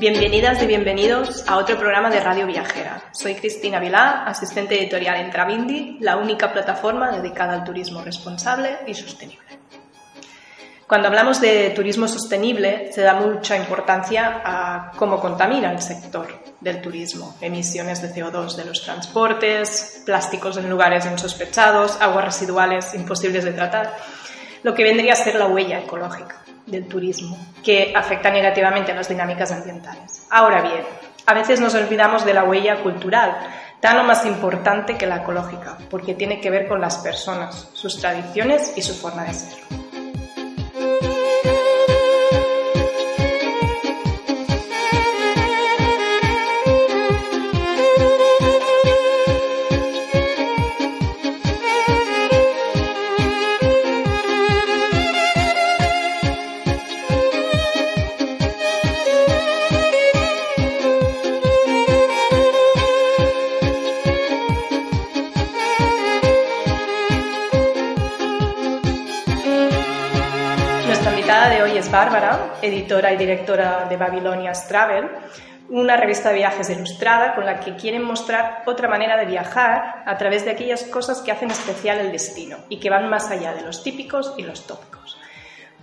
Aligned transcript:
Bienvenidas 0.00 0.62
y 0.62 0.66
bienvenidos 0.66 1.46
a 1.46 1.58
otro 1.58 1.76
programa 1.76 2.08
de 2.08 2.20
Radio 2.20 2.46
Viajera. 2.46 3.02
Soy 3.12 3.34
Cristina 3.34 3.78
Vilá, 3.78 4.24
asistente 4.24 4.80
editorial 4.80 5.20
en 5.20 5.30
Travindi, 5.30 5.98
la 6.00 6.16
única 6.16 6.54
plataforma 6.54 7.10
dedicada 7.10 7.52
al 7.52 7.64
turismo 7.64 8.00
responsable 8.00 8.78
y 8.86 8.94
sostenible. 8.94 9.44
Cuando 10.86 11.08
hablamos 11.08 11.38
de 11.42 11.68
turismo 11.76 12.08
sostenible, 12.08 12.90
se 12.94 13.02
da 13.02 13.12
mucha 13.12 13.58
importancia 13.58 14.40
a 14.42 14.92
cómo 14.96 15.20
contamina 15.20 15.70
el 15.70 15.82
sector 15.82 16.28
del 16.62 16.80
turismo. 16.80 17.36
Emisiones 17.42 18.00
de 18.00 18.08
CO2 18.08 18.56
de 18.56 18.64
los 18.64 18.82
transportes, 18.82 20.02
plásticos 20.06 20.56
en 20.56 20.70
lugares 20.70 21.04
insospechados, 21.04 22.00
aguas 22.00 22.24
residuales 22.24 22.94
imposibles 22.94 23.44
de 23.44 23.52
tratar, 23.52 23.94
lo 24.62 24.72
que 24.72 24.82
vendría 24.82 25.12
a 25.12 25.16
ser 25.16 25.34
la 25.34 25.46
huella 25.46 25.78
ecológica 25.80 26.40
del 26.70 26.86
turismo, 26.86 27.36
que 27.62 27.92
afecta 27.94 28.30
negativamente 28.30 28.92
a 28.92 28.94
las 28.94 29.08
dinámicas 29.08 29.52
ambientales. 29.52 30.26
Ahora 30.30 30.62
bien, 30.62 30.82
a 31.26 31.34
veces 31.34 31.60
nos 31.60 31.74
olvidamos 31.74 32.24
de 32.24 32.34
la 32.34 32.44
huella 32.44 32.82
cultural, 32.82 33.36
tan 33.80 33.98
o 33.98 34.04
más 34.04 34.26
importante 34.26 34.96
que 34.96 35.06
la 35.06 35.18
ecológica, 35.18 35.78
porque 35.88 36.14
tiene 36.14 36.40
que 36.40 36.50
ver 36.50 36.68
con 36.68 36.80
las 36.80 36.98
personas, 36.98 37.70
sus 37.72 37.98
tradiciones 38.00 38.72
y 38.76 38.82
su 38.82 38.94
forma 38.94 39.24
de 39.24 39.34
ser. 39.34 39.79
Editora 72.70 73.12
y 73.12 73.16
directora 73.16 73.86
de 73.88 73.96
Babylonia's 73.96 74.66
Travel, 74.68 75.08
una 75.68 75.96
revista 75.96 76.30
de 76.30 76.36
viajes 76.36 76.68
ilustrada 76.70 77.34
con 77.34 77.46
la 77.46 77.60
que 77.60 77.76
quieren 77.76 78.02
mostrar 78.02 78.62
otra 78.66 78.88
manera 78.88 79.16
de 79.16 79.26
viajar 79.26 80.02
a 80.04 80.18
través 80.18 80.44
de 80.44 80.50
aquellas 80.50 80.82
cosas 80.84 81.20
que 81.20 81.30
hacen 81.30 81.50
especial 81.50 81.98
el 81.98 82.10
destino 82.10 82.58
y 82.68 82.80
que 82.80 82.90
van 82.90 83.08
más 83.08 83.30
allá 83.30 83.54
de 83.54 83.62
los 83.62 83.82
típicos 83.84 84.34
y 84.36 84.42
los 84.42 84.66
tópicos. 84.66 85.16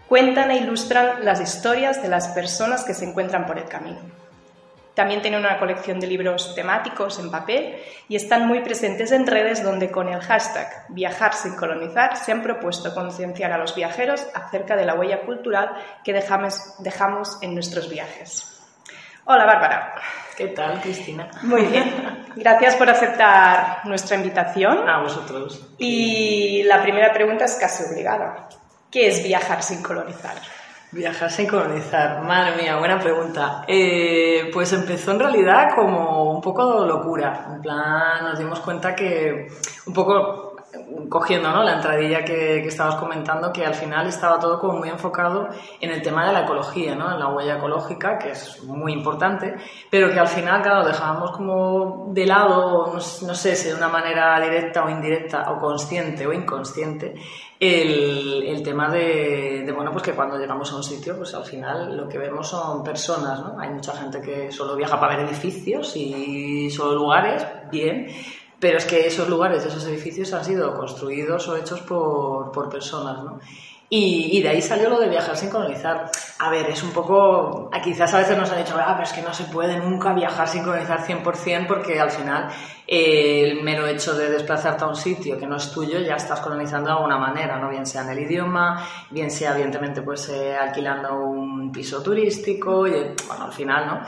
Cuentan 0.08 0.52
e 0.52 0.58
ilustran 0.58 1.24
las 1.24 1.40
historias 1.42 2.02
de 2.02 2.10
las 2.10 2.30
personas 2.30 2.84
que 2.84 2.94
se 2.94 3.06
encuentran 3.06 3.46
por 3.46 3.58
el 3.58 3.66
camino. 3.66 4.00
También 4.98 5.22
tienen 5.22 5.42
una 5.42 5.60
colección 5.60 6.00
de 6.00 6.08
libros 6.08 6.56
temáticos 6.56 7.20
en 7.20 7.30
papel 7.30 7.76
y 8.10 8.16
están 8.16 8.48
muy 8.48 8.62
presentes 8.62 9.12
en 9.12 9.28
redes 9.28 9.64
donde 9.64 9.92
con 9.92 10.10
el 10.10 10.20
hashtag 10.22 10.86
Viajar 10.90 11.36
sin 11.36 11.56
colonizar 11.56 12.18
se 12.18 12.32
han 12.32 12.42
propuesto 12.42 12.96
concienciar 12.96 13.52
a 13.52 13.60
los 13.60 13.76
viajeros 13.76 14.26
acerca 14.34 14.76
de 14.76 14.86
la 14.86 14.96
huella 14.96 15.22
cultural 15.22 15.70
que 16.04 16.14
dejamos, 16.14 16.78
dejamos 16.80 17.38
en 17.44 17.54
nuestros 17.54 17.92
viajes. 17.92 18.60
Hola 19.26 19.46
Bárbara. 19.46 20.02
¿Qué 20.36 20.48
tal, 20.48 20.82
Cristina? 20.82 21.30
Muy 21.44 21.62
bien. 21.68 22.26
Gracias 22.36 22.76
por 22.76 22.90
aceptar 22.90 23.82
nuestra 23.86 24.16
invitación. 24.16 24.90
A 24.90 25.04
vosotros. 25.04 25.76
Y 25.78 26.64
la 26.64 26.82
primera 26.82 27.14
pregunta 27.14 27.46
es 27.46 27.54
casi 27.54 27.84
obligada. 27.84 28.50
¿Qué 28.90 29.10
es 29.10 29.24
viajar 29.24 29.62
sin 29.62 29.84
colonizar? 29.84 30.38
Viajar 30.90 31.30
sin 31.30 31.48
colonizar, 31.48 32.24
madre 32.24 32.62
mía, 32.62 32.78
buena 32.78 32.98
pregunta. 32.98 33.66
Eh, 33.68 34.50
pues 34.54 34.72
empezó 34.72 35.12
en 35.12 35.20
realidad 35.20 35.76
como 35.76 36.32
un 36.32 36.40
poco 36.40 36.86
locura. 36.86 37.46
En 37.54 37.62
plan, 37.62 38.24
nos 38.24 38.40
dimos 38.40 38.62
cuenta 38.62 38.96
que 38.96 39.50
un 39.86 39.94
poco 39.94 40.47
cogiendo 41.10 41.50
¿no? 41.50 41.64
la 41.64 41.76
entradilla 41.76 42.24
que, 42.24 42.62
que 42.62 42.68
estabas 42.68 42.96
comentando, 42.96 43.52
que 43.54 43.66
al 43.66 43.74
final 43.74 44.08
estaba 44.08 44.40
todo 44.40 44.60
como 44.60 44.80
muy 44.80 44.90
enfocado 44.90 45.48
en 45.80 45.92
el 45.92 46.02
tema 46.02 46.28
de 46.28 46.34
la 46.34 46.42
ecología, 46.42 46.96
¿no? 46.96 47.12
en 47.12 47.20
la 47.20 47.30
huella 47.30 47.58
ecológica, 47.58 48.18
que 48.18 48.32
es 48.32 48.64
muy 48.64 48.94
importante, 48.94 49.56
pero 49.90 50.12
que 50.12 50.20
al 50.20 50.28
final, 50.28 50.62
claro, 50.62 50.86
dejábamos 50.86 51.32
como 51.32 52.08
de 52.14 52.26
lado, 52.26 52.88
no, 52.88 52.94
no 52.94 53.00
sé 53.36 53.56
si 53.56 53.70
de 53.70 53.76
una 53.76 53.88
manera 53.88 54.40
directa 54.42 54.84
o 54.84 54.90
indirecta, 54.90 55.52
o 55.52 55.60
consciente 55.60 56.28
o 56.28 56.34
inconsciente, 56.34 57.16
el, 57.60 58.44
el 58.46 58.62
tema 58.62 58.90
de, 58.90 59.64
de, 59.66 59.72
bueno, 59.72 59.92
pues 59.92 60.04
que 60.04 60.14
cuando 60.14 60.38
llegamos 60.38 60.72
a 60.72 60.76
un 60.76 60.84
sitio, 60.84 61.18
pues 61.18 61.34
al 61.34 61.44
final 61.44 61.98
lo 61.98 62.08
que 62.08 62.20
vemos 62.20 62.48
son 62.48 62.84
personas, 62.84 63.40
¿no? 63.40 63.60
Hay 63.60 63.70
mucha 63.70 63.94
gente 63.94 64.22
que 64.22 64.52
solo 64.52 64.76
viaja 64.76 65.00
para 65.00 65.18
ver 65.18 65.26
edificios 65.26 65.96
y 65.96 66.70
solo 66.70 66.94
lugares, 66.94 67.48
bien, 67.72 68.08
pero 68.60 68.78
es 68.78 68.86
que 68.86 69.08
esos 69.08 69.30
lugares, 69.30 69.66
esos 69.66 69.86
edificios 69.86 70.34
han 70.34 70.44
sido 70.44 70.76
construidos 70.76 71.48
o 71.48 71.58
hechos 71.58 71.82
por, 71.82 72.52
por 72.52 72.70
personas, 72.70 73.24
¿no? 73.24 73.40
Y, 73.90 74.42
de 74.42 74.50
ahí 74.50 74.62
salió 74.62 74.90
lo 74.90 75.00
de 75.00 75.08
viajar 75.08 75.38
sin 75.38 75.50
colonizar. 75.50 76.12
A 76.40 76.50
ver, 76.50 76.70
es 76.70 76.84
un 76.84 76.92
poco... 76.92 77.70
Quizás 77.82 78.14
a 78.14 78.18
veces 78.18 78.38
nos 78.38 78.52
han 78.52 78.58
dicho, 78.58 78.76
ah, 78.78 78.94
pero 78.98 79.04
es 79.04 79.14
que 79.14 79.22
no 79.22 79.34
se 79.34 79.46
puede 79.46 79.78
nunca 79.78 80.14
viajar 80.14 80.46
sin 80.46 80.64
colonizar 80.64 81.00
100% 81.00 81.68
porque 81.68 81.98
al 81.98 82.12
final 82.12 82.50
eh, 82.86 83.44
el 83.46 83.64
mero 83.64 83.88
hecho 83.88 84.14
de 84.14 84.30
desplazarte 84.30 84.84
a 84.84 84.88
un 84.88 84.96
sitio 84.96 85.38
que 85.38 85.48
no 85.48 85.56
es 85.56 85.72
tuyo 85.72 86.00
ya 86.00 86.16
estás 86.16 86.42
colonizando 86.42 86.90
de 86.90 86.96
alguna 86.98 87.18
manera, 87.18 87.60
¿no? 87.60 87.70
Bien 87.70 87.86
sea 87.86 88.02
en 88.02 88.10
el 88.10 88.20
idioma, 88.20 88.86
bien 89.10 89.32
sea 89.32 89.54
evidentemente 89.54 90.02
pues 90.02 90.28
eh, 90.30 90.54
alquilando 90.54 91.16
un 91.20 91.72
piso 91.72 92.04
turístico, 92.04 92.86
y, 92.88 92.92
bueno, 93.26 93.46
al 93.46 93.54
final, 93.54 93.88
¿no? 93.88 94.02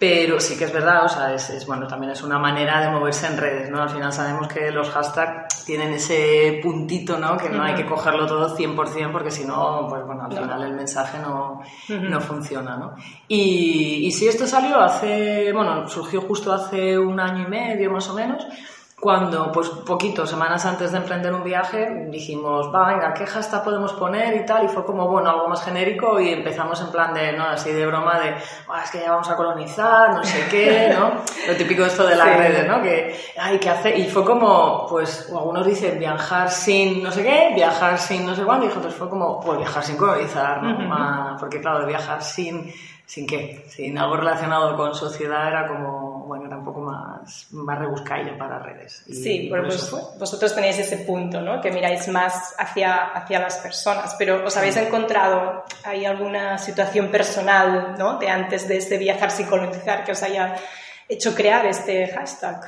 Pero 0.00 0.40
sí 0.40 0.56
que 0.56 0.64
es 0.64 0.72
verdad, 0.72 1.04
o 1.04 1.08
sea, 1.10 1.34
es, 1.34 1.50
es, 1.50 1.66
bueno, 1.66 1.86
también 1.86 2.12
es 2.12 2.22
una 2.22 2.38
manera 2.38 2.80
de 2.80 2.88
moverse 2.88 3.26
en 3.26 3.36
redes, 3.36 3.68
¿no? 3.68 3.82
Al 3.82 3.90
final 3.90 4.10
sabemos 4.10 4.48
que 4.48 4.70
los 4.70 4.88
hashtags 4.88 5.62
tienen 5.66 5.92
ese 5.92 6.58
puntito, 6.62 7.18
¿no? 7.18 7.36
Que 7.36 7.50
no 7.50 7.58
uh 7.58 7.60
-huh. 7.60 7.66
hay 7.66 7.74
que 7.74 7.84
cogerlo 7.84 8.26
todo 8.26 8.56
100% 8.56 9.12
porque 9.12 9.30
si 9.30 9.44
no, 9.44 9.86
pues 9.90 10.02
bueno, 10.06 10.24
al 10.24 10.32
final 10.32 10.62
el 10.62 10.72
mensaje 10.72 11.18
no, 11.18 11.60
uh 11.60 11.92
-huh. 11.92 12.08
no 12.08 12.18
funciona, 12.22 12.78
¿no? 12.78 12.94
Y, 13.28 14.06
y 14.06 14.10
sí, 14.12 14.26
esto 14.26 14.46
salió 14.46 14.80
hace, 14.80 15.52
bueno, 15.52 15.86
surgió 15.86 16.22
justo 16.22 16.50
hace 16.50 16.98
un 16.98 17.20
año 17.20 17.44
y 17.44 17.50
medio 17.50 17.90
más 17.90 18.08
o 18.08 18.14
menos, 18.14 18.46
cuando, 19.00 19.50
pues 19.50 19.70
poquito, 19.70 20.26
semanas 20.26 20.66
antes 20.66 20.92
de 20.92 20.98
emprender 20.98 21.32
un 21.32 21.42
viaje, 21.42 22.06
dijimos, 22.10 22.70
va, 22.72 22.88
venga, 22.88 23.14
¿qué 23.14 23.24
hashtag 23.26 23.64
podemos 23.64 23.94
poner 23.94 24.36
y 24.36 24.44
tal? 24.44 24.66
Y 24.66 24.68
fue 24.68 24.84
como, 24.84 25.08
bueno, 25.08 25.30
algo 25.30 25.48
más 25.48 25.64
genérico 25.64 26.20
y 26.20 26.28
empezamos 26.28 26.78
en 26.82 26.88
plan 26.88 27.14
de, 27.14 27.32
no, 27.32 27.44
así 27.44 27.72
de 27.72 27.86
broma 27.86 28.20
de, 28.20 28.34
es 28.34 28.90
que 28.92 29.00
ya 29.00 29.12
vamos 29.12 29.30
a 29.30 29.36
colonizar, 29.36 30.12
no 30.12 30.22
sé 30.22 30.46
qué, 30.50 30.94
¿no? 30.94 31.12
Lo 31.48 31.56
típico 31.56 31.84
esto 31.84 32.06
de 32.06 32.14
las 32.14 32.28
sí. 32.28 32.34
redes, 32.34 32.68
¿no? 32.68 32.82
Que, 32.82 33.18
ay, 33.38 33.58
¿qué 33.58 33.70
hace? 33.70 33.96
Y 33.96 34.10
fue 34.10 34.22
como, 34.22 34.86
pues, 34.86 35.30
algunos 35.34 35.64
dicen 35.64 35.98
viajar 35.98 36.50
sin 36.50 37.02
no 37.02 37.10
sé 37.10 37.22
qué, 37.22 37.52
viajar 37.54 37.98
sin 37.98 38.26
no 38.26 38.34
sé 38.34 38.44
cuándo, 38.44 38.66
y 38.66 38.68
pues 38.68 38.94
fue 38.94 39.08
como, 39.08 39.40
pues 39.40 39.58
viajar 39.58 39.82
sin 39.82 39.96
colonizar, 39.96 40.62
¿no? 40.62 40.76
Uh 40.76 40.90
-huh. 40.90 41.38
Porque 41.40 41.58
claro, 41.58 41.86
viajar 41.86 42.22
sin 42.22 42.70
sin 43.10 43.26
qué, 43.26 43.64
sin 43.66 43.98
algo 43.98 44.18
relacionado 44.18 44.76
con 44.76 44.94
sociedad 44.94 45.48
era 45.48 45.66
como, 45.66 46.26
bueno, 46.28 46.46
era 46.46 46.56
un 46.56 46.64
poco 46.64 46.69
más, 47.20 47.46
más 47.50 47.78
rebuscadillo 47.78 48.36
para 48.38 48.58
redes. 48.58 49.02
Y 49.06 49.14
sí, 49.14 49.46
pues 49.48 49.90
vosotros 50.18 50.54
tenéis 50.54 50.78
ese 50.78 50.98
punto, 50.98 51.40
¿no? 51.40 51.60
Que 51.60 51.70
miráis 51.70 52.08
más 52.08 52.54
hacia, 52.58 53.06
hacia 53.08 53.40
las 53.40 53.56
personas, 53.58 54.14
pero 54.18 54.44
¿os 54.44 54.56
habéis 54.56 54.76
encontrado, 54.76 55.64
hay 55.84 56.04
alguna 56.04 56.58
situación 56.58 57.08
personal, 57.08 57.94
¿no? 57.98 58.18
De 58.18 58.28
antes 58.28 58.66
de 58.68 58.76
este 58.78 58.98
viajar 58.98 59.30
sin 59.30 59.46
colonizar 59.46 60.04
que 60.04 60.12
os 60.12 60.22
haya 60.22 60.56
hecho 61.08 61.34
crear 61.34 61.66
este 61.66 62.08
hashtag? 62.08 62.60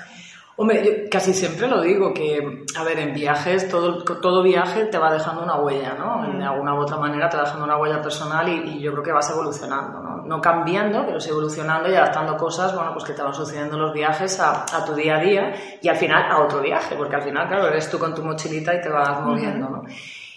Hombre, 0.54 0.84
yo 0.84 1.08
casi 1.10 1.32
siempre 1.32 1.66
lo 1.66 1.80
digo, 1.80 2.12
que, 2.12 2.64
a 2.76 2.84
ver, 2.84 2.98
en 2.98 3.14
viajes, 3.14 3.70
todo, 3.70 4.04
todo 4.04 4.42
viaje 4.42 4.84
te 4.84 4.98
va 4.98 5.10
dejando 5.10 5.42
una 5.42 5.56
huella, 5.56 5.94
¿no? 5.94 6.38
De 6.38 6.44
alguna 6.44 6.74
u 6.74 6.82
otra 6.82 6.98
manera 6.98 7.30
te 7.30 7.38
va 7.38 7.44
dejando 7.44 7.64
una 7.64 7.78
huella 7.78 8.02
personal 8.02 8.46
y, 8.48 8.78
yo 8.78 8.92
creo 8.92 9.02
que 9.02 9.12
vas 9.12 9.30
evolucionando, 9.30 10.00
¿no? 10.00 10.16
No 10.18 10.40
cambiando, 10.42 11.06
pero 11.06 11.18
sí 11.20 11.30
evolucionando 11.30 11.90
y 11.90 11.94
adaptando 11.94 12.36
cosas, 12.36 12.74
bueno, 12.74 12.92
pues 12.92 13.04
que 13.04 13.14
te 13.14 13.22
van 13.22 13.32
sucediendo 13.32 13.78
los 13.78 13.94
viajes 13.94 14.38
a, 14.40 14.64
a, 14.64 14.84
tu 14.84 14.94
día 14.94 15.16
a 15.16 15.20
día 15.20 15.54
y 15.80 15.88
al 15.88 15.96
final 15.96 16.30
a 16.30 16.42
otro 16.42 16.60
viaje, 16.60 16.96
porque 16.96 17.16
al 17.16 17.22
final, 17.22 17.48
claro, 17.48 17.68
eres 17.68 17.90
tú 17.90 17.98
con 17.98 18.14
tu 18.14 18.22
mochilita 18.22 18.74
y 18.74 18.80
te 18.82 18.90
vas 18.90 19.22
moviendo, 19.22 19.70
¿no? 19.70 19.82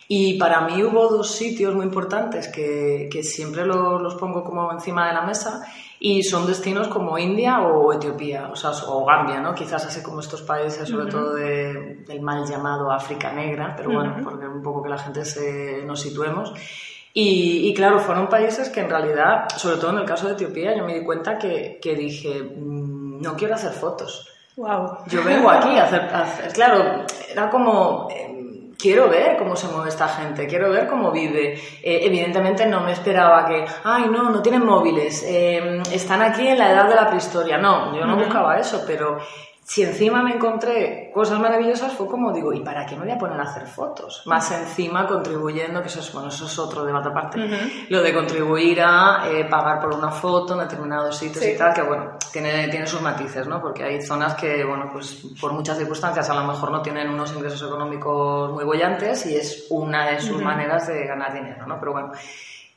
Y 0.07 0.37
para 0.37 0.61
mí 0.61 0.81
hubo 0.83 1.09
dos 1.09 1.31
sitios 1.31 1.75
muy 1.75 1.85
importantes 1.85 2.47
que, 2.47 3.09
que 3.11 3.21
siempre 3.21 3.65
los, 3.65 4.01
los 4.01 4.15
pongo 4.15 4.43
como 4.43 4.71
encima 4.71 5.07
de 5.07 5.13
la 5.13 5.23
mesa 5.23 5.61
y 6.07 6.21
son 6.21 6.45
destinos 6.45 6.87
como 6.87 7.17
India 7.17 7.61
o 7.61 7.91
Etiopía, 7.91 8.49
o, 8.51 8.55
sea, 8.55 8.69
o 8.87 9.03
Gambia, 9.03 9.39
¿no? 9.39 9.55
Quizás 9.55 9.87
así 9.87 10.03
como 10.03 10.19
estos 10.19 10.43
países, 10.43 10.87
sobre 10.87 11.09
todo 11.09 11.33
de, 11.33 12.03
del 12.05 12.21
mal 12.21 12.45
llamado 12.45 12.91
África 12.91 13.31
Negra, 13.31 13.73
pero 13.75 13.91
bueno, 13.91 14.17
porque 14.23 14.45
un 14.45 14.61
poco 14.61 14.83
que 14.83 14.89
la 14.89 14.99
gente 14.99 15.25
se, 15.25 15.81
nos 15.83 15.99
situemos. 15.99 16.53
Y, 17.11 17.67
y, 17.67 17.73
claro, 17.73 17.97
fueron 17.97 18.29
países 18.29 18.69
que 18.69 18.81
en 18.81 18.89
realidad, 18.91 19.47
sobre 19.57 19.77
todo 19.77 19.93
en 19.93 19.97
el 19.97 20.05
caso 20.05 20.27
de 20.27 20.33
Etiopía, 20.33 20.77
yo 20.77 20.85
me 20.85 20.93
di 20.93 21.03
cuenta 21.03 21.39
que, 21.39 21.79
que 21.81 21.95
dije, 21.95 22.43
mm, 22.43 23.23
no 23.23 23.35
quiero 23.35 23.55
hacer 23.55 23.71
fotos. 23.71 24.29
Wow. 24.57 24.97
Yo 25.07 25.23
vengo 25.23 25.49
aquí 25.49 25.75
a 25.75 25.85
hacer, 25.85 26.01
a 26.01 26.21
hacer 26.21 26.53
claro, 26.53 27.03
era 27.31 27.49
como, 27.49 28.09
quiero 28.77 29.09
ver 29.09 29.37
cómo 29.37 29.55
se 29.55 29.67
mueve 29.67 29.89
esta 29.89 30.07
gente, 30.07 30.47
quiero 30.47 30.69
ver 30.69 30.87
cómo 30.87 31.11
vive. 31.11 31.53
Eh, 31.83 31.99
evidentemente 32.03 32.65
no 32.65 32.81
me 32.81 32.91
esperaba 32.91 33.45
que, 33.45 33.65
ay, 33.83 34.05
no, 34.09 34.29
no 34.29 34.41
tienen 34.41 34.65
móviles, 34.65 35.23
eh, 35.27 35.81
están 35.91 36.21
aquí 36.21 36.47
en 36.47 36.57
la 36.57 36.71
edad 36.71 36.87
de 36.87 36.95
la 36.95 37.07
prehistoria. 37.07 37.57
No, 37.57 37.95
yo 37.95 38.05
no 38.05 38.17
buscaba 38.17 38.57
eso, 38.57 38.83
pero 38.85 39.19
si 39.67 39.81
encima 39.81 40.21
me 40.21 40.35
encontré 40.35 41.09
cosas 41.11 41.39
maravillosas, 41.39 41.91
fue 41.93 42.05
como 42.05 42.31
digo, 42.31 42.53
¿y 42.53 42.59
para 42.59 42.85
qué 42.85 42.95
me 42.95 43.05
voy 43.05 43.11
a 43.11 43.17
poner 43.17 43.39
a 43.39 43.43
hacer 43.45 43.65
fotos? 43.65 44.21
Más 44.25 44.51
encima 44.51 45.07
contribuyendo, 45.07 45.81
que 45.81 45.87
eso 45.87 46.01
es, 46.01 46.13
bueno, 46.13 46.27
eso 46.27 46.45
es 46.45 46.59
otro 46.59 46.85
debate 46.85 47.09
aparte, 47.09 47.39
lo 47.89 48.03
de 48.03 48.13
contribuir 48.13 48.79
a 48.83 49.27
eh, 49.27 49.45
pagar 49.45 49.81
por 49.81 49.95
una 49.95 50.11
foto 50.11 50.53
en 50.53 50.59
determinados 50.59 51.17
sitios 51.17 51.43
y 51.43 51.57
tal, 51.57 51.73
que 51.73 51.81
bueno, 51.81 52.11
tiene, 52.31 52.67
tiene 52.67 52.85
sus 52.85 53.01
matices, 53.01 53.47
¿no? 53.47 53.59
Porque 53.59 53.83
hay 53.83 54.03
zonas 54.03 54.35
que, 54.35 54.63
bueno, 54.63 54.87
pues 54.93 55.25
por 55.41 55.51
muchas 55.53 55.79
circunstancias 55.79 56.29
a 56.29 56.35
lo 56.35 56.43
mejor 56.43 56.69
no 56.69 56.83
tienen 56.83 57.09
unos 57.09 57.33
ingresos 57.33 57.63
económicos 57.63 58.51
muy 58.51 58.63
bollantes 58.63 59.25
y 59.25 59.35
es 59.35 59.65
una 59.71 60.11
de 60.11 60.21
sus 60.21 60.43
maneras 60.43 60.87
de 60.87 61.07
ganar 61.07 61.33
dinero, 61.33 61.65
¿no? 61.65 61.79
Pero 61.79 61.91
bueno, 61.91 62.11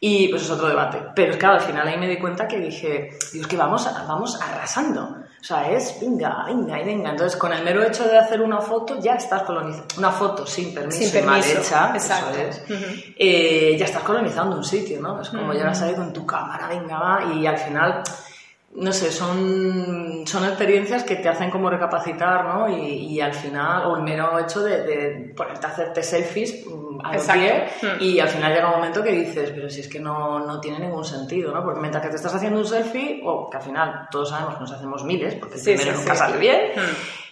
y 0.00 0.28
pues 0.28 0.42
es 0.42 0.50
otro 0.50 0.68
debate. 0.68 1.02
Pero 1.14 1.36
claro, 1.36 1.56
al 1.56 1.60
final 1.60 1.86
ahí 1.86 1.98
me 1.98 2.08
di 2.08 2.16
cuenta 2.16 2.48
que 2.48 2.58
dije, 2.58 3.10
Dios, 3.30 3.46
que 3.46 3.58
vamos, 3.58 3.86
vamos 4.06 4.40
arrasando. 4.40 5.27
O 5.40 5.44
sea, 5.44 5.70
es 5.70 6.00
venga, 6.00 6.44
venga 6.46 6.80
y 6.80 6.84
venga. 6.84 7.10
Entonces, 7.10 7.38
con 7.38 7.52
el 7.52 7.62
mero 7.62 7.82
hecho 7.82 8.04
de 8.04 8.18
hacer 8.18 8.40
una 8.40 8.60
foto, 8.60 8.98
ya 9.00 9.14
estás 9.14 9.42
colonizando. 9.42 9.86
Una 9.96 10.10
foto 10.10 10.46
sin 10.46 10.74
permiso, 10.74 10.98
sin 10.98 11.12
permiso 11.12 11.30
mal 11.30 11.44
hecha, 11.44 11.92
exacto. 11.94 12.38
Eso 12.38 12.48
es, 12.48 12.62
eh, 13.16 13.76
ya 13.78 13.84
estás 13.84 14.02
colonizando 14.02 14.56
un 14.56 14.64
sitio, 14.64 15.00
¿no? 15.00 15.20
Es 15.22 15.28
como 15.30 15.52
llegas 15.52 15.80
ahí 15.82 15.94
con 15.94 16.12
tu 16.12 16.26
cámara, 16.26 16.68
venga, 16.68 16.98
va, 16.98 17.32
y 17.32 17.46
al 17.46 17.56
final 17.58 18.02
no 18.74 18.92
sé, 18.92 19.10
son, 19.10 20.24
son 20.26 20.44
experiencias 20.44 21.02
que 21.02 21.16
te 21.16 21.28
hacen 21.28 21.50
como 21.50 21.70
recapacitar, 21.70 22.44
¿no? 22.44 22.68
Y, 22.68 23.14
y 23.14 23.20
al 23.20 23.32
final, 23.32 23.86
o 23.86 23.96
el 23.96 24.02
mero 24.02 24.38
hecho 24.38 24.60
de, 24.62 24.82
de 24.82 25.34
ponerte 25.34 25.66
a 25.66 25.70
hacerte 25.70 26.02
selfies 26.02 26.64
mm, 26.66 27.00
a 27.04 27.10
pie 27.32 27.64
y 28.00 28.20
al 28.20 28.28
final 28.28 28.52
llega 28.52 28.68
un 28.68 28.76
momento 28.76 29.02
que 29.02 29.12
dices, 29.12 29.50
pero 29.50 29.68
si 29.70 29.80
es 29.80 29.88
que 29.88 29.98
no, 30.00 30.40
no, 30.40 30.60
tiene 30.60 30.78
ningún 30.80 31.04
sentido, 31.04 31.52
¿no? 31.52 31.64
Porque 31.64 31.80
mientras 31.80 32.02
que 32.04 32.10
te 32.10 32.16
estás 32.16 32.34
haciendo 32.34 32.58
un 32.60 32.66
selfie, 32.66 33.22
o 33.24 33.48
que 33.50 33.56
al 33.56 33.62
final 33.62 34.06
todos 34.10 34.28
sabemos 34.30 34.54
que 34.54 34.60
nos 34.60 34.72
hacemos 34.72 35.02
miles, 35.04 35.34
porque 35.36 35.54
el 35.56 35.60
Sí, 35.60 35.72
primero 35.74 35.92
sí, 35.92 35.98
nunca 36.00 36.12
sí. 36.14 36.18
sale 36.18 36.38
bien, 36.38 36.60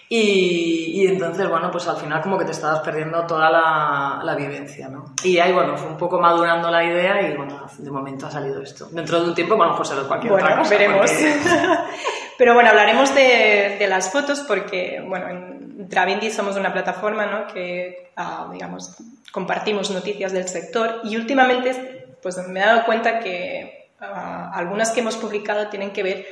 y, 0.09 1.03
y 1.03 1.07
entonces, 1.09 1.49
bueno, 1.49 1.71
pues 1.71 1.89
al 1.89 1.97
final 1.97 2.21
como 2.23 2.39
que 2.39 2.45
te 2.45 2.53
estabas 2.53 2.81
perdiendo 2.81 3.27
toda 3.27 3.51
la, 3.51 4.21
la 4.23 4.35
vivencia, 4.37 4.89
¿no? 4.89 5.07
Y 5.25 5.39
ahí, 5.39 5.53
bueno, 5.53 5.77
fue 5.77 5.89
un 5.89 5.97
poco 5.97 6.21
madurando 6.21 6.71
la 6.71 6.85
idea 6.85 7.29
y, 7.29 7.37
bueno, 7.37 7.67
de 7.77 7.91
momento 7.91 8.27
ha 8.27 8.31
salido 8.31 8.63
esto. 8.63 8.89
Dentro 8.93 9.21
de 9.21 9.29
un 9.31 9.35
tiempo, 9.35 9.57
bueno, 9.57 9.75
pues 9.77 9.89
será 9.89 10.03
cualquier 10.03 10.33
Bueno, 10.33 10.47
otra 10.47 10.59
cosa. 10.59 10.71
veremos. 10.71 11.11
Pero 12.39 12.55
bueno, 12.55 12.71
hablaremos 12.71 13.15
de, 13.15 13.77
de 13.79 13.87
las 13.89 14.11
fotos 14.13 14.41
porque, 14.47 15.03
bueno, 15.05 15.29
en 15.29 15.89
Travindi 15.89 16.31
somos 16.31 16.57
una 16.57 16.73
plataforma, 16.73 17.27
¿no? 17.27 17.47
Que, 17.47 18.13
ah, 18.17 18.49
digamos, 18.53 18.97
compartimos 19.33 19.91
noticias 19.91 20.33
del 20.33 20.47
sector 20.49 21.01
y 21.05 21.17
últimamente, 21.17 22.07
pues 22.23 22.37
me 22.47 22.61
he 22.61 22.65
dado 22.65 22.85
cuenta 22.85 23.19
que 23.21 23.91
ah, 24.01 24.53
algunas 24.55 24.91
que 24.93 25.01
hemos 25.01 25.17
publicado 25.17 25.69
tienen 25.69 25.91
que 25.93 26.03
ver 26.03 26.27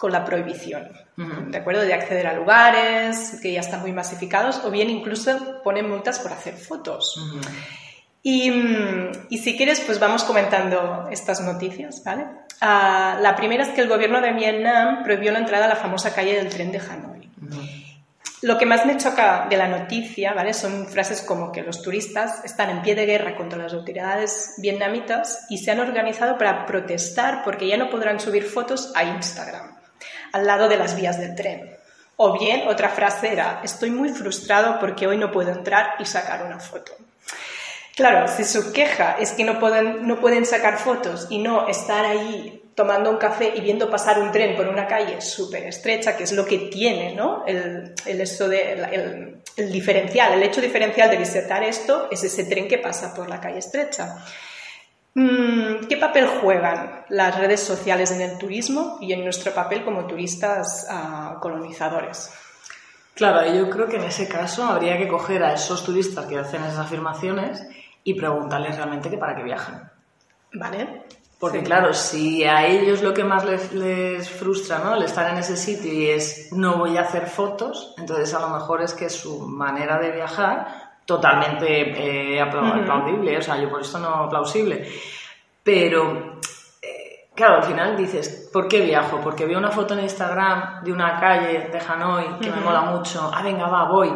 con 0.00 0.12
la 0.12 0.24
prohibición, 0.24 0.88
¿de 1.48 1.58
acuerdo? 1.58 1.82
De 1.82 1.92
acceder 1.92 2.26
a 2.26 2.32
lugares 2.32 3.38
que 3.42 3.52
ya 3.52 3.60
están 3.60 3.82
muy 3.82 3.92
masificados 3.92 4.64
o 4.64 4.70
bien 4.70 4.88
incluso 4.88 5.60
ponen 5.62 5.90
multas 5.90 6.18
por 6.20 6.32
hacer 6.32 6.54
fotos. 6.54 7.22
Y, 8.22 8.50
mm, 8.50 9.26
y 9.28 9.36
si 9.36 9.58
quieres, 9.58 9.80
pues 9.80 10.00
vamos 10.00 10.24
comentando 10.24 11.06
estas 11.10 11.42
noticias, 11.42 12.02
¿vale? 12.02 12.24
Ah, 12.62 13.18
la 13.20 13.36
primera 13.36 13.62
es 13.62 13.68
que 13.68 13.82
el 13.82 13.88
gobierno 13.90 14.22
de 14.22 14.32
Vietnam 14.32 15.04
prohibió 15.04 15.32
la 15.32 15.40
entrada 15.40 15.66
a 15.66 15.68
la 15.68 15.76
famosa 15.76 16.14
calle 16.14 16.34
del 16.34 16.48
tren 16.48 16.72
de 16.72 16.78
Hanoi. 16.78 17.30
Lo 18.40 18.56
que 18.56 18.64
más 18.64 18.86
me 18.86 18.96
choca 18.96 19.48
de 19.50 19.58
la 19.58 19.68
noticia, 19.68 20.32
¿vale? 20.32 20.54
Son 20.54 20.86
frases 20.86 21.20
como 21.20 21.52
que 21.52 21.60
los 21.60 21.82
turistas 21.82 22.42
están 22.42 22.70
en 22.70 22.80
pie 22.80 22.94
de 22.94 23.04
guerra 23.04 23.36
contra 23.36 23.58
las 23.58 23.74
autoridades 23.74 24.54
vietnamitas 24.56 25.44
y 25.50 25.58
se 25.58 25.70
han 25.70 25.80
organizado 25.80 26.38
para 26.38 26.64
protestar 26.64 27.42
porque 27.44 27.68
ya 27.68 27.76
no 27.76 27.90
podrán 27.90 28.18
subir 28.18 28.44
fotos 28.44 28.92
a 28.94 29.04
Instagram, 29.04 29.79
al 30.32 30.46
lado 30.46 30.68
de 30.68 30.76
las 30.76 30.96
vías 30.96 31.18
del 31.18 31.34
tren. 31.34 31.76
O 32.16 32.38
bien, 32.38 32.68
otra 32.68 32.90
frase 32.90 33.32
era, 33.32 33.60
estoy 33.64 33.90
muy 33.90 34.10
frustrado 34.10 34.78
porque 34.78 35.06
hoy 35.06 35.16
no 35.16 35.32
puedo 35.32 35.50
entrar 35.50 35.94
y 35.98 36.04
sacar 36.04 36.44
una 36.44 36.60
foto. 36.60 36.92
Claro, 37.96 38.28
si 38.28 38.44
su 38.44 38.72
queja 38.72 39.16
es 39.18 39.32
que 39.32 39.44
no 39.44 39.58
pueden, 39.58 40.06
no 40.06 40.20
pueden 40.20 40.46
sacar 40.46 40.78
fotos 40.78 41.26
y 41.30 41.38
no 41.38 41.68
estar 41.68 42.04
ahí 42.04 42.62
tomando 42.74 43.10
un 43.10 43.18
café 43.18 43.52
y 43.54 43.60
viendo 43.60 43.90
pasar 43.90 44.18
un 44.18 44.32
tren 44.32 44.56
por 44.56 44.66
una 44.66 44.86
calle 44.86 45.20
súper 45.20 45.64
estrecha, 45.64 46.16
que 46.16 46.24
es 46.24 46.32
lo 46.32 46.46
que 46.46 46.58
tiene, 46.70 47.14
¿no? 47.14 47.44
El, 47.46 47.94
el, 48.06 48.20
esto 48.22 48.48
de, 48.48 48.72
el, 49.56 49.70
diferencial, 49.70 50.32
el 50.32 50.42
hecho 50.42 50.62
diferencial 50.62 51.10
de 51.10 51.18
visitar 51.18 51.62
esto 51.62 52.08
es 52.10 52.24
ese 52.24 52.44
tren 52.44 52.68
que 52.68 52.78
pasa 52.78 53.14
por 53.14 53.28
la 53.28 53.40
calle 53.40 53.58
estrecha. 53.58 54.16
¿Qué 55.14 55.96
papel 55.96 56.26
juegan 56.26 57.04
las 57.08 57.36
redes 57.36 57.60
sociales 57.60 58.12
en 58.12 58.20
el 58.20 58.38
turismo 58.38 58.98
y 59.00 59.12
en 59.12 59.24
nuestro 59.24 59.52
papel 59.52 59.84
como 59.84 60.06
turistas 60.06 60.86
uh, 60.88 61.40
colonizadores? 61.40 62.32
Claro, 63.14 63.52
yo 63.52 63.68
creo 63.68 63.88
que 63.88 63.96
en 63.96 64.04
ese 64.04 64.28
caso 64.28 64.64
habría 64.64 64.96
que 64.96 65.08
coger 65.08 65.42
a 65.42 65.52
esos 65.52 65.84
turistas 65.84 66.26
que 66.26 66.38
hacen 66.38 66.62
esas 66.62 66.78
afirmaciones 66.78 67.66
y 68.04 68.14
preguntarles 68.14 68.76
realmente 68.76 69.10
que 69.10 69.18
para 69.18 69.34
qué 69.34 69.42
viajan. 69.42 69.90
Vale. 70.52 71.02
Porque 71.40 71.58
sí. 71.58 71.64
claro, 71.64 71.92
si 71.92 72.44
a 72.44 72.66
ellos 72.66 73.02
lo 73.02 73.12
que 73.12 73.24
más 73.24 73.44
les, 73.44 73.72
les, 73.72 74.30
frustra, 74.30 74.78
¿no? 74.78 74.94
El 74.94 75.02
estar 75.02 75.28
en 75.30 75.38
ese 75.38 75.56
sitio 75.56 75.92
y 75.92 76.08
es 76.08 76.52
no 76.52 76.78
voy 76.78 76.96
a 76.98 77.02
hacer 77.02 77.26
fotos, 77.26 77.94
entonces 77.98 78.32
a 78.32 78.40
lo 78.40 78.48
mejor 78.50 78.82
es 78.82 78.94
que 78.94 79.10
su 79.10 79.40
manera 79.40 79.98
de 79.98 80.12
viajar 80.12 80.89
totalmente 81.14 81.66
eh, 82.36 82.40
aplaudible, 82.40 83.32
uh 83.32 83.34
-huh. 83.34 83.38
o 83.38 83.42
sea, 83.42 83.56
yo 83.60 83.68
por 83.68 83.80
esto 83.80 83.98
no 83.98 84.28
plausible. 84.28 84.76
Pero 85.64 86.38
eh, 86.80 87.28
claro, 87.34 87.56
al 87.56 87.64
final 87.64 87.96
dices, 87.96 88.48
¿por 88.52 88.68
qué 88.68 88.80
viajo? 88.80 89.18
Porque 89.20 89.44
veo 89.44 89.58
una 89.58 89.72
foto 89.72 89.94
en 89.94 90.00
Instagram 90.00 90.84
de 90.84 90.92
una 90.92 91.18
calle 91.18 91.68
de 91.72 91.78
Hanoi 91.80 92.38
que 92.38 92.48
uh 92.48 92.52
-huh. 92.52 92.56
me 92.56 92.60
mola 92.62 92.82
mucho. 92.82 93.28
Ah, 93.34 93.42
venga, 93.42 93.66
va, 93.66 93.88
voy. 93.88 94.10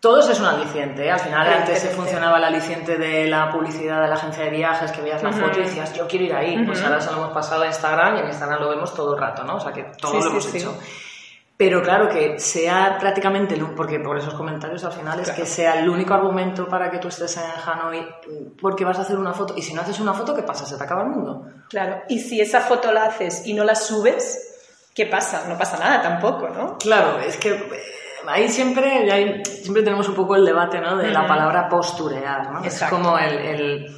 Todo 0.00 0.20
eso 0.20 0.30
es 0.30 0.38
un 0.38 0.46
aliciente. 0.46 1.04
¿eh? 1.04 1.10
Al 1.10 1.18
final, 1.18 1.44
antes 1.52 1.80
se 1.80 1.88
funcionaba 1.88 2.38
el 2.38 2.44
aliciente 2.44 2.96
de 2.96 3.26
la 3.26 3.50
publicidad 3.50 4.00
de 4.02 4.08
la 4.08 4.14
agencia 4.14 4.44
de 4.44 4.50
viajes, 4.50 4.92
que 4.92 5.02
veías 5.02 5.20
la 5.24 5.30
uh 5.30 5.32
-huh. 5.32 5.40
foto 5.46 5.58
y 5.58 5.64
decías, 5.64 5.92
yo 5.98 6.06
quiero 6.06 6.24
ir 6.26 6.34
ahí. 6.34 6.64
Pues 6.64 6.80
ahora 6.84 7.00
se 7.00 7.10
lo 7.10 7.16
hemos 7.16 7.32
pasado 7.32 7.62
a 7.64 7.66
Instagram 7.66 8.16
y 8.16 8.18
en 8.20 8.26
Instagram 8.28 8.60
lo 8.60 8.68
vemos 8.68 8.94
todo 8.94 9.14
el 9.14 9.20
rato, 9.20 9.42
¿no? 9.42 9.56
O 9.56 9.60
sea, 9.60 9.72
que 9.72 9.82
todo 10.00 10.12
sí, 10.12 10.18
lo 10.22 10.30
hemos 10.30 10.44
sí, 10.44 10.58
hecho. 10.58 10.78
Pero 11.58 11.82
claro, 11.82 12.08
que 12.08 12.38
sea 12.38 12.96
prácticamente, 13.00 13.56
porque 13.76 13.98
por 13.98 14.16
esos 14.16 14.32
comentarios 14.34 14.84
al 14.84 14.92
final 14.92 15.18
es 15.18 15.24
claro. 15.24 15.42
que 15.42 15.44
sea 15.44 15.80
el 15.80 15.88
único 15.88 16.14
argumento 16.14 16.68
para 16.68 16.88
que 16.88 16.98
tú 16.98 17.08
estés 17.08 17.36
en 17.36 17.42
Hanoi 17.66 18.06
porque 18.62 18.84
vas 18.84 18.96
a 19.00 19.02
hacer 19.02 19.18
una 19.18 19.32
foto. 19.32 19.54
Y 19.56 19.62
si 19.62 19.74
no 19.74 19.80
haces 19.80 19.98
una 19.98 20.14
foto, 20.14 20.36
¿qué 20.36 20.44
pasa? 20.44 20.64
¿Se 20.64 20.78
te 20.78 20.84
acaba 20.84 21.02
el 21.02 21.08
mundo? 21.08 21.44
Claro, 21.68 22.02
y 22.08 22.20
si 22.20 22.40
esa 22.40 22.60
foto 22.60 22.92
la 22.92 23.06
haces 23.06 23.44
y 23.44 23.54
no 23.54 23.64
la 23.64 23.74
subes, 23.74 24.86
¿qué 24.94 25.06
pasa? 25.06 25.48
No 25.48 25.58
pasa 25.58 25.78
nada 25.78 26.00
tampoco, 26.00 26.48
¿no? 26.48 26.78
Claro, 26.78 27.18
es 27.18 27.36
que 27.38 27.50
eh, 27.50 27.82
ahí 28.28 28.48
siempre, 28.48 29.10
ahí 29.10 29.42
siempre 29.44 29.82
tenemos 29.82 30.08
un 30.08 30.14
poco 30.14 30.36
el 30.36 30.44
debate 30.44 30.80
¿no? 30.80 30.96
de 30.96 31.10
la 31.10 31.26
palabra 31.26 31.68
posturear, 31.68 32.52
¿no? 32.52 32.64
Exacto. 32.64 32.94
Es 32.94 33.02
como 33.02 33.18
el, 33.18 33.36
el, 33.36 33.96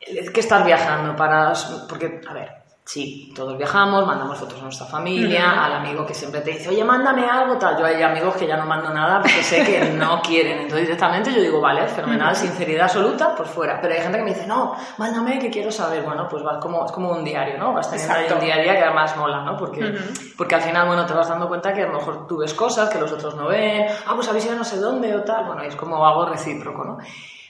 el, 0.00 0.32
que 0.32 0.40
estar 0.40 0.64
viajando 0.66 1.14
para... 1.14 1.52
Porque, 1.88 2.20
a 2.28 2.34
ver, 2.34 2.50
Sí, 2.88 3.30
todos 3.36 3.58
viajamos, 3.58 4.06
mandamos 4.06 4.38
fotos 4.38 4.58
a 4.60 4.62
nuestra 4.62 4.86
familia, 4.86 5.62
al 5.62 5.74
amigo 5.74 6.06
que 6.06 6.14
siempre 6.14 6.40
te 6.40 6.52
dice, 6.52 6.70
oye, 6.70 6.82
mándame 6.82 7.28
algo, 7.28 7.58
tal. 7.58 7.78
Yo 7.78 7.84
hay 7.84 8.02
amigos 8.02 8.34
que 8.34 8.46
ya 8.46 8.56
no 8.56 8.64
mando 8.64 8.88
nada 8.88 9.20
porque 9.20 9.42
sé 9.42 9.62
que 9.62 9.90
no 9.92 10.22
quieren. 10.22 10.60
Entonces 10.60 10.86
directamente 10.86 11.30
yo 11.30 11.42
digo, 11.42 11.60
vale, 11.60 11.86
fenomenal, 11.86 12.34
sinceridad 12.34 12.84
absoluta, 12.84 13.34
por 13.34 13.44
fuera. 13.44 13.78
Pero 13.78 13.92
hay 13.92 14.00
gente 14.00 14.16
que 14.16 14.24
me 14.24 14.30
dice, 14.32 14.46
no, 14.46 14.74
mándame 14.96 15.38
que 15.38 15.50
quiero 15.50 15.70
saber. 15.70 16.02
Bueno, 16.02 16.26
pues 16.30 16.42
vas 16.42 16.56
como, 16.62 16.86
es 16.86 16.90
como 16.90 17.10
un 17.10 17.22
diario, 17.22 17.58
¿no? 17.58 17.74
Vas 17.74 17.90
teniendo 17.90 18.14
ahí 18.14 18.26
un 18.32 18.40
día 18.40 18.54
a 18.54 18.58
día 18.62 18.72
que 18.74 18.84
además 18.84 19.14
mola, 19.18 19.42
¿no? 19.42 19.54
Porque, 19.54 19.94
porque 20.34 20.54
al 20.54 20.62
final, 20.62 20.86
bueno, 20.86 21.04
te 21.04 21.12
vas 21.12 21.28
dando 21.28 21.46
cuenta 21.46 21.74
que 21.74 21.82
a 21.82 21.88
lo 21.88 21.92
mejor 21.92 22.26
tú 22.26 22.38
ves 22.38 22.54
cosas 22.54 22.88
que 22.88 22.98
los 22.98 23.12
otros 23.12 23.36
no 23.36 23.48
ven, 23.48 23.84
ah, 24.06 24.14
pues 24.14 24.26
habéis 24.28 24.46
ido 24.46 24.56
no 24.56 24.64
sé 24.64 24.78
dónde 24.78 25.14
o 25.14 25.22
tal. 25.24 25.44
Bueno, 25.44 25.60
es 25.60 25.76
como 25.76 26.06
algo 26.06 26.24
recíproco, 26.24 26.82
¿no? 26.86 26.96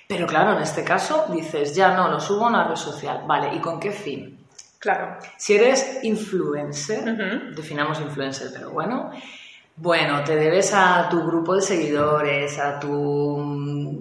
Pero 0.09 0.26
claro, 0.26 0.57
en 0.57 0.62
este 0.62 0.83
caso 0.83 1.26
dices, 1.28 1.76
ya 1.76 1.95
no, 1.95 2.09
lo 2.09 2.18
subo 2.18 2.47
a 2.47 2.49
una 2.49 2.64
red 2.64 2.75
social. 2.75 3.23
Vale, 3.25 3.54
¿y 3.54 3.61
con 3.61 3.78
qué 3.78 3.92
fin? 3.92 4.48
Claro. 4.78 5.18
Si 5.37 5.56
eres 5.56 6.04
influencer, 6.04 7.54
definamos 7.54 8.00
influencer, 8.00 8.50
pero 8.52 8.70
bueno, 8.70 9.11
bueno, 9.80 10.25
te 10.25 10.37
debes 10.37 10.73
a 10.75 11.08
tu 11.08 11.25
grupo 11.25 11.54
de 11.54 11.62
seguidores, 11.62 12.58
a 12.58 12.78
tu, 12.78 12.90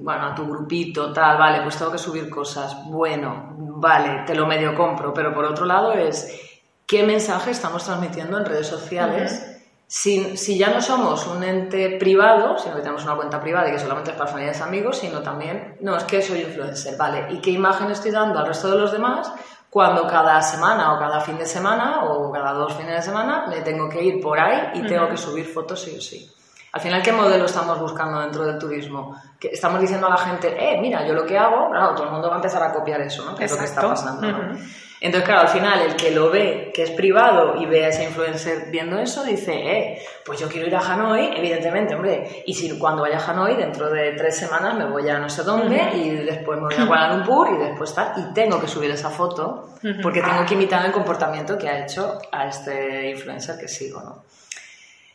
bueno, 0.01 0.27
a 0.27 0.35
tu 0.35 0.47
grupito, 0.47 1.13
tal, 1.13 1.37
vale, 1.37 1.61
pues 1.61 1.77
tengo 1.77 1.91
que 1.91 1.97
subir 1.97 2.29
cosas. 2.29 2.75
Bueno, 2.85 3.53
vale, 3.57 4.23
te 4.25 4.33
lo 4.33 4.47
medio 4.47 4.75
compro, 4.75 5.13
pero 5.13 5.33
por 5.33 5.45
otro 5.45 5.65
lado 5.65 5.93
es 5.93 6.61
qué 6.85 7.03
mensaje 7.03 7.51
estamos 7.51 7.83
transmitiendo 7.83 8.37
en 8.37 8.45
redes 8.45 8.67
sociales. 8.67 9.53
Si, 9.85 10.35
si, 10.35 10.57
ya 10.57 10.69
no 10.69 10.81
somos 10.81 11.27
un 11.27 11.43
ente 11.43 11.97
privado, 11.97 12.57
sino 12.57 12.75
que 12.75 12.81
tenemos 12.81 13.03
una 13.05 13.15
cuenta 13.15 13.39
privada 13.39 13.69
y 13.69 13.71
que 13.71 13.79
solamente 13.79 14.11
es 14.11 14.17
para 14.17 14.29
familiares 14.29 14.59
y 14.59 14.63
amigos, 14.63 14.97
sino 14.97 15.21
también, 15.21 15.77
no, 15.81 15.95
es 15.95 16.03
que 16.03 16.21
soy 16.21 16.41
influencer, 16.41 16.97
¿vale? 16.97 17.27
¿Y 17.29 17.39
qué 17.39 17.51
imagen 17.51 17.89
estoy 17.89 18.11
dando 18.11 18.37
al 18.39 18.47
resto 18.47 18.69
de 18.69 18.77
los 18.79 18.91
demás? 18.91 19.31
Cuando 19.77 20.07
cada 20.07 20.41
semana 20.41 20.95
o 20.95 20.97
cada 20.97 21.19
fin 21.19 21.37
de 21.37 21.45
semana 21.45 22.03
o 22.05 22.31
cada 22.31 22.51
dos 22.51 22.73
fines 22.73 22.95
de 22.95 23.01
semana 23.03 23.45
me 23.47 23.61
tengo 23.61 23.87
que 23.87 24.03
ir 24.03 24.19
por 24.19 24.39
ahí 24.39 24.71
y 24.73 24.87
tengo 24.87 25.07
que 25.07 25.15
subir 25.15 25.45
fotos 25.45 25.79
sí 25.79 25.95
o 25.95 26.01
sí. 26.01 26.27
Al 26.73 26.81
final, 26.81 27.03
¿qué 27.03 27.11
modelo 27.11 27.45
estamos 27.45 27.79
buscando 27.79 28.19
dentro 28.21 28.43
del 28.43 28.57
turismo? 28.57 29.15
Que 29.39 29.49
estamos 29.49 29.79
diciendo 29.79 30.07
a 30.07 30.09
la 30.09 30.17
gente, 30.17 30.47
eh, 30.57 30.81
mira, 30.81 31.05
yo 31.05 31.13
lo 31.13 31.27
que 31.27 31.37
hago, 31.37 31.69
claro, 31.69 31.93
todo 31.93 32.05
el 32.05 32.11
mundo 32.11 32.27
va 32.27 32.33
a 32.33 32.37
empezar 32.37 32.63
a 32.63 32.73
copiar 32.73 33.01
eso, 33.01 33.23
¿no? 33.23 33.35
Que 33.35 33.45
es 33.45 33.51
lo 33.51 33.59
que 33.59 33.65
está 33.65 33.81
pasando, 33.81 34.31
¿no? 34.31 34.57
Entonces, 34.99 35.27
claro, 35.27 35.41
al 35.41 35.49
final 35.49 35.81
el 35.81 35.95
que 35.95 36.09
lo 36.09 36.31
ve, 36.31 36.71
que 36.73 36.83
es 36.83 36.91
privado 36.91 37.55
y 37.61 37.67
ve 37.67 37.85
a 37.85 37.89
ese 37.89 38.03
influencer 38.03 38.71
viendo 38.71 38.97
eso, 38.97 39.23
dice, 39.23 39.53
eh, 39.53 40.01
pues 40.25 40.39
yo 40.39 40.47
quiero 40.47 40.65
ir 40.67 40.75
a 40.75 40.79
Hanoi, 40.79 41.37
evidentemente, 41.37 41.93
hombre, 41.93 42.43
y 42.47 42.53
si 42.55 42.79
cuando 42.79 43.03
vaya 43.03 43.19
a 43.19 43.29
Hanoi, 43.29 43.55
dentro 43.55 43.91
de 43.91 44.13
tres 44.13 44.35
semanas 44.35 44.75
me 44.75 44.85
voy 44.85 45.07
a 45.07 45.19
no 45.19 45.29
sé 45.29 45.43
dónde 45.43 45.91
y 45.93 46.09
después 46.09 46.59
me 46.59 46.65
voy 46.65 46.75
a 46.75 46.87
Kuala 46.87 47.13
Lumpur 47.13 47.49
y 47.53 47.57
después 47.57 47.93
tal, 47.93 48.13
y 48.17 48.33
tengo 48.33 48.59
que 48.59 48.67
subir 48.67 48.89
esa 48.89 49.11
foto 49.11 49.69
porque 50.01 50.21
tengo 50.21 50.43
que 50.45 50.55
imitar 50.55 50.83
el 50.85 50.91
comportamiento 50.91 51.57
que 51.57 51.69
ha 51.69 51.83
hecho 51.83 52.17
a 52.31 52.47
este 52.47 53.11
influencer 53.11 53.59
que 53.59 53.67
sigo, 53.67 54.01
¿no? 54.01 54.23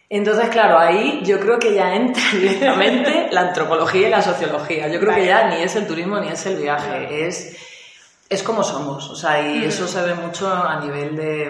Entonces, 0.09 0.51
claro, 0.51 0.79
ahí 0.79 1.23
yo 1.25 1.41
creo 1.41 1.59
que 1.59 1.75
ya 1.75 1.95
entra 1.95 2.23
directamente 2.33 3.29
la 3.33 3.49
antropología 3.49 4.09
y 4.09 4.11
la 4.11 4.21
sociología. 4.21 4.87
Yo 4.89 5.01
creo 5.01 5.15
que 5.15 5.25
ya 5.25 5.49
ni 5.49 5.62
es 5.62 5.75
el 5.75 5.87
turismo 5.87 6.21
ni 6.21 6.29
es 6.29 6.45
el 6.45 6.57
viaje, 6.57 7.27
es 7.27 7.57
es 8.33 8.43
como 8.43 8.62
somos, 8.62 9.11
o 9.11 9.15
sea, 9.15 9.47
y 9.47 9.65
eso 9.65 9.87
se 9.87 10.03
ve 10.03 10.15
mucho 10.15 10.53
a 10.53 10.81
nivel 10.81 11.15
de 11.17 11.47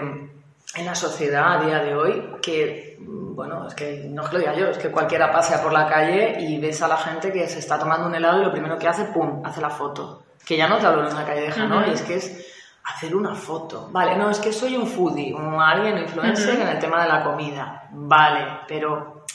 en 0.75 0.85
la 0.85 0.95
sociedad 0.95 1.53
a 1.53 1.65
día 1.65 1.79
de 1.79 1.95
hoy, 1.95 2.35
que, 2.41 2.97
bueno, 2.99 3.67
es 3.67 3.75
que 3.75 4.05
no 4.09 4.23
es 4.23 4.29
que 4.29 4.33
lo 4.33 4.39
diga 4.39 4.55
yo, 4.55 4.67
es 4.67 4.77
que 4.77 4.91
cualquiera 4.91 5.31
pasea 5.31 5.61
por 5.61 5.71
la 5.71 5.87
calle 5.87 6.37
y 6.39 6.59
ves 6.59 6.81
a 6.81 6.87
la 6.87 6.97
gente 6.97 7.31
que 7.31 7.47
se 7.47 7.59
está 7.59 7.77
tomando 7.77 8.07
un 8.07 8.15
helado 8.15 8.41
y 8.41 8.45
lo 8.45 8.51
primero 8.51 8.77
que 8.77 8.87
hace, 8.87 9.05
¡pum!, 9.05 9.45
hace 9.45 9.61
la 9.61 9.69
foto. 9.69 10.23
Que 10.45 10.57
ya 10.57 10.67
no 10.67 10.77
te 10.77 10.87
hablo 10.87 11.07
en 11.07 11.15
la 11.15 11.25
calle 11.25 11.41
de 11.41 11.51
Hanoi, 11.51 11.91
es 11.91 12.01
que 12.01 12.15
es 12.15 12.53
hacer 12.83 13.15
una 13.15 13.35
foto. 13.35 13.87
Vale, 13.91 14.17
no, 14.17 14.29
es 14.29 14.39
que 14.39 14.51
soy 14.51 14.75
un 14.75 14.87
foodie, 14.87 15.33
un 15.33 15.61
alguien, 15.61 15.97
influencer 15.99 16.59
en 16.59 16.67
el 16.67 16.79
tema 16.79 17.03
de 17.03 17.09
la 17.09 17.23
comida. 17.23 17.87
Vale, 17.91 18.61
pero 18.67 19.25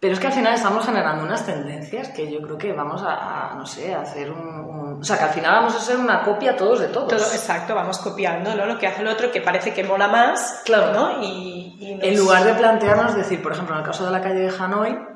pero 0.00 0.14
es 0.14 0.20
que 0.20 0.28
al 0.28 0.32
final 0.32 0.54
estamos 0.54 0.86
generando 0.86 1.22
unas 1.22 1.44
tendencias 1.44 2.08
que 2.08 2.32
yo 2.32 2.40
creo 2.40 2.56
que 2.56 2.72
vamos 2.72 3.02
a, 3.06 3.54
no 3.54 3.66
sé, 3.66 3.94
a 3.94 4.00
hacer 4.00 4.30
un, 4.30 4.98
O 4.98 5.04
sea, 5.04 5.18
que 5.18 5.24
al 5.24 5.30
final 5.30 5.52
vamos 5.52 5.76
a 5.76 5.80
ser 5.80 5.98
una 5.98 6.22
copia 6.22 6.56
todos 6.56 6.80
de 6.80 6.88
todos. 6.88 7.08
Todo, 7.08 7.18
exacto, 7.18 7.74
vamos 7.74 7.98
copiando 7.98 8.54
¿no? 8.54 8.64
lo 8.64 8.78
que 8.78 8.86
hace 8.86 9.02
el 9.02 9.08
otro, 9.08 9.30
que 9.30 9.42
parece 9.42 9.74
que 9.74 9.84
mola 9.84 10.08
más. 10.08 10.62
Claro. 10.64 10.94
¿no? 10.94 11.22
Y, 11.22 11.98
En 12.02 12.16
lugar 12.16 12.44
de 12.44 12.54
plantearnos, 12.54 13.14
decir, 13.14 13.42
por 13.42 13.52
ejemplo, 13.52 13.74
en 13.74 13.80
el 13.80 13.86
caso 13.86 14.06
de 14.06 14.10
la 14.10 14.22
calle 14.22 14.40
de 14.40 14.52
Hanoi, 14.58 15.09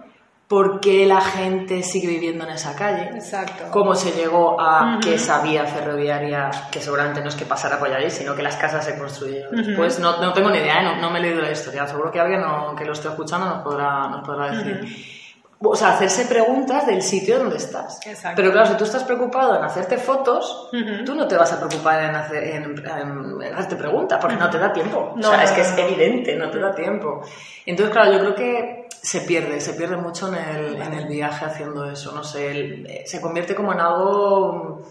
por 0.48 0.80
qué 0.80 1.06
la 1.06 1.20
gente 1.20 1.82
sigue 1.82 2.08
viviendo 2.08 2.44
en 2.44 2.50
esa 2.50 2.76
calle, 2.76 3.10
Exacto. 3.14 3.64
cómo 3.70 3.94
se 3.94 4.12
llegó 4.12 4.60
a 4.60 4.98
que 5.02 5.14
esa 5.14 5.40
vía 5.40 5.64
ferroviaria, 5.64 6.50
que 6.70 6.80
seguramente 6.80 7.22
no 7.22 7.28
es 7.28 7.34
que 7.34 7.46
pasara 7.46 7.78
por 7.78 7.90
allí, 7.90 8.10
sino 8.10 8.36
que 8.36 8.42
las 8.42 8.56
casas 8.56 8.84
se 8.84 8.98
construyeron 8.98 9.56
después. 9.56 9.98
No, 9.98 10.20
no, 10.20 10.32
tengo 10.32 10.50
ni 10.50 10.58
idea, 10.58 10.82
¿eh? 10.82 11.00
no, 11.00 11.10
me 11.10 11.18
he 11.18 11.22
leído 11.22 11.40
la 11.40 11.50
historia, 11.50 11.86
seguro 11.86 12.10
que 12.10 12.20
alguien 12.20 12.42
que 12.76 12.84
lo 12.84 12.92
esté 12.92 13.08
escuchando 13.08 13.46
nos 13.46 13.62
podrá, 13.62 14.08
nos 14.08 14.26
podrá 14.26 14.50
decir. 14.50 15.24
O 15.66 15.76
sea, 15.76 15.94
hacerse 15.94 16.26
preguntas 16.26 16.86
del 16.86 17.00
sitio 17.00 17.38
donde 17.38 17.56
estás. 17.56 18.04
Exacto. 18.06 18.36
Pero 18.36 18.52
claro, 18.52 18.66
si 18.66 18.74
tú 18.74 18.84
estás 18.84 19.04
preocupado 19.04 19.56
en 19.56 19.64
hacerte 19.64 19.96
fotos, 19.96 20.68
tú 21.06 21.14
no 21.14 21.26
te 21.26 21.36
vas 21.36 21.52
a 21.52 21.58
preocupar 21.58 22.02
en, 22.02 22.14
hacer, 22.14 22.44
en, 22.44 23.44
hacerte 23.54 23.76
preguntas, 23.76 24.18
porque 24.20 24.36
no 24.36 24.50
te 24.50 24.58
da 24.58 24.72
tiempo. 24.72 25.14
No, 25.16 25.28
o 25.28 25.32
sea, 25.32 25.44
es 25.44 25.52
que 25.52 25.62
es 25.62 25.78
evidente, 25.78 26.36
no 26.36 26.50
te 26.50 26.58
da 26.58 26.74
tiempo. 26.74 27.22
Entonces, 27.64 27.92
claro, 27.92 28.12
yo 28.12 28.18
creo 28.18 28.34
que 28.34 28.83
se 29.04 29.20
pierde, 29.20 29.61
se 29.61 29.75
pierde 29.75 29.99
mucho 29.99 30.28
en 30.28 30.34
el, 30.34 30.80
en 30.80 30.94
el 30.94 31.06
viaje 31.06 31.44
haciendo 31.44 31.84
eso, 31.84 32.12
no 32.12 32.25
sé, 32.25 33.04
se 33.04 33.20
convierte 33.20 33.54
como 33.54 33.75
en 33.75 33.80
algo 33.80 34.82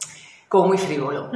como 0.48 0.68
muy 0.68 0.78
frívolo. 0.78 1.32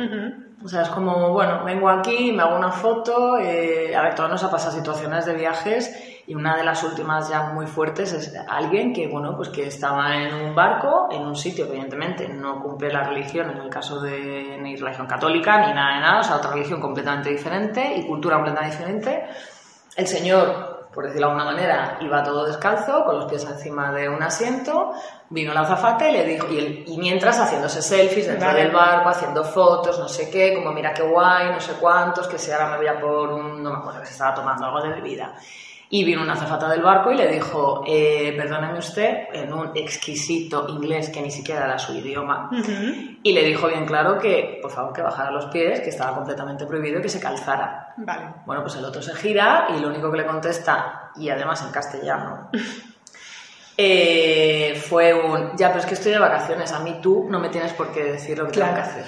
O 0.63 0.67
sea, 0.67 0.83
es 0.83 0.89
como, 0.89 1.33
bueno, 1.33 1.63
vengo 1.63 1.89
aquí, 1.89 2.31
me 2.31 2.43
hago 2.43 2.55
una 2.55 2.71
foto, 2.71 3.39
eh, 3.39 3.95
a 3.95 4.03
ver, 4.03 4.13
todos 4.13 4.29
nos 4.29 4.43
ha 4.43 4.51
pasado 4.51 4.75
situaciones 4.75 5.25
de 5.25 5.33
viajes 5.33 6.21
y 6.27 6.35
una 6.35 6.55
de 6.55 6.63
las 6.63 6.83
últimas 6.83 7.27
ya 7.29 7.49
muy 7.49 7.65
fuertes 7.65 8.13
es 8.13 8.35
alguien 8.47 8.93
que, 8.93 9.07
bueno, 9.07 9.35
pues 9.35 9.49
que 9.49 9.65
estaba 9.65 10.15
en 10.15 10.35
un 10.35 10.53
barco, 10.53 11.07
en 11.09 11.23
un 11.23 11.35
sitio, 11.35 11.65
evidentemente, 11.65 12.29
no 12.29 12.61
cumple 12.61 12.91
la 12.91 13.03
religión, 13.03 13.49
en 13.49 13.57
el 13.57 13.69
caso 13.69 13.99
de 13.99 14.59
ni 14.61 14.75
religión 14.75 15.07
católica, 15.07 15.65
ni 15.65 15.73
nada 15.73 15.95
de 15.95 16.01
nada, 16.01 16.19
o 16.19 16.23
sea, 16.23 16.35
otra 16.35 16.51
religión 16.51 16.79
completamente 16.79 17.31
diferente 17.31 17.95
y 17.95 18.05
cultura 18.05 18.35
completamente 18.35 18.77
diferente. 18.77 19.25
El 19.95 20.05
señor 20.05 20.66
por 20.93 21.05
decirlo 21.05 21.27
de 21.27 21.33
alguna 21.33 21.51
manera, 21.51 21.97
iba 22.01 22.23
todo 22.23 22.45
descalzo, 22.45 23.03
con 23.05 23.17
los 23.17 23.25
pies 23.25 23.43
encima 23.45 23.91
de 23.91 24.09
un 24.09 24.21
asiento, 24.23 24.93
vino 25.29 25.53
la 25.53 25.61
azafata 25.61 26.09
y 26.09 26.13
le 26.13 26.25
dijo, 26.25 26.47
y, 26.47 26.97
mientras 26.97 27.39
haciéndose 27.39 27.81
selfies 27.81 28.27
dentro 28.27 28.53
del 28.53 28.71
barco, 28.71 29.09
haciendo 29.09 29.43
fotos, 29.43 29.99
no 29.99 30.07
sé 30.07 30.29
qué, 30.29 30.55
como 30.55 30.71
mira 30.71 30.93
qué 30.93 31.03
guay, 31.03 31.51
no 31.51 31.59
sé 31.59 31.73
cuántos, 31.73 32.27
que 32.27 32.37
si 32.37 32.51
ahora 32.51 32.69
me 32.69 32.77
voy 32.77 32.87
a 32.87 32.99
por 32.99 33.29
un, 33.29 33.61
no 33.61 33.71
me 33.71 33.77
acuerdo, 33.77 33.99
que 33.99 34.07
se 34.07 34.13
estaba 34.13 34.33
tomando 34.33 34.65
algo 34.65 34.81
de 34.81 34.89
bebida. 34.89 35.35
Y 35.89 36.03
vino 36.03 36.21
una 36.21 36.33
azafata 36.33 36.67
del 36.69 36.81
barco 36.81 37.11
y 37.11 37.15
le 37.15 37.27
dijo, 37.29 37.83
eh, 37.87 38.33
perdóneme 38.35 38.79
usted, 38.79 39.27
en 39.31 39.53
un 39.53 39.71
exquisito 39.73 40.67
inglés 40.67 41.09
que 41.09 41.21
ni 41.21 41.31
siquiera 41.31 41.63
era 41.63 41.79
su 41.79 41.93
idioma. 41.93 42.49
Y 43.23 43.31
le 43.31 43.43
dijo 43.43 43.67
bien 43.67 43.85
claro 43.85 44.19
que, 44.19 44.59
por 44.61 44.69
favor, 44.69 44.91
que 44.91 45.01
bajara 45.01 45.31
los 45.31 45.45
pies, 45.45 45.79
que 45.79 45.89
estaba 45.89 46.13
completamente 46.13 46.65
prohibido 46.65 46.99
y 46.99 47.01
que 47.01 47.09
se 47.09 47.21
calzara. 47.21 47.93
Vale. 47.97 48.25
Bueno, 48.45 48.63
pues 48.63 48.75
el 48.75 48.83
otro 48.83 49.01
se 49.01 49.15
gira 49.15 49.67
y 49.77 49.79
lo 49.79 49.87
único 49.87 50.11
que 50.11 50.17
le 50.17 50.25
contesta, 50.25 51.11
y 51.15 51.29
además 51.29 51.63
en 51.63 51.71
castellano, 51.71 52.49
eh, 53.77 54.81
fue 54.89 55.13
un, 55.13 55.55
ya, 55.55 55.69
pero 55.69 55.79
es 55.79 55.85
que 55.85 55.93
estoy 55.93 56.11
de 56.11 56.19
vacaciones, 56.19 56.69
a 56.73 56.79
mí 56.79 56.99
tú 57.01 57.27
no 57.29 57.39
me 57.39 57.47
tienes 57.47 57.71
por 57.71 57.93
qué 57.93 58.03
decir 58.03 58.37
lo 58.37 58.47
que 58.47 58.59
tengo 58.59 58.73
que 58.73 58.81
hacer. 58.81 59.05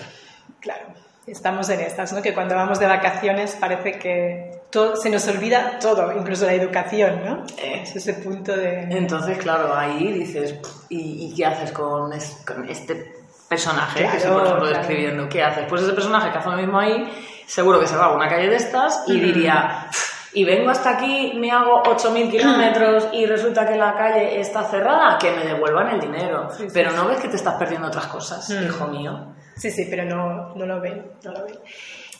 Claro 0.61 0.98
estamos 1.31 1.69
en 1.69 1.81
estas, 1.81 2.13
¿no? 2.13 2.21
Que 2.21 2.33
cuando 2.33 2.55
vamos 2.55 2.79
de 2.79 2.87
vacaciones 2.87 3.55
parece 3.59 3.99
que 3.99 4.61
todo, 4.69 4.95
se 4.95 5.09
nos 5.09 5.27
olvida 5.27 5.79
todo, 5.79 6.11
incluso 6.17 6.45
la 6.45 6.53
educación, 6.53 7.21
¿no? 7.25 7.43
Es 7.61 7.95
ese 7.95 8.13
punto 8.15 8.55
de... 8.55 8.83
Entonces, 8.83 9.37
claro, 9.37 9.73
ahí 9.75 10.11
dices, 10.11 10.55
¿y, 10.89 11.33
qué 11.35 11.45
haces 11.45 11.71
con, 11.71 12.11
este 12.13 13.13
personaje 13.47 14.07
que 14.07 14.17
estoy, 14.17 14.31
por 14.31 14.45
ejemplo, 14.45 14.67
describiendo? 14.67 15.29
¿Qué 15.29 15.43
haces? 15.43 15.65
Pues 15.67 15.81
ese 15.81 15.93
personaje 15.93 16.31
que 16.31 16.37
hace 16.37 16.49
lo 16.49 16.57
mismo 16.57 16.79
ahí, 16.79 17.11
seguro 17.47 17.79
que 17.79 17.87
se 17.87 17.95
va 17.95 18.05
a 18.05 18.11
una 18.13 18.27
calle 18.27 18.49
de 18.49 18.55
estas 18.55 19.03
y 19.07 19.19
diría... 19.19 19.87
Y 20.31 20.45
vengo 20.45 20.69
hasta 20.69 20.91
aquí, 20.91 21.33
me 21.37 21.49
hago 21.49 21.81
8.000 21.81 22.29
kilómetros 22.29 23.07
y 23.13 23.25
resulta 23.25 23.65
que 23.65 23.75
la 23.75 23.95
calle 23.95 24.39
está 24.39 24.63
cerrada, 24.63 25.17
que 25.17 25.31
me 25.31 25.43
devuelvan 25.43 25.89
el 25.89 25.99
dinero. 25.99 26.49
Pero 26.71 26.91
no 26.91 27.07
ves 27.07 27.19
que 27.19 27.29
te 27.29 27.35
estás 27.35 27.55
perdiendo 27.55 27.87
otras 27.87 28.05
cosas, 28.05 28.47
hijo 28.51 28.85
mío. 28.87 29.33
Sí, 29.59 29.71
sí, 29.71 29.87
pero 29.89 30.05
no, 30.05 30.55
no 30.55 30.65
lo 30.65 30.79
ven, 30.79 31.03
no 31.23 31.31
lo 31.31 31.45
ven. 31.45 31.55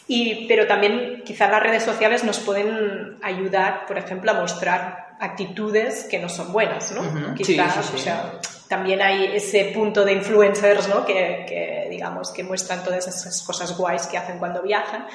Y, 0.07 0.47
pero 0.47 0.67
también 0.67 1.23
quizás 1.23 1.49
las 1.51 1.61
redes 1.61 1.83
sociales 1.83 2.23
nos 2.23 2.39
pueden 2.39 3.17
ayudar, 3.21 3.85
por 3.85 3.97
ejemplo, 3.97 4.31
a 4.31 4.33
mostrar 4.33 5.09
actitudes 5.19 6.07
que 6.09 6.17
no 6.17 6.29
son 6.29 6.51
buenas, 6.51 6.91
¿no? 6.91 7.35
Quizás, 7.35 7.93
o 7.93 7.97
sea, 7.97 8.39
también 8.67 9.01
hay 9.01 9.35
ese 9.35 9.65
punto 9.65 10.05
de 10.05 10.13
influencers, 10.13 10.87
¿no? 10.87 11.05
Que, 11.05 11.45
que, 11.47 11.87
digamos, 11.89 12.31
que 12.31 12.43
muestran 12.43 12.83
todas 12.83 13.07
esas 13.07 13.43
cosas 13.43 13.77
guays 13.77 14.07
que 14.07 14.17
hacen 14.17 14.39
cuando 14.39 14.61
viajan, 14.61 15.05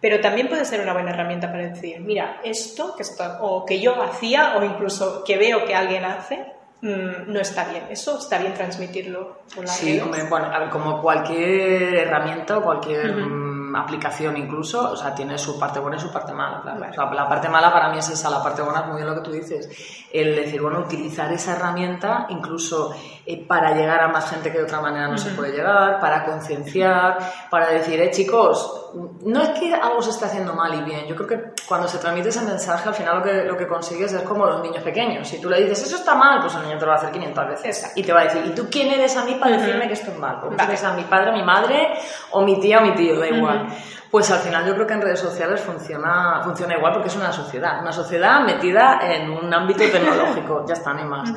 pero 0.00 0.20
también 0.20 0.48
puede 0.48 0.64
ser 0.64 0.80
una 0.80 0.92
buena 0.92 1.10
herramienta 1.10 1.50
para 1.50 1.68
decir, 1.68 2.00
mira, 2.00 2.40
esto 2.44 2.94
que, 2.96 3.02
está, 3.02 3.42
o 3.42 3.66
que 3.66 3.80
yo 3.80 4.00
hacía 4.02 4.56
o 4.56 4.64
incluso 4.64 5.24
que 5.24 5.36
veo 5.36 5.64
que 5.64 5.74
alguien 5.74 6.04
hace, 6.04 6.46
Mm, 6.82 7.30
no 7.30 7.40
está 7.40 7.64
bien. 7.64 7.84
Eso 7.90 8.18
está 8.18 8.38
bien 8.38 8.54
transmitirlo 8.54 9.40
la 9.56 9.66
Sí, 9.66 10.00
bueno, 10.28 10.46
a 10.46 10.58
ver, 10.58 10.70
como 10.70 11.00
cualquier 11.02 11.94
herramienta 11.94 12.58
o 12.58 12.62
cualquier 12.62 13.14
mm, 13.16 13.76
aplicación 13.76 14.36
incluso, 14.38 14.92
o 14.92 14.96
sea, 14.96 15.14
tiene 15.14 15.36
su 15.36 15.58
parte 15.58 15.78
buena 15.78 15.98
y 15.98 16.00
su 16.00 16.10
parte 16.10 16.32
mala, 16.32 16.62
claro. 16.62 16.86
O 16.90 16.94
sea, 16.94 17.12
la 17.12 17.28
parte 17.28 17.48
mala 17.50 17.70
para 17.70 17.90
mí 17.90 17.98
es 17.98 18.08
esa, 18.08 18.30
la 18.30 18.42
parte 18.42 18.62
buena 18.62 18.80
es 18.80 18.86
muy 18.86 18.96
bien 18.96 19.08
lo 19.08 19.14
que 19.16 19.20
tú 19.20 19.30
dices. 19.30 19.68
El 20.10 20.34
decir, 20.34 20.62
bueno, 20.62 20.78
utilizar 20.80 21.30
esa 21.32 21.52
herramienta 21.54 22.26
incluso 22.30 22.94
eh, 23.30 23.44
para 23.46 23.72
llegar 23.74 24.00
a 24.00 24.08
más 24.08 24.28
gente 24.30 24.50
que 24.50 24.58
de 24.58 24.64
otra 24.64 24.80
manera 24.80 25.08
no 25.08 25.16
se 25.16 25.30
puede 25.30 25.52
llegar, 25.52 26.00
para 26.00 26.24
concienciar, 26.24 27.18
para 27.50 27.68
decir, 27.68 28.00
eh, 28.00 28.10
chicos, 28.10 28.90
no 29.24 29.40
es 29.40 29.50
que 29.50 29.72
algo 29.72 30.02
se 30.02 30.10
esté 30.10 30.24
haciendo 30.24 30.54
mal 30.54 30.74
y 30.74 30.82
bien, 30.82 31.06
yo 31.06 31.14
creo 31.14 31.28
que 31.28 31.52
cuando 31.68 31.86
se 31.86 31.98
transmite 31.98 32.30
ese 32.30 32.42
mensaje, 32.42 32.88
al 32.88 32.94
final 32.94 33.18
lo 33.18 33.22
que, 33.22 33.44
lo 33.44 33.56
que 33.56 33.66
consigues 33.66 34.12
es 34.12 34.22
como 34.22 34.46
los 34.46 34.60
niños 34.62 34.82
pequeños. 34.82 35.28
Si 35.28 35.40
tú 35.40 35.48
le 35.48 35.60
dices, 35.62 35.84
eso 35.84 35.96
está 35.96 36.14
mal, 36.14 36.40
pues 36.40 36.54
el 36.54 36.62
niño 36.62 36.78
te 36.78 36.84
lo 36.84 36.88
va 36.88 36.94
a 36.94 36.98
hacer 36.98 37.12
500 37.12 37.48
veces. 37.48 37.92
Y 37.94 38.02
te 38.02 38.12
va 38.12 38.20
a 38.20 38.24
decir, 38.24 38.42
¿y 38.46 38.50
tú 38.50 38.68
quién 38.70 38.90
eres 38.90 39.16
a 39.16 39.24
mí 39.24 39.36
para 39.36 39.56
decirme 39.56 39.86
que 39.86 39.94
esto 39.94 40.10
es 40.10 40.18
mal? 40.18 40.40
¿O 40.42 40.52
eres 40.52 40.84
a 40.84 40.92
mi 40.94 41.04
padre, 41.04 41.32
mi 41.32 41.44
madre, 41.44 41.94
o 42.32 42.42
mi 42.42 42.58
tía 42.60 42.78
o 42.78 42.82
mi 42.82 42.94
tío? 42.94 43.18
Da 43.18 43.28
igual. 43.28 43.68
Pues 44.10 44.28
al 44.32 44.40
final 44.40 44.66
yo 44.66 44.74
creo 44.74 44.86
que 44.88 44.94
en 44.94 45.02
redes 45.02 45.20
sociales 45.20 45.60
funciona, 45.60 46.40
funciona 46.42 46.76
igual 46.76 46.92
porque 46.94 47.08
es 47.08 47.16
una 47.16 47.30
sociedad, 47.30 47.80
una 47.80 47.92
sociedad 47.92 48.40
metida 48.40 48.98
en 49.02 49.30
un 49.30 49.54
ámbito 49.54 49.84
tecnológico, 49.84 50.64
ya 50.66 50.74
está, 50.74 50.92
ni 50.94 51.04
más. 51.04 51.32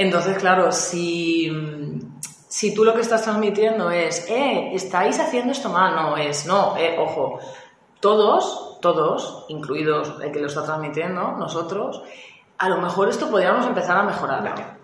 Entonces, 0.00 0.38
claro, 0.38 0.72
si, 0.72 1.52
si 2.48 2.74
tú 2.74 2.86
lo 2.86 2.94
que 2.94 3.02
estás 3.02 3.22
transmitiendo 3.22 3.90
es, 3.90 4.26
eh, 4.30 4.70
estáis 4.72 5.20
haciendo 5.20 5.52
esto 5.52 5.68
mal, 5.68 5.94
no, 5.94 6.16
es, 6.16 6.46
no, 6.46 6.74
eh, 6.78 6.96
ojo, 6.98 7.38
todos, 8.00 8.78
todos, 8.80 9.44
incluidos 9.48 10.14
el 10.22 10.32
que 10.32 10.40
lo 10.40 10.46
está 10.46 10.64
transmitiendo, 10.64 11.32
nosotros, 11.32 12.02
a 12.56 12.70
lo 12.70 12.80
mejor 12.80 13.10
esto 13.10 13.30
podríamos 13.30 13.66
empezar 13.66 13.98
a 13.98 14.04
mejorar. 14.04 14.78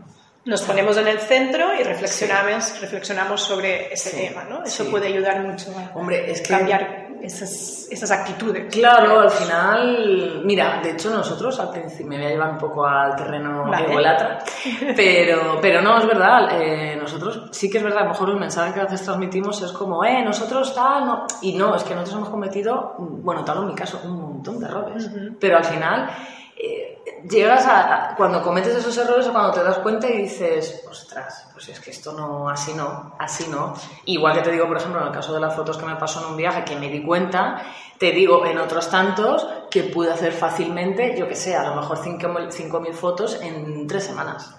Nos 0.47 0.63
ponemos 0.63 0.97
en 0.97 1.09
el 1.09 1.19
centro 1.19 1.75
y 1.75 1.83
reflexionamos, 1.83 2.81
reflexionamos 2.81 3.43
sobre 3.43 3.93
ese 3.93 4.17
tema, 4.17 4.45
¿no? 4.45 4.63
Eso 4.63 4.89
puede 4.89 5.09
ayudar 5.09 5.43
mucho 5.43 5.75
a 5.77 5.99
Hombre, 5.99 6.31
es 6.31 6.41
que... 6.41 6.49
cambiar 6.49 7.09
esas, 7.21 7.89
esas 7.91 8.13
actitudes. 8.13 8.73
Claro, 8.73 9.19
al 9.19 9.31
final, 9.31 10.43
mira, 10.45 10.81
de 10.81 10.93
hecho 10.93 11.11
nosotros 11.11 11.59
al 11.59 11.71
principio 11.71 12.07
me 12.07 12.19
voy 12.19 12.27
a 12.27 12.29
llevar 12.29 12.51
un 12.51 12.59
poco 12.59 12.87
al 12.87 13.17
terreno 13.17 13.65
Vale. 13.65 13.87
ególatra, 13.87 14.39
pero, 14.97 15.59
pero 15.61 15.83
no, 15.83 15.99
es 15.99 16.07
verdad, 16.07 16.63
eh, 16.63 16.95
nosotros 16.95 17.49
sí 17.51 17.69
que 17.69 17.79
es 17.79 17.85
verdad, 17.85 18.03
a 18.03 18.05
lo 18.05 18.11
mejor 18.11 18.31
el 18.31 18.37
mensaje 18.37 18.73
que 18.73 18.81
a 18.81 18.85
veces 18.85 19.03
transmitimos 19.03 19.61
es 19.63 19.73
como, 19.73 20.05
eh, 20.05 20.23
nosotros 20.23 20.73
tal, 20.73 21.07
no, 21.07 21.27
y 21.43 21.55
no, 21.55 21.75
es 21.75 21.83
que 21.83 21.95
nosotros 21.95 22.19
hemos 22.19 22.29
cometido, 22.29 22.95
bueno, 22.99 23.45
tal 23.45 23.59
en 23.59 23.67
mi 23.67 23.75
caso, 23.75 24.01
un 24.05 24.21
montón 24.21 24.61
de 24.61 24.67
errores, 24.67 25.11
pero 25.41 25.57
al 25.57 25.65
final 25.65 26.09
eh, 26.57 26.96
llegas 27.29 27.67
a, 27.67 28.15
cuando 28.17 28.43
cometes 28.43 28.77
esos 28.77 28.97
errores 28.99 29.27
o 29.27 29.33
cuando 29.33 29.53
te 29.53 29.63
das 29.63 29.79
cuenta 29.79 30.09
y 30.09 30.23
dices, 30.23 30.85
ostras, 30.91 31.49
pues 31.53 31.69
es 31.69 31.81
que 31.81 31.91
esto 31.91 32.13
no, 32.13 32.49
así 32.49 32.75
no, 32.75 33.15
así 33.19 33.49
no. 33.49 33.75
Igual 34.05 34.35
que 34.35 34.43
te 34.43 34.53
digo, 34.53 34.67
por 34.67 34.77
ejemplo, 34.77 35.01
en 35.01 35.09
el 35.09 35.13
caso 35.13 35.33
de 35.33 35.41
las 35.41 35.55
fotos 35.55 35.79
que 35.79 35.87
me 35.87 35.97
pasó 35.97 36.21
en 36.21 36.33
un 36.33 36.37
viaje 36.37 36.65
que 36.65 36.77
me 36.77 36.89
di 36.89 37.03
cuenta, 37.03 37.63
te 37.99 38.13
digo 38.13 38.45
en 38.47 38.59
otros 38.59 38.91
tantos 38.91 39.47
que 39.71 39.85
pude 39.85 40.13
hacer 40.13 40.33
fácilmente, 40.33 41.17
yo 41.19 41.29
que 41.29 41.35
sé, 41.35 41.57
a 41.57 41.69
lo 41.69 41.77
mejor 41.77 41.99
5.000 41.99 42.93
fotos 42.93 43.41
en 43.41 43.87
tres 43.87 44.05
semanas. 44.05 44.55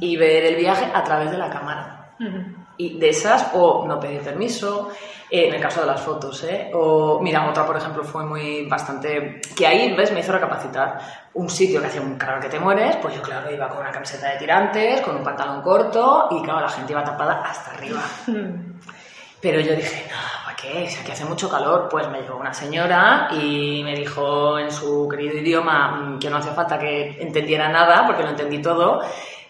Y 0.00 0.16
ver 0.16 0.44
el 0.44 0.56
viaje 0.56 0.90
a 0.94 1.04
través 1.04 1.30
de 1.30 1.36
la 1.36 1.50
cámara. 1.50 1.97
Y 2.76 2.98
de 2.98 3.08
esas, 3.08 3.50
o 3.54 3.84
no 3.86 3.98
pedir 3.98 4.20
permiso, 4.20 4.90
eh, 5.30 5.48
en 5.48 5.54
el 5.54 5.60
caso 5.60 5.80
de 5.80 5.86
las 5.86 6.00
fotos, 6.00 6.44
¿eh? 6.44 6.70
O, 6.74 7.20
mira, 7.20 7.48
otra, 7.48 7.66
por 7.66 7.76
ejemplo, 7.76 8.04
fue 8.04 8.24
muy 8.24 8.66
bastante... 8.66 9.40
Que 9.56 9.66
ahí, 9.66 9.94
¿ves? 9.94 10.12
Me 10.12 10.20
hizo 10.20 10.32
recapacitar. 10.32 10.98
Un 11.34 11.50
sitio 11.50 11.80
que 11.80 11.88
hacía 11.88 12.00
un 12.00 12.16
calor 12.16 12.40
que 12.40 12.48
te 12.48 12.60
mueres, 12.60 12.96
pues 12.96 13.14
yo, 13.14 13.22
claro, 13.22 13.50
iba 13.50 13.68
con 13.68 13.78
una 13.78 13.90
camiseta 13.90 14.30
de 14.30 14.38
tirantes, 14.38 15.00
con 15.00 15.16
un 15.16 15.22
pantalón 15.22 15.60
corto, 15.62 16.28
y 16.30 16.42
claro, 16.42 16.60
la 16.60 16.68
gente 16.68 16.92
iba 16.92 17.04
tapada 17.04 17.42
hasta 17.42 17.72
arriba. 17.72 18.02
Pero 19.40 19.60
yo 19.60 19.76
dije, 19.76 20.04
no, 20.10 20.44
¿para 20.44 20.56
qué? 20.56 20.88
Si 20.88 21.00
aquí 21.00 21.12
hace 21.12 21.24
mucho 21.24 21.48
calor, 21.48 21.88
pues 21.88 22.08
me 22.08 22.22
llegó 22.22 22.38
una 22.38 22.52
señora 22.52 23.28
y 23.30 23.82
me 23.84 23.94
dijo 23.94 24.58
en 24.58 24.70
su 24.72 25.06
querido 25.08 25.36
idioma 25.38 25.90
mm, 25.90 26.18
que 26.18 26.28
no 26.28 26.38
hacía 26.38 26.52
falta 26.52 26.76
que 26.78 27.18
entendiera 27.20 27.68
nada, 27.68 28.04
porque 28.04 28.24
lo 28.24 28.30
entendí 28.30 28.60
todo, 28.60 29.00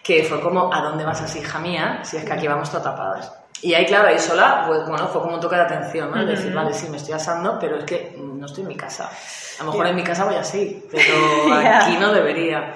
que 0.03 0.23
fue 0.23 0.39
como, 0.41 0.73
¿a 0.73 0.81
dónde 0.81 1.03
vas 1.05 1.21
así, 1.21 1.39
hija 1.39 1.59
mía? 1.59 1.99
Si 2.03 2.17
es 2.17 2.23
que 2.25 2.33
aquí 2.33 2.47
vamos 2.47 2.69
todas 2.69 2.83
tapadas. 2.83 3.33
Y 3.61 3.73
ahí, 3.73 3.85
claro, 3.85 4.07
ahí 4.07 4.17
sola, 4.19 4.63
pues 4.67 4.87
bueno, 4.87 5.07
fue 5.07 5.21
como 5.21 5.35
un 5.35 5.41
toque 5.41 5.55
de 5.57 5.63
atención, 5.63 6.11
¿no? 6.11 6.21
Es 6.21 6.27
decir, 6.27 6.53
vale, 6.53 6.73
sí, 6.73 6.87
me 6.89 6.97
estoy 6.97 7.13
asando, 7.13 7.57
pero 7.59 7.77
es 7.77 7.83
que 7.83 8.15
no 8.17 8.45
estoy 8.45 8.61
en 8.63 8.69
mi 8.69 8.77
casa. 8.77 9.09
A 9.59 9.63
lo 9.63 9.71
mejor 9.71 9.87
en 9.87 9.95
mi 9.97 10.03
casa 10.03 10.23
voy 10.23 10.35
así, 10.35 10.87
pero 10.89 11.53
aquí 11.75 11.97
no 11.97 12.13
debería. 12.13 12.73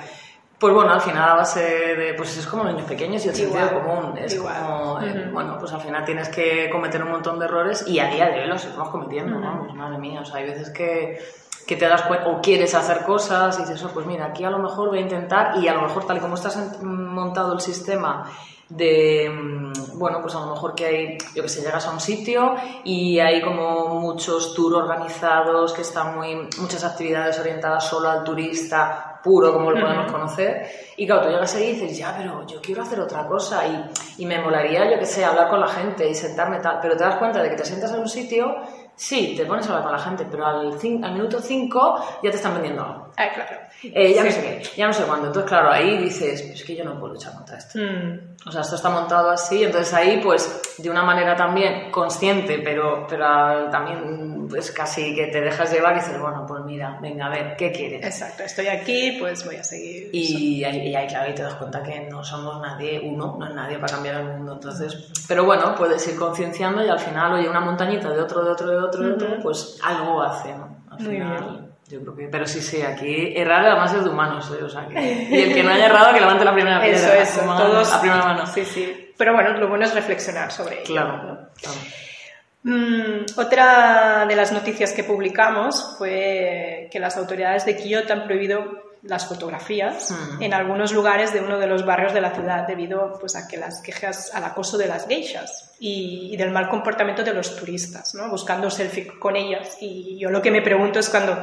Pues 0.60 0.74
bueno, 0.74 0.94
al 0.94 1.02
final 1.02 1.30
a 1.30 1.36
base 1.36 1.62
de, 1.96 2.14
pues 2.14 2.38
es 2.38 2.46
como 2.48 2.64
niños 2.66 2.84
pequeños 2.84 3.26
y 3.26 3.30
el 3.30 3.36
sentido 3.36 3.82
común. 3.82 4.18
Es 4.18 4.34
igual. 4.36 4.56
como, 4.62 5.02
eh, 5.02 5.24
Ujú. 5.24 5.32
bueno, 5.34 5.58
pues 5.60 5.72
al 5.74 5.82
final 5.82 6.06
tienes 6.06 6.30
que 6.30 6.70
cometer 6.70 7.02
un 7.04 7.12
montón 7.12 7.40
de 7.40 7.46
errores 7.46 7.86
y 7.88 8.00
a 8.00 8.08
día 8.08 8.30
de 8.30 8.42
hoy 8.42 8.48
los 8.48 8.64
estamos 8.64 8.90
cometiendo, 8.90 9.40
vamos, 9.40 9.74
madre 9.76 9.98
mía. 9.98 10.22
O 10.22 10.26
sea, 10.26 10.38
hay 10.38 10.46
veces 10.46 10.70
que, 10.70 11.20
que 11.68 11.76
te 11.76 11.88
das 11.88 12.04
cuenta 12.04 12.28
o 12.28 12.42
quieres 12.42 12.74
hacer 12.76 13.04
cosas 13.04 13.58
y 13.60 13.62
dices, 13.62 13.84
oh, 13.84 13.90
pues 13.94 14.06
mira, 14.06 14.26
aquí 14.26 14.44
a 14.44 14.50
lo 14.50 14.60
mejor 14.60 14.90
voy 14.90 15.00
a 15.00 15.02
intentar 15.02 15.58
y 15.58 15.68
a 15.68 15.74
lo 15.74 15.82
mejor 15.82 16.06
tal 16.06 16.18
y 16.18 16.20
como 16.20 16.36
estás 16.36 16.82
montado 16.82 17.54
el 17.54 17.62
sistema 17.62 18.30
de, 18.70 19.30
mm, 19.30 20.00
bueno, 20.00 20.20
pues 20.22 20.36
a 20.36 20.40
lo 20.40 20.48
mejor 20.48 20.74
que 20.74 20.86
hay, 20.86 21.18
yo 21.36 21.44
que 21.44 21.50
sé, 21.50 21.62
llegas 21.62 21.86
a 21.86 21.92
un 21.92 22.00
sitio 22.00 22.56
y 22.84 23.20
hay 23.20 23.42
como 23.42 24.00
muchos 24.00 24.54
tours 24.56 24.76
organizados, 24.76 25.74
que 25.74 25.82
están 25.82 26.16
muy, 26.16 26.36
muchas 26.60 26.84
actividades 26.84 27.40
orientadas 27.40 27.88
solo 27.88 28.10
al 28.10 28.24
turista 28.24 29.20
puro, 29.24 29.54
como 29.54 29.72
lo 29.72 29.80
podemos 29.80 30.12
conocer, 30.12 30.68
y 30.98 31.08
claro, 31.08 31.24
tú 31.24 31.30
llegas 31.30 31.56
ahí 31.56 31.64
y 31.64 31.74
dices, 31.74 31.98
ya, 31.98 32.14
pero 32.18 32.46
yo 32.46 32.60
quiero 32.62 32.82
hacer 32.82 33.00
otra 33.00 33.26
cosa 33.26 33.66
y, 33.66 33.90
y 34.18 34.26
me 34.26 34.42
molaría, 34.42 34.92
yo 34.92 35.00
que 35.00 35.06
sé, 35.06 35.24
hablar 35.24 35.50
con 35.50 35.62
la 35.62 35.68
gente 35.68 36.10
y 36.10 36.14
sentarme 36.14 36.60
tal, 36.60 36.80
pero 36.82 36.98
te 36.98 37.06
das 37.06 37.16
cuenta 37.16 37.42
de 37.42 37.50
que 37.50 37.56
te 37.56 37.64
sientas 37.64 37.94
en 37.94 38.02
un 38.02 38.10
sitio, 38.10 38.54
sí, 38.96 39.34
te 39.36 39.46
pones 39.46 39.66
a 39.68 39.70
hablar 39.70 39.84
con 39.84 39.92
la 39.94 40.00
gente, 40.00 40.26
pero 40.30 40.46
al, 40.46 40.72
al 41.04 41.14
minuto 41.14 41.40
5 41.42 42.20
ya 42.24 42.30
te 42.32 42.38
están 42.38 42.54
vendiendo 42.54 42.84
algo. 42.84 43.08
Ah, 43.18 43.28
claro. 43.34 43.58
Eh, 43.84 44.14
ya 44.14 44.24
no 44.24 44.32
sé 44.32 44.42
qué, 44.42 44.78
ya 44.78 44.88
no 44.88 44.94
sé 44.94 45.04
cuándo. 45.04 45.28
Entonces, 45.28 45.50
claro, 45.50 45.70
ahí 45.70 45.98
dices, 45.98 46.42
"Pues 46.44 46.60
es 46.62 46.64
que 46.66 46.76
yo 46.76 46.86
no 46.86 46.98
puedo 47.00 47.14
luchar 47.14 47.34
contra 47.34 47.58
esto. 47.58 47.80
Mm, 47.80 48.48
O 48.48 48.52
sea, 48.52 48.62
esto 48.62 48.76
está 48.76 48.90
montado 48.90 49.30
así, 49.30 49.64
entonces 49.64 49.94
ahí, 49.94 50.20
pues, 50.24 50.74
de 50.78 50.90
una 50.90 51.04
manera 51.04 51.36
también 51.36 51.92
consciente, 51.92 52.60
pero, 52.64 53.06
pero 53.10 53.70
también, 53.70 54.33
pues, 54.50 54.72
casi 54.72 55.16
que 55.16 55.28
te 55.28 55.42
dejas 55.42 55.72
llevar 55.72 55.94
y 55.94 56.00
dices, 56.00 56.20
bueno, 56.20 56.46
pues 56.48 56.64
mira, 56.64 56.98
venga, 57.02 57.28
a 57.28 57.30
ver, 57.30 57.56
¿qué 57.58 57.72
quieres? 57.72 58.06
exacto, 58.06 58.44
estoy 58.44 58.68
aquí, 58.68 59.18
pues 59.20 59.46
voy 59.46 59.56
a 59.58 59.64
seguir. 59.64 60.10
Y 60.14 60.64
ahí, 60.64 60.88
y 60.90 60.96
ahí, 60.96 61.08
claro, 61.08 61.26
ahí 61.26 61.36
te 61.36 61.44
das 61.44 61.56
cuenta 61.56 61.82
que 61.84 62.02
no 62.02 62.24
somos 62.24 62.62
nadie, 62.62 63.00
uno, 63.04 63.36
no 63.40 63.48
es 63.48 63.54
nadie 63.56 63.78
para 63.80 63.94
cambiar 63.94 64.16
el 64.18 64.28
mundo. 64.28 64.54
Entonces, 64.54 65.12
pero 65.28 65.46
bueno, 65.46 65.76
puedes 65.76 66.08
ir 66.08 66.16
concienciando 66.16 66.84
y 66.86 66.90
al 66.90 67.00
final, 67.00 67.34
oye, 67.34 67.50
una 67.50 67.62
montañita 67.62 68.10
de 68.10 68.22
otro, 68.22 68.44
de 68.44 68.52
otro, 68.52 68.70
de 68.70 68.78
otro, 68.78 69.04
de 69.04 69.14
otro, 69.14 69.28
pues 69.42 69.80
algo 69.84 70.22
hace, 70.22 70.54
¿no? 70.54 70.84
Al 70.92 71.00
Muy 71.00 71.16
final, 71.16 71.50
bien. 71.50 71.72
yo 71.88 72.02
creo 72.02 72.16
que. 72.16 72.28
Pero 72.28 72.46
sí, 72.46 72.62
sí, 72.62 72.82
aquí 72.82 73.34
errar 73.36 73.66
además 73.66 73.94
es 73.94 74.04
de 74.04 74.10
humanos, 74.10 74.52
¿eh? 74.60 74.64
O 74.64 74.70
sea, 74.70 74.88
que. 74.88 75.28
Y 75.32 75.42
el 75.42 75.54
que 75.54 75.64
no 75.64 75.72
haya 75.72 75.88
errado, 75.88 76.14
que 76.14 76.20
levante 76.20 76.46
la 76.46 76.54
primera 76.54 76.82
piedra. 76.82 77.18
Eso, 77.18 77.40
eso, 77.40 77.58
todos. 77.58 77.92
A 77.92 78.00
primera 78.00 78.24
mano. 78.24 78.46
Sí, 78.46 78.64
sí. 78.64 79.12
Pero 79.18 79.34
bueno, 79.34 79.54
lo 79.58 79.68
bueno 79.68 79.86
es 79.86 79.94
reflexionar 79.94 80.52
sobre 80.52 80.76
ello. 80.82 80.86
Claro, 80.86 81.18
¿no? 81.18 81.24
claro. 81.60 81.78
Mm, 82.64 83.26
otra 83.36 84.26
de 84.28 84.36
las 84.36 84.52
noticias 84.52 84.94
que 84.94 85.04
publicamos 85.04 85.96
fue 85.98 86.88
que 86.92 87.00
las 87.00 87.18
autoridades 87.18 87.66
de 87.66 87.76
Kioto 87.76 88.14
han 88.14 88.24
prohibido 88.26 88.84
las 89.04 89.28
fotografías 89.28 90.12
Mm. 90.12 90.44
en 90.44 90.54
algunos 90.54 90.94
lugares 90.94 91.34
de 91.34 91.42
uno 91.42 91.60
de 91.60 91.68
los 91.68 91.86
barrios 91.86 92.14
de 92.14 92.22
la 92.22 92.32
ciudad 92.34 92.66
debido 92.66 93.18
pues, 93.20 93.36
a 93.36 93.50
que 93.50 93.58
las 93.58 93.82
quejas 93.82 94.34
al 94.34 94.46
acoso 94.46 94.78
de 94.78 94.88
las 94.88 95.08
geishas 95.08 95.74
y, 95.78 96.30
y 96.32 96.38
del 96.38 96.52
mal 96.52 96.70
comportamiento 96.70 97.22
de 97.22 97.34
los 97.34 97.54
turistas, 97.58 98.16
¿no? 98.16 98.30
buscando 98.30 98.70
selfie 98.70 99.08
con 99.20 99.36
ellas. 99.36 99.76
Y 99.82 100.18
yo 100.18 100.30
lo 100.30 100.42
que 100.42 100.52
me 100.52 100.62
pregunto 100.62 101.00
es 101.00 101.10
cuando, 101.10 101.38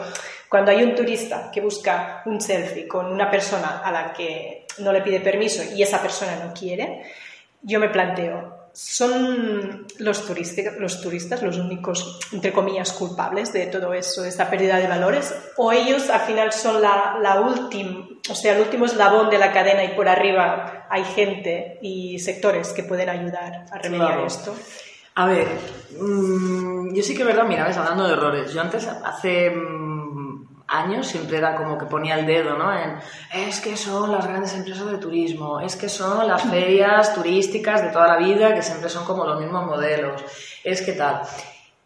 cuando 0.49 0.71
hay 0.71 0.83
un 0.83 0.95
turista 0.95 1.51
que 1.53 1.61
busca 1.61 2.23
un 2.25 2.41
selfie 2.41 2.89
con 2.89 3.13
una 3.13 3.31
persona 3.31 3.83
a 3.85 3.93
la 3.93 4.15
que 4.15 4.65
no 4.79 4.91
le 4.91 5.03
pide 5.03 5.21
permiso 5.21 5.63
y 5.77 5.83
esa 5.83 6.01
persona 6.01 6.43
no 6.43 6.55
quiere, 6.55 7.03
yo 7.61 7.79
me 7.79 7.91
planteo, 7.91 8.60
¿son 8.73 9.87
los, 9.99 10.27
turistas 10.27 10.77
los 10.79 11.01
turistas 11.01 11.43
los 11.43 11.57
únicos, 11.59 12.19
entre 12.33 12.53
comillas, 12.53 12.93
culpables 12.93 13.53
de 13.53 13.67
todo 13.67 13.93
eso, 13.95 14.23
de 14.23 14.29
esta 14.29 14.49
pérdida 14.51 14.77
de 14.79 14.87
valores? 14.89 15.35
¿O 15.57 15.73
ellos 15.73 16.09
al 16.11 16.21
final 16.21 16.53
son 16.53 16.81
la, 16.81 17.19
la 17.21 17.41
última, 17.41 18.07
o 18.31 18.35
sea, 18.35 18.55
el 18.55 18.63
último 18.63 18.87
eslabón 18.87 19.31
de 19.31 19.39
la 19.39 19.53
cadena 19.53 19.85
y 19.85 19.95
por 19.95 20.09
arriba 20.09 20.87
hay 20.91 21.05
gente 21.05 21.79
y 21.83 22.19
sectores 22.19 22.69
que 22.73 22.83
pueden 22.85 23.09
ayudar 23.09 23.67
a 23.71 23.79
remediar 23.79 24.09
Claro. 24.13 24.27
esto? 24.27 24.57
A 25.17 25.27
ver, 25.27 25.49
mm, 25.99 26.95
yo 26.95 27.03
sí 27.03 27.15
que 27.15 27.23
es 27.23 27.27
verdad, 27.27 27.45
mira, 27.45 27.67
ves, 27.67 27.77
hablando 27.77 28.07
de 28.07 28.13
errores, 28.15 28.53
yo 28.55 28.61
antes, 28.61 28.87
hace 28.87 29.51
mm, 29.51 30.00
años, 30.71 31.07
siempre 31.07 31.39
era 31.39 31.57
como 31.57 31.77
que 31.77 31.87
ponía 31.87 32.19
el 32.19 32.27
dedo, 32.27 32.57
¿no? 32.57 32.73
En, 32.73 32.99
es 33.33 33.61
que 33.61 33.77
son 33.77 34.11
las 34.13 34.27
grandes 34.27 34.55
empresas 34.55 34.91
de 34.91 34.99
turismo, 34.99 35.61
es 35.61 35.77
que 35.77 35.89
son 35.89 36.27
las 36.27 36.43
ferias 36.51 37.15
turísticas 37.15 37.83
de 37.83 37.89
toda 37.91 38.09
la 38.09 38.17
vida, 38.17 38.55
que 38.55 38.63
siempre 38.63 38.89
son 38.89 39.05
como 39.05 39.25
los 39.25 39.41
mismos 39.41 39.67
modelos, 39.67 40.23
es 40.65 40.83
que 40.83 40.93
tal. 40.93 41.23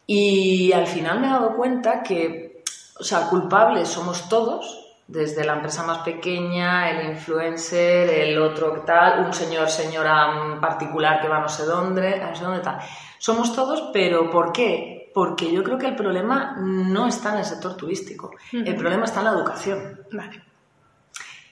Y 0.06 0.72
al 0.72 0.86
final 0.86 1.20
me 1.20 1.26
he 1.26 1.30
dado 1.30 1.56
cuenta 1.56 2.02
que, 2.02 2.62
o 3.00 3.02
sea, 3.02 3.26
culpables 3.28 3.88
somos 3.88 4.28
todos, 4.28 4.84
desde 5.06 5.44
la 5.44 5.54
empresa 5.54 5.82
más 5.82 5.98
pequeña, 5.98 6.90
el 6.90 7.10
influencer, 7.10 8.08
el 8.08 8.38
otro 8.38 8.82
tal, 8.86 9.24
un 9.24 9.32
señor, 9.32 9.68
señora 9.68 10.28
mm, 10.28 10.60
particular 10.60 11.20
que 11.20 11.28
va 11.28 11.40
no 11.40 11.48
sé 11.48 11.64
dónde, 11.64 12.22
a 12.22 12.30
no 12.30 12.34
sé 12.34 12.44
dónde 12.44 12.60
tal. 12.60 12.78
Somos 13.18 13.54
todos, 13.54 13.90
pero 13.92 14.30
¿por 14.30 14.52
qué? 14.52 14.93
Porque 15.14 15.52
yo 15.52 15.62
creo 15.62 15.78
que 15.78 15.86
el 15.86 15.94
problema 15.94 16.56
no 16.58 17.06
está 17.06 17.32
en 17.32 17.38
el 17.38 17.44
sector 17.44 17.76
turístico, 17.76 18.32
el 18.52 18.74
problema 18.74 19.04
está 19.04 19.20
en 19.20 19.26
la 19.26 19.30
educación. 19.30 20.00
Vale. 20.10 20.42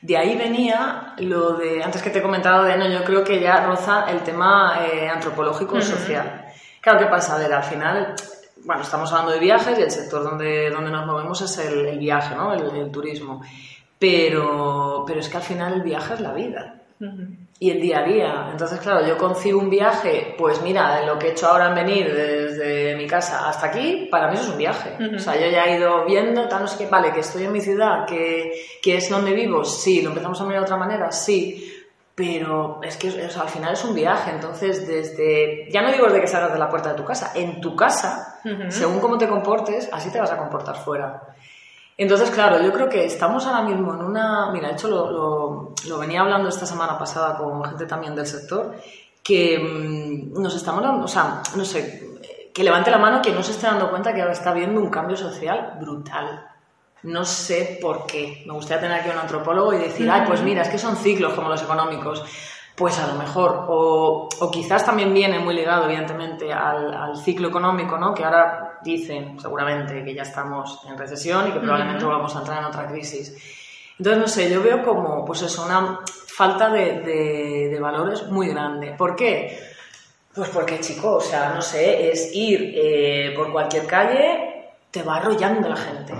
De 0.00 0.16
ahí 0.16 0.36
venía 0.36 1.14
lo 1.18 1.52
de, 1.52 1.80
antes 1.80 2.02
que 2.02 2.10
te 2.10 2.18
he 2.18 2.22
comentado 2.22 2.64
de, 2.64 2.76
no, 2.76 2.88
yo 2.88 3.04
creo 3.04 3.22
que 3.22 3.40
ya 3.40 3.64
roza 3.64 4.10
el 4.10 4.20
tema 4.22 4.80
eh, 4.84 5.08
antropológico 5.08 5.80
social. 5.80 6.46
Claro, 6.80 6.98
¿qué 6.98 7.06
pasa? 7.06 7.36
A 7.36 7.38
ver, 7.38 7.52
al 7.52 7.62
final, 7.62 8.16
bueno, 8.64 8.82
estamos 8.82 9.12
hablando 9.12 9.30
de 9.30 9.38
viajes 9.38 9.78
y 9.78 9.82
el 9.82 9.92
sector 9.92 10.24
donde, 10.24 10.68
donde 10.68 10.90
nos 10.90 11.06
movemos 11.06 11.40
es 11.42 11.56
el, 11.58 11.96
viaje, 12.00 12.34
¿no? 12.34 12.52
El, 12.52 12.90
turismo. 12.90 13.42
Pero, 13.96 15.04
pero 15.06 15.20
es 15.20 15.28
que 15.28 15.36
al 15.36 15.42
final 15.44 15.74
el 15.74 15.82
viaje 15.82 16.14
es 16.14 16.20
la 16.20 16.32
vida 16.32 16.82
y 17.62 17.70
el 17.70 17.80
día 17.80 18.00
a 18.00 18.02
día. 18.02 18.48
Entonces, 18.50 18.80
claro, 18.80 19.06
yo 19.06 19.16
concibo 19.16 19.60
un 19.60 19.70
viaje, 19.70 20.34
pues 20.36 20.60
mira, 20.62 21.06
lo 21.06 21.16
que 21.16 21.28
he 21.28 21.30
hecho 21.30 21.46
ahora 21.46 21.68
en 21.68 21.76
venir 21.76 22.12
desde 22.12 22.96
mi 22.96 23.06
casa 23.06 23.48
hasta 23.48 23.68
aquí, 23.68 24.08
para 24.10 24.26
mí 24.26 24.34
eso 24.34 24.42
es 24.42 24.48
un 24.50 24.58
viaje. 24.58 24.96
O 25.14 25.18
sea, 25.20 25.36
yo 25.36 25.46
ya 25.48 25.66
he 25.66 25.78
ido 25.78 26.04
viendo, 26.04 26.48
tal, 26.48 26.62
no 26.62 26.66
sé 26.66 26.76
qué, 26.76 26.90
vale, 26.90 27.12
que 27.12 27.20
estoy 27.20 27.44
en 27.44 27.52
mi 27.52 27.60
ciudad, 27.60 28.04
que, 28.04 28.52
que 28.82 28.96
es 28.96 29.08
donde 29.08 29.32
vivo, 29.32 29.64
sí, 29.64 30.02
lo 30.02 30.08
empezamos 30.08 30.40
a 30.40 30.44
mirar 30.44 30.62
de 30.62 30.64
otra 30.64 30.76
manera, 30.76 31.12
sí. 31.12 31.72
Pero 32.16 32.80
es 32.82 32.96
que 32.96 33.08
al 33.08 33.48
final 33.48 33.74
es 33.74 33.84
un 33.84 33.94
viaje, 33.94 34.32
entonces 34.32 34.84
desde, 34.84 35.70
ya 35.70 35.82
no 35.82 35.92
digo 35.92 36.06
desde 36.06 36.20
que 36.20 36.26
salgas 36.26 36.52
de 36.52 36.58
la 36.58 36.68
puerta 36.68 36.90
de 36.90 36.96
tu 36.96 37.04
casa, 37.04 37.30
en 37.36 37.60
tu 37.60 37.76
casa, 37.76 38.40
según 38.70 38.98
cómo 38.98 39.16
te 39.16 39.28
comportes, 39.28 39.88
así 39.92 40.10
te 40.10 40.18
vas 40.18 40.32
a 40.32 40.36
comportar 40.36 40.74
fuera. 40.74 41.22
Entonces, 42.02 42.30
claro, 42.30 42.60
yo 42.60 42.72
creo 42.72 42.88
que 42.88 43.04
estamos 43.04 43.46
ahora 43.46 43.62
mismo 43.62 43.94
en 43.94 44.02
una... 44.02 44.50
Mira, 44.50 44.68
de 44.68 44.74
hecho 44.74 44.88
lo, 44.88 45.72
lo, 45.86 45.98
venía 45.98 46.20
hablando 46.20 46.48
esta 46.48 46.66
semana 46.66 46.98
pasada 46.98 47.36
con 47.36 47.64
gente 47.64 47.86
también 47.86 48.14
del 48.16 48.26
sector, 48.26 48.74
que 49.22 49.56
mm, 49.56 50.40
nos 50.40 50.56
estamos 50.56 50.82
dando, 50.82 51.04
o 51.04 51.08
sea, 51.08 51.42
no 51.54 51.64
sé, 51.64 52.18
que 52.52 52.64
levante 52.64 52.90
la 52.90 52.98
mano 52.98 53.22
quien 53.22 53.36
no 53.36 53.42
se 53.44 53.52
esté 53.52 53.68
dando 53.68 53.88
cuenta 53.88 54.12
que 54.12 54.20
ahora 54.20 54.32
está 54.32 54.50
habiendo 54.50 54.80
un 54.80 54.90
cambio 54.90 55.16
social 55.16 55.78
brutal. 55.80 56.44
No 57.04 57.24
sé 57.24 57.78
por 57.80 58.04
qué. 58.04 58.42
Me 58.46 58.52
gustaría 58.52 58.80
tener 58.80 59.00
aquí 59.00 59.08
un 59.08 59.18
antropólogo 59.18 59.72
y 59.72 59.78
decir, 59.78 60.10
ay, 60.10 60.22
pues 60.26 60.42
mira, 60.42 60.62
es 60.62 60.68
que 60.68 60.78
son 60.78 60.96
ciclos 60.96 61.34
como 61.34 61.48
los 61.48 61.62
económicos. 61.62 62.24
Pues 62.74 62.98
a 62.98 63.06
lo 63.06 63.14
mejor, 63.14 63.66
o, 63.68 64.28
o 64.40 64.50
quizás 64.50 64.84
también 64.84 65.14
viene 65.14 65.38
muy 65.38 65.54
ligado, 65.54 65.84
evidentemente, 65.84 66.52
al, 66.52 66.92
al, 66.94 67.16
ciclo 67.16 67.48
económico, 67.48 67.98
¿no? 67.98 68.14
Que 68.14 68.24
ahora 68.24 68.61
dicen, 68.82 69.38
seguramente, 69.40 70.04
que 70.04 70.14
ya 70.14 70.22
estamos 70.22 70.80
en 70.88 70.98
recesión 70.98 71.48
y 71.48 71.52
que 71.52 71.60
probablemente 71.60 72.04
vamos 72.04 72.34
a 72.34 72.40
entrar 72.40 72.58
en 72.58 72.64
otra 72.66 72.86
crisis. 72.86 73.34
Entonces, 73.98 74.20
no 74.20 74.28
sé, 74.28 74.50
yo 74.50 74.62
veo 74.62 74.82
como, 74.82 75.24
pues 75.24 75.42
eso, 75.42 75.64
una 75.64 76.00
falta 76.06 76.70
de, 76.70 77.00
de, 77.00 77.68
de 77.70 77.80
valores 77.80 78.26
muy 78.28 78.48
grande. 78.48 78.94
¿Por 78.96 79.16
qué? 79.16 79.60
Pues 80.34 80.48
porque, 80.48 80.80
chico, 80.80 81.16
o 81.16 81.20
sea, 81.20 81.52
no 81.54 81.62
sé, 81.62 82.10
es 82.10 82.34
ir 82.34 82.72
eh, 82.74 83.34
por 83.36 83.52
cualquier 83.52 83.86
calle 83.86 84.48
te 84.90 85.02
va 85.02 85.16
arrollando 85.16 85.68
la 85.70 85.76
gente. 85.76 86.12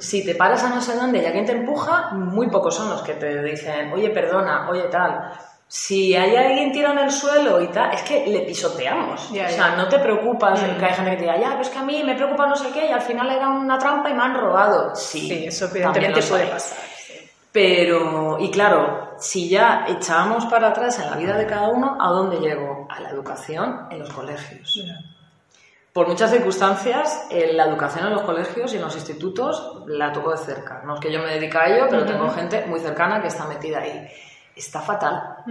Si 0.00 0.24
te 0.24 0.34
paras 0.34 0.64
a 0.64 0.70
no 0.70 0.80
sé 0.80 0.96
dónde 0.96 1.22
y 1.22 1.26
alguien 1.26 1.46
te 1.46 1.52
empuja, 1.52 2.10
muy 2.12 2.48
pocos 2.48 2.74
son 2.74 2.90
los 2.90 3.02
que 3.02 3.14
te 3.14 3.40
dicen, 3.44 3.92
oye, 3.92 4.10
perdona, 4.10 4.68
oye, 4.68 4.82
tal 4.84 5.30
si 5.68 6.14
hay 6.14 6.36
alguien 6.36 6.70
tirado 6.70 6.94
en 6.94 7.06
el 7.06 7.10
suelo 7.10 7.60
y 7.60 7.68
tal, 7.68 7.92
es 7.92 8.02
que 8.02 8.26
le 8.26 8.40
pisoteamos. 8.40 9.30
o 9.30 9.34
sea, 9.34 9.74
no 9.76 9.88
te 9.88 9.98
preocupas, 9.98 10.62
mm. 10.62 10.78
que 10.78 10.84
hay 10.84 10.94
gente 10.94 11.10
que 11.10 11.16
te 11.16 11.22
diga, 11.22 11.38
ya, 11.38 11.50
pero 11.50 11.62
es 11.62 11.68
que 11.70 11.78
a 11.78 11.82
mí 11.82 12.02
me 12.04 12.14
preocupa 12.14 12.46
no 12.46 12.54
sé 12.54 12.70
qué 12.70 12.86
y 12.86 12.92
al 12.92 13.02
final 13.02 13.30
era 13.30 13.48
una 13.48 13.78
trampa 13.78 14.10
y 14.10 14.14
me 14.14 14.22
han 14.22 14.34
robado. 14.34 14.94
Sí, 14.94 15.44
eso 15.46 15.66
evidentemente 15.66 16.22
puede 16.22 16.46
pasar. 16.46 16.78
Pero, 17.50 18.38
y 18.38 18.50
claro, 18.50 19.14
si 19.18 19.48
ya 19.48 19.86
echábamos 19.88 20.44
para 20.46 20.68
atrás 20.68 20.98
en 21.00 21.10
la 21.10 21.16
vida 21.16 21.36
de 21.36 21.46
cada 21.46 21.68
uno, 21.68 21.96
¿a 21.98 22.10
dónde 22.10 22.36
llego? 22.36 22.86
A 22.90 23.00
la 23.00 23.10
educación 23.10 23.88
en 23.90 24.00
los 24.00 24.10
colegios. 24.10 24.84
Por 25.90 26.06
muchas 26.06 26.30
circunstancias, 26.30 27.26
la 27.30 27.64
educación 27.64 28.08
en 28.08 28.12
los 28.12 28.22
colegios 28.22 28.72
y 28.74 28.76
en 28.76 28.82
los 28.82 28.94
institutos 28.94 29.82
la 29.86 30.12
toco 30.12 30.32
de 30.32 30.36
cerca. 30.36 30.82
No 30.84 30.96
es 30.96 31.00
que 31.00 31.10
yo 31.10 31.20
me 31.20 31.32
dedique 31.32 31.56
a 31.56 31.66
ello, 31.66 31.86
pero 31.88 32.04
tengo 32.04 32.28
gente 32.28 32.66
muy 32.66 32.78
cercana 32.78 33.22
que 33.22 33.28
está 33.28 33.46
metida 33.46 33.78
ahí 33.80 34.06
está 34.56 34.80
fatal. 34.80 35.44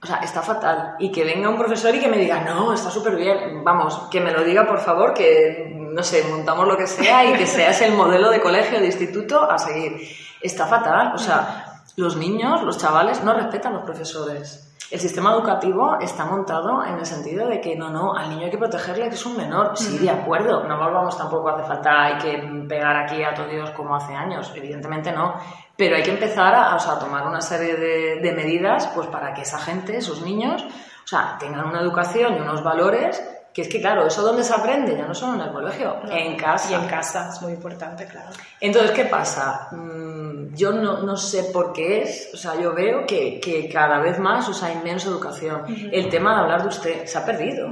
O 0.00 0.06
sea, 0.06 0.16
está 0.18 0.40
fatal. 0.40 0.94
Y 1.00 1.10
que 1.10 1.24
venga 1.24 1.48
un 1.48 1.58
profesor 1.58 1.94
y 1.94 2.00
que 2.00 2.08
me 2.08 2.16
diga, 2.16 2.40
no, 2.42 2.72
está 2.72 2.88
súper 2.88 3.16
bien. 3.16 3.64
Vamos, 3.64 4.08
que 4.10 4.20
me 4.20 4.32
lo 4.32 4.44
diga, 4.44 4.66
por 4.66 4.78
favor, 4.78 5.12
que, 5.12 5.76
no 5.76 6.02
sé, 6.02 6.24
montamos 6.30 6.66
lo 6.68 6.76
que 6.76 6.86
sea 6.86 7.24
y 7.24 7.34
que 7.34 7.46
seas 7.46 7.80
el 7.82 7.94
modelo 7.94 8.30
de 8.30 8.40
colegio, 8.40 8.78
de 8.78 8.86
instituto 8.86 9.50
a 9.50 9.58
seguir. 9.58 9.96
Está 10.40 10.66
fatal. 10.66 11.12
O 11.14 11.18
sea, 11.18 11.82
los 11.96 12.16
niños, 12.16 12.62
los 12.62 12.78
chavales, 12.78 13.22
no 13.24 13.34
respetan 13.34 13.72
a 13.72 13.76
los 13.76 13.84
profesores. 13.84 14.63
El 14.90 15.00
sistema 15.00 15.32
educativo 15.32 15.98
está 16.00 16.24
montado 16.26 16.84
en 16.84 16.98
el 16.98 17.06
sentido 17.06 17.48
de 17.48 17.60
que 17.60 17.74
no, 17.74 17.90
no, 17.90 18.14
al 18.14 18.28
niño 18.28 18.44
hay 18.44 18.50
que 18.50 18.58
protegerle 18.58 19.08
que 19.08 19.14
es 19.14 19.26
un 19.26 19.36
menor. 19.36 19.76
Sí, 19.76 19.98
de 19.98 20.10
acuerdo, 20.10 20.64
no 20.64 20.78
volvamos 20.78 21.16
tampoco, 21.16 21.48
hace 21.48 21.64
falta, 21.64 22.04
hay 22.04 22.18
que 22.18 22.66
pegar 22.68 22.96
aquí 22.96 23.22
a 23.24 23.34
todos 23.34 23.50
Dios 23.50 23.70
como 23.70 23.96
hace 23.96 24.14
años. 24.14 24.52
Evidentemente 24.54 25.10
no. 25.10 25.34
Pero 25.76 25.96
hay 25.96 26.02
que 26.02 26.12
empezar 26.12 26.54
a, 26.54 26.76
tomar 27.00 27.26
una 27.26 27.40
serie 27.40 27.74
de, 27.76 28.32
medidas 28.32 28.86
pues 28.94 29.08
para 29.08 29.32
que 29.34 29.42
esa 29.42 29.58
gente, 29.58 29.96
esos 29.96 30.22
niños, 30.22 30.62
o 30.62 31.06
sea, 31.06 31.36
tengan 31.40 31.66
una 31.66 31.80
educación 31.80 32.36
y 32.36 32.40
unos 32.40 32.62
valores 32.62 33.20
que 33.54 33.62
es 33.62 33.68
que, 33.68 33.80
claro, 33.80 34.04
¿eso 34.04 34.22
dónde 34.22 34.42
se 34.42 34.52
aprende? 34.52 34.96
Ya 34.96 35.06
no 35.06 35.14
solo 35.14 35.34
en 35.34 35.48
el 35.48 35.52
colegio, 35.52 36.00
en 36.10 36.36
casa. 36.36 36.72
Y 36.72 36.74
en 36.74 36.88
casa, 36.88 37.30
es 37.32 37.40
muy 37.40 37.52
importante, 37.52 38.04
claro. 38.04 38.30
Entonces, 38.60 38.90
¿qué 38.90 39.04
pasa? 39.04 39.68
Mm, 39.70 40.56
yo 40.56 40.72
no, 40.72 41.16
sé 41.16 41.44
por 41.52 41.72
qué 41.72 42.02
es, 42.02 42.30
o 42.34 42.36
sea, 42.36 42.60
yo 42.60 42.74
veo 42.74 43.06
que, 43.06 43.70
cada 43.72 44.00
vez 44.00 44.18
más, 44.18 44.48
o 44.48 44.52
sea, 44.52 44.68
hay 44.68 44.80
menos 44.82 45.06
educación. 45.06 45.62
El 45.92 46.08
tema 46.08 46.34
de 46.34 46.40
hablar 46.40 46.62
de 46.62 46.68
usted 46.68 47.06
se 47.06 47.16
ha 47.16 47.24
perdido. 47.24 47.70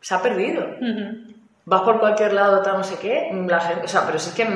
Se 0.00 0.14
ha 0.14 0.22
perdido 0.22 0.66
vas 1.64 1.82
por 1.82 2.00
cualquier 2.00 2.32
lado, 2.32 2.60
tal, 2.62 2.78
no 2.78 2.84
sé 2.84 2.98
qué, 2.98 3.30
la 3.46 3.60
gente, 3.60 3.84
o 3.84 3.88
sea, 3.88 4.04
pero 4.04 4.16
es 4.16 4.28
que 4.28 4.46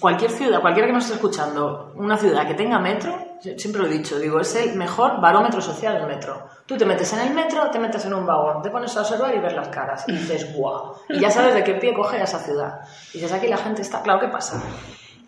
cualquier 0.00 0.30
ciudad, 0.30 0.60
cualquiera 0.60 0.86
que 0.86 0.92
nos 0.94 1.04
esté 1.04 1.16
escuchando, 1.16 1.92
una 1.96 2.16
ciudad 2.16 2.46
que 2.46 2.54
tenga 2.54 2.78
metro, 2.78 3.18
siempre 3.40 3.82
lo 3.82 3.88
he 3.88 3.90
dicho, 3.90 4.18
digo, 4.18 4.40
es 4.40 4.54
el 4.54 4.76
mejor 4.76 5.20
barómetro 5.20 5.60
social 5.60 5.96
el 5.96 6.06
metro. 6.06 6.48
Tú 6.66 6.76
te 6.76 6.84
metes 6.84 7.12
en 7.12 7.20
el 7.20 7.34
metro, 7.34 7.68
te 7.70 7.78
metes 7.78 8.04
en 8.04 8.14
un 8.14 8.24
vagón, 8.24 8.62
te 8.62 8.70
pones 8.70 8.96
a 8.96 9.00
observar 9.00 9.34
y 9.34 9.38
ves 9.38 9.54
las 9.54 9.68
caras 9.68 10.04
y 10.06 10.12
dices, 10.12 10.52
¡guau! 10.56 10.94
Y 11.08 11.18
ya 11.18 11.30
sabes 11.30 11.54
de 11.54 11.64
qué 11.64 11.74
pie 11.74 11.94
coge 11.94 12.22
esa 12.22 12.38
ciudad. 12.38 12.80
Y 13.12 13.18
dices, 13.18 13.32
aquí 13.32 13.48
la 13.48 13.56
gente 13.56 13.82
está, 13.82 14.02
claro, 14.02 14.20
¿qué 14.20 14.28
pasa? 14.28 14.62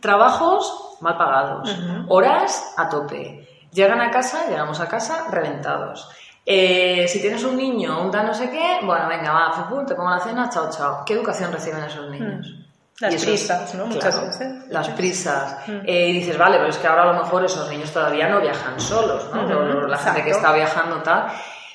Trabajos 0.00 0.96
mal 1.00 1.16
pagados, 1.16 1.76
horas 2.08 2.74
a 2.76 2.88
tope. 2.88 3.48
Llegan 3.72 4.00
a 4.00 4.10
casa, 4.10 4.46
llegamos 4.48 4.80
a 4.80 4.88
casa 4.88 5.26
reventados. 5.30 6.08
Eh, 6.44 7.06
si 7.08 7.20
tienes 7.20 7.44
un 7.44 7.56
niño, 7.56 8.02
un 8.02 8.10
tal 8.10 8.26
no 8.26 8.34
sé 8.34 8.50
qué, 8.50 8.84
bueno, 8.84 9.08
venga, 9.08 9.32
va, 9.32 9.52
fútbol, 9.52 9.86
te 9.86 9.94
pongo 9.94 10.10
la 10.10 10.18
cena, 10.18 10.48
chao, 10.50 10.68
chao. 10.70 11.04
¿Qué 11.04 11.14
educación 11.14 11.52
reciben 11.52 11.84
esos 11.84 12.10
niños? 12.10 12.46
Mm. 12.48 12.62
Las 13.00 13.24
prisas, 13.24 13.74
¿no? 13.74 13.86
Muchas 13.86 14.20
veces. 14.20 14.68
Las 14.68 14.88
prisas. 14.90 15.56
Mm. 15.66 15.80
Eh, 15.86 16.08
y 16.08 16.12
dices, 16.12 16.38
vale, 16.38 16.58
pero 16.58 16.68
es 16.68 16.78
que 16.78 16.86
ahora 16.86 17.02
a 17.02 17.12
lo 17.12 17.22
mejor 17.22 17.44
esos 17.44 17.68
niños 17.68 17.90
todavía 17.92 18.28
no 18.28 18.40
viajan 18.40 18.78
solos, 18.78 19.28
¿no? 19.32 19.86
La 19.86 19.98
gente 19.98 20.22
que 20.24 20.30
está 20.30 20.52
viajando 20.52 21.02
tal. 21.02 21.26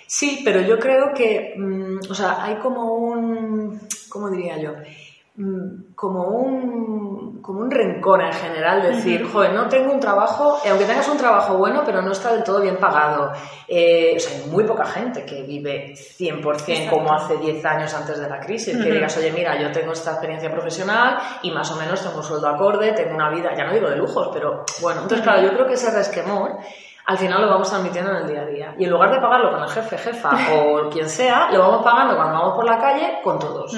Sí, 0.05 0.41
pero 0.45 0.61
yo 0.61 0.79
creo 0.79 1.13
que, 1.13 1.53
mm, 1.57 1.99
o 2.09 2.15
sea, 2.15 2.43
hay 2.43 2.55
como 2.55 2.93
un, 2.93 3.87
¿cómo 4.07 4.29
diría 4.29 4.57
yo? 4.57 4.73
Mm, 5.39 5.93
como 5.93 6.29
un, 6.29 7.43
como 7.43 7.59
un 7.59 7.69
rencor 7.69 8.23
en 8.23 8.33
general, 8.33 8.81
decir, 8.81 9.23
joder, 9.31 9.53
no 9.53 9.69
tengo 9.69 9.93
un 9.93 9.99
trabajo, 9.99 10.57
eh, 10.65 10.69
aunque 10.69 10.85
tengas 10.85 11.07
un 11.09 11.17
trabajo 11.17 11.55
bueno, 11.57 11.83
pero 11.85 12.01
no 12.01 12.11
está 12.11 12.33
del 12.33 12.43
todo 12.43 12.59
bien 12.59 12.77
pagado. 12.77 13.31
Eh, 13.67 14.15
o 14.17 14.19
sea, 14.19 14.35
hay 14.35 14.49
muy 14.49 14.63
poca 14.63 14.85
gente 14.85 15.23
que 15.25 15.43
vive 15.43 15.93
100% 15.93 16.89
como 16.89 17.13
hace 17.13 17.37
10 17.37 17.63
años 17.65 17.93
antes 17.93 18.19
de 18.19 18.27
la 18.27 18.39
crisis, 18.39 18.75
que 18.81 18.91
digas, 18.91 19.15
oye, 19.15 19.31
mira, 19.31 19.61
yo 19.61 19.71
tengo 19.71 19.91
esta 19.91 20.13
experiencia 20.13 20.49
profesional 20.49 21.19
y 21.43 21.51
más 21.51 21.69
o 21.71 21.75
menos 21.75 22.01
tengo 22.01 22.17
un 22.17 22.23
sueldo 22.23 22.47
acorde, 22.47 22.93
tengo 22.93 23.13
una 23.13 23.29
vida, 23.29 23.55
ya 23.55 23.65
no 23.65 23.73
digo 23.73 23.91
de 23.91 23.95
lujos, 23.95 24.31
pero 24.33 24.65
bueno, 24.81 25.01
entonces 25.03 25.21
claro, 25.21 25.43
yo 25.43 25.53
creo 25.53 25.67
que 25.67 25.75
ese 25.75 25.91
resquemor 25.91 26.57
al 27.05 27.17
final 27.19 27.43
lo 27.43 27.49
vamos 27.49 27.69
transmitiendo 27.69 28.09
en 28.09 28.17
el 28.17 28.27
día 28.27 28.41
a 28.41 28.45
día. 28.45 28.75
Y 28.79 28.85
en 28.85 28.89
lugar 28.89 29.11
de 29.11 29.21
pagarlo 29.21 29.51
con 29.51 29.61
el 29.61 29.69
jefe, 29.69 29.99
jefa 29.99 30.31
o 30.55 30.89
quien 30.89 31.07
sea, 31.07 31.51
lo 31.51 31.59
vamos 31.59 31.83
pagando 31.83 32.15
cuando 32.15 32.33
vamos 32.33 32.55
por 32.55 32.65
la 32.65 32.79
calle 32.79 33.19
con 33.23 33.37
todos. 33.37 33.77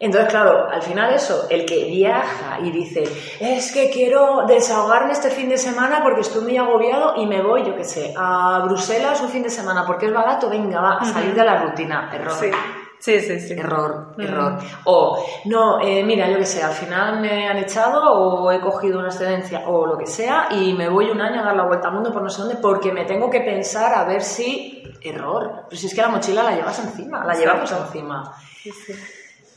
Entonces, 0.00 0.30
claro, 0.30 0.68
al 0.70 0.80
final 0.80 1.12
eso, 1.12 1.48
el 1.50 1.66
que 1.66 1.86
viaja 1.86 2.60
y 2.60 2.70
dice, 2.70 3.02
es 3.40 3.72
que 3.72 3.90
quiero 3.90 4.44
desahogarme 4.46 5.12
este 5.12 5.28
fin 5.30 5.48
de 5.48 5.58
semana 5.58 6.04
porque 6.04 6.20
estoy 6.20 6.42
muy 6.42 6.56
agobiado 6.56 7.14
y 7.16 7.26
me 7.26 7.42
voy, 7.42 7.64
yo 7.64 7.74
qué 7.74 7.82
sé, 7.82 8.14
a 8.16 8.60
Bruselas 8.64 9.20
un 9.20 9.28
fin 9.28 9.42
de 9.42 9.50
semana 9.50 9.84
porque 9.84 10.06
es 10.06 10.14
barato, 10.14 10.48
venga, 10.48 10.80
va, 10.80 10.98
a 10.98 11.04
salir 11.04 11.34
de 11.34 11.44
la 11.44 11.62
rutina, 11.64 12.10
error. 12.14 12.32
Sí. 12.32 12.50
Sí, 13.00 13.20
sí, 13.20 13.52
Error, 13.52 14.16
error. 14.18 14.58
O, 14.84 15.24
no, 15.44 15.80
eh, 15.80 16.02
mira, 16.02 16.28
yo 16.28 16.38
qué 16.38 16.44
sé, 16.44 16.64
al 16.64 16.72
final 16.72 17.20
me 17.20 17.46
han 17.46 17.56
echado 17.58 18.12
o 18.12 18.50
he 18.50 18.60
cogido 18.60 18.98
una 18.98 19.06
excedencia 19.06 19.68
o 19.68 19.86
lo 19.86 19.96
que 19.96 20.06
sea 20.06 20.48
y 20.50 20.72
me 20.74 20.88
voy 20.88 21.08
un 21.08 21.20
año 21.20 21.40
a 21.40 21.44
dar 21.44 21.54
la 21.54 21.64
vuelta 21.64 21.88
al 21.88 21.94
mundo 21.94 22.12
por 22.12 22.22
no 22.22 22.28
sé 22.28 22.42
dónde 22.42 22.56
porque 22.56 22.90
me 22.90 23.04
tengo 23.04 23.30
que 23.30 23.40
pensar 23.40 23.94
a 23.94 24.02
ver 24.02 24.20
si... 24.20 24.82
Error. 25.00 25.66
Pero 25.68 25.80
si 25.80 25.86
es 25.86 25.94
que 25.94 26.02
la 26.02 26.08
mochila 26.08 26.42
la 26.42 26.56
llevas 26.56 26.76
encima, 26.80 27.24
la 27.24 27.34
llevamos 27.34 27.70
encima. 27.70 28.34
Sí, 28.60 28.72
sí. 28.72 28.92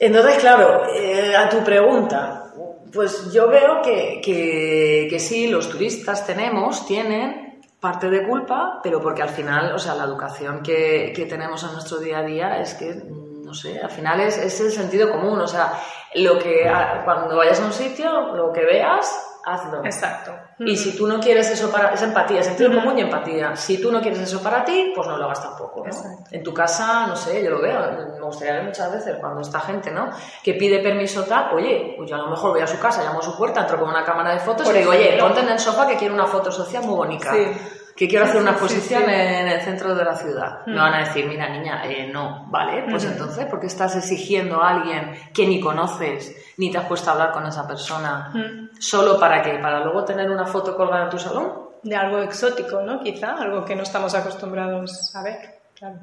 Entonces, 0.03 0.39
claro, 0.39 0.81
eh, 0.95 1.35
a 1.35 1.47
tu 1.47 1.63
pregunta, 1.63 2.51
pues 2.91 3.31
yo 3.31 3.47
veo 3.47 3.83
que, 3.83 4.19
que, 4.19 5.19
sí, 5.19 5.47
los 5.47 5.69
turistas 5.69 6.25
tenemos, 6.25 6.87
tienen 6.87 7.61
parte 7.79 8.09
de 8.09 8.27
culpa, 8.27 8.79
pero 8.81 8.99
porque 8.99 9.21
al 9.21 9.29
final, 9.29 9.75
o 9.75 9.77
sea, 9.77 9.93
la 9.93 10.05
educación 10.05 10.63
que, 10.63 11.13
que 11.15 11.27
tenemos 11.27 11.63
en 11.63 11.73
nuestro 11.73 11.99
día 11.99 12.17
a 12.17 12.23
día 12.23 12.59
es 12.59 12.73
que 12.73 12.95
no 12.95 13.53
sé, 13.53 13.79
al 13.79 13.91
final 13.91 14.21
es, 14.21 14.39
es 14.39 14.59
el 14.61 14.71
sentido 14.71 15.11
común, 15.11 15.39
o 15.39 15.47
sea, 15.47 15.73
lo 16.15 16.39
que 16.39 16.67
cuando 17.03 17.37
vayas 17.37 17.59
a 17.59 17.65
un 17.65 17.73
sitio, 17.73 18.33
lo 18.33 18.51
que 18.51 18.65
veas, 18.65 19.39
hazlo. 19.45 19.85
Exacto. 19.85 20.33
Y 20.65 20.77
si 20.77 20.95
tú 20.95 21.07
no 21.07 21.19
quieres 21.19 21.49
eso 21.49 21.71
para... 21.71 21.93
Es 21.93 22.01
empatía, 22.01 22.43
sentido 22.43 22.73
común 22.73 22.97
y 22.97 23.01
empatía. 23.01 23.55
Si 23.55 23.81
tú 23.81 23.91
no 23.91 24.01
quieres 24.01 24.19
eso 24.21 24.41
para 24.41 24.63
ti, 24.63 24.91
pues 24.95 25.07
no 25.07 25.17
lo 25.17 25.25
hagas 25.25 25.41
tampoco, 25.41 25.85
¿no? 25.85 25.91
En 26.29 26.43
tu 26.43 26.53
casa, 26.53 27.07
no 27.07 27.15
sé, 27.15 27.43
yo 27.43 27.49
lo 27.51 27.61
veo, 27.61 27.79
me 28.19 28.25
gustaría 28.25 28.55
ver 28.55 28.63
muchas 28.65 28.91
veces 28.91 29.17
cuando 29.19 29.41
esta 29.41 29.59
gente, 29.59 29.91
¿no? 29.91 30.09
Que 30.43 30.53
pide 30.53 30.79
permiso 30.79 31.23
tal, 31.23 31.53
oye, 31.53 31.95
pues 31.97 32.09
yo 32.09 32.15
a 32.15 32.19
lo 32.19 32.29
mejor 32.29 32.51
voy 32.51 32.61
a 32.61 32.67
su 32.67 32.79
casa, 32.79 33.03
llamo 33.03 33.19
a 33.19 33.23
su 33.23 33.37
puerta, 33.37 33.61
entro 33.61 33.79
con 33.79 33.89
una 33.89 34.03
cámara 34.03 34.33
de 34.33 34.39
fotos 34.39 34.69
y 34.69 34.77
digo, 34.77 34.91
oye, 34.91 35.17
ponte 35.19 35.41
en 35.41 35.49
el 35.49 35.59
sofá 35.59 35.87
que 35.87 35.97
quiero 35.97 36.13
una 36.13 36.27
foto 36.27 36.51
social 36.51 36.83
muy 36.83 36.95
bonita. 36.95 37.33
Sí 37.33 37.79
que 37.95 38.07
quiero 38.07 38.25
hacer 38.25 38.41
una 38.41 38.51
exposición 38.51 39.03
en 39.09 39.47
el 39.47 39.61
centro 39.61 39.93
de 39.95 40.03
la 40.03 40.15
ciudad. 40.15 40.65
Me 40.65 40.77
van 40.77 40.93
a 40.93 40.99
decir, 40.99 41.25
mira 41.27 41.49
niña, 41.49 41.83
eh, 41.85 42.09
no, 42.11 42.45
¿vale? 42.49 42.85
Pues 42.89 43.05
entonces, 43.05 43.45
¿por 43.45 43.59
qué 43.59 43.67
estás 43.67 43.95
exigiendo 43.95 44.61
a 44.61 44.69
alguien 44.69 45.13
que 45.33 45.45
ni 45.45 45.59
conoces, 45.59 46.35
ni 46.57 46.71
te 46.71 46.77
has 46.77 46.85
puesto 46.85 47.09
a 47.09 47.13
hablar 47.13 47.31
con 47.31 47.45
esa 47.45 47.67
persona, 47.67 48.33
solo 48.79 49.19
para 49.19 49.41
qué? 49.41 49.59
¿Para 49.59 49.83
luego 49.83 50.03
tener 50.03 50.29
una 50.29 50.45
foto 50.45 50.75
colgada 50.75 51.05
en 51.05 51.09
tu 51.09 51.19
salón? 51.19 51.71
De 51.83 51.95
algo 51.95 52.19
exótico, 52.19 52.81
¿no? 52.81 52.99
Quizá, 53.01 53.33
algo 53.33 53.65
que 53.65 53.75
no 53.75 53.83
estamos 53.83 54.13
acostumbrados 54.13 55.15
a 55.15 55.23
ver, 55.23 55.59
claro. 55.75 55.97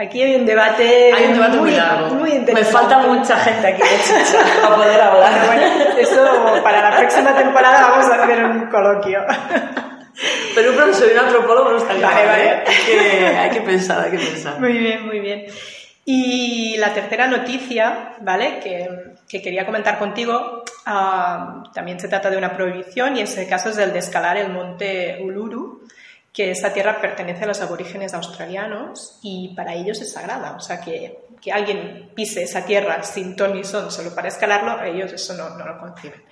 Aquí 0.00 0.22
hay 0.22 0.34
un 0.36 0.46
debate, 0.46 1.12
hay 1.12 1.26
un 1.26 1.34
debate 1.34 1.58
muy, 1.58 1.72
largo. 1.72 2.14
Muy 2.14 2.38
Me 2.38 2.64
falta 2.64 2.98
mucha 3.00 3.36
gente 3.36 3.66
aquí 3.66 3.82
para 4.62 4.76
poder 4.76 4.98
hablar. 4.98 5.46
Bueno, 5.46 5.62
eso 5.98 6.62
para 6.62 6.90
la 6.90 6.96
próxima 6.96 7.34
temporada 7.34 7.90
vamos 7.90 8.06
a 8.10 8.22
hacer 8.22 8.44
un 8.44 8.66
coloquio. 8.70 9.20
Pero 10.54 10.70
un 10.70 10.76
profesor 10.76 11.08
y 11.08 11.12
un 11.12 11.18
antropólogo 11.18 11.70
no 11.70 11.78
estaría 11.78 12.06
vale, 12.06 12.26
vale. 12.26 12.44
¿eh? 12.44 12.64
Hay, 12.66 12.76
que, 12.86 13.26
hay 13.26 13.50
que 13.50 13.60
pensar, 13.60 14.04
hay 14.04 14.10
que 14.10 14.18
pensar. 14.18 14.60
Muy 14.60 14.72
bien, 14.72 15.06
muy 15.06 15.20
bien. 15.20 15.46
Y 16.04 16.76
la 16.78 16.92
tercera 16.92 17.26
noticia, 17.26 18.16
¿vale? 18.20 18.58
Que, 18.60 18.88
que 19.28 19.40
quería 19.40 19.64
comentar 19.64 19.98
contigo, 19.98 20.64
uh, 20.86 21.70
también 21.72 22.00
se 22.00 22.08
trata 22.08 22.30
de 22.30 22.36
una 22.36 22.56
prohibición 22.56 23.16
y 23.16 23.20
en 23.20 23.24
ese 23.26 23.46
caso 23.46 23.68
es 23.68 23.78
el 23.78 23.92
de 23.92 24.00
escalar 24.00 24.36
el 24.36 24.50
monte 24.50 25.20
Uluru, 25.22 25.86
que 26.32 26.50
esta 26.50 26.72
tierra 26.72 27.00
pertenece 27.00 27.44
a 27.44 27.48
los 27.48 27.60
aborígenes 27.60 28.14
australianos 28.14 29.18
y 29.22 29.54
para 29.54 29.74
ellos 29.74 30.00
es 30.00 30.12
sagrada. 30.12 30.52
O 30.56 30.60
sea, 30.60 30.80
que, 30.80 31.26
que 31.40 31.52
alguien 31.52 32.10
pise 32.14 32.42
esa 32.42 32.64
tierra 32.64 33.02
sin 33.02 33.36
ton 33.36 33.54
ni 33.54 33.64
son 33.64 33.90
solo 33.90 34.14
para 34.14 34.28
escalarlo, 34.28 34.82
ellos 34.82 35.12
eso 35.12 35.34
no, 35.34 35.50
no 35.50 35.66
lo 35.66 35.78
conciben. 35.78 36.22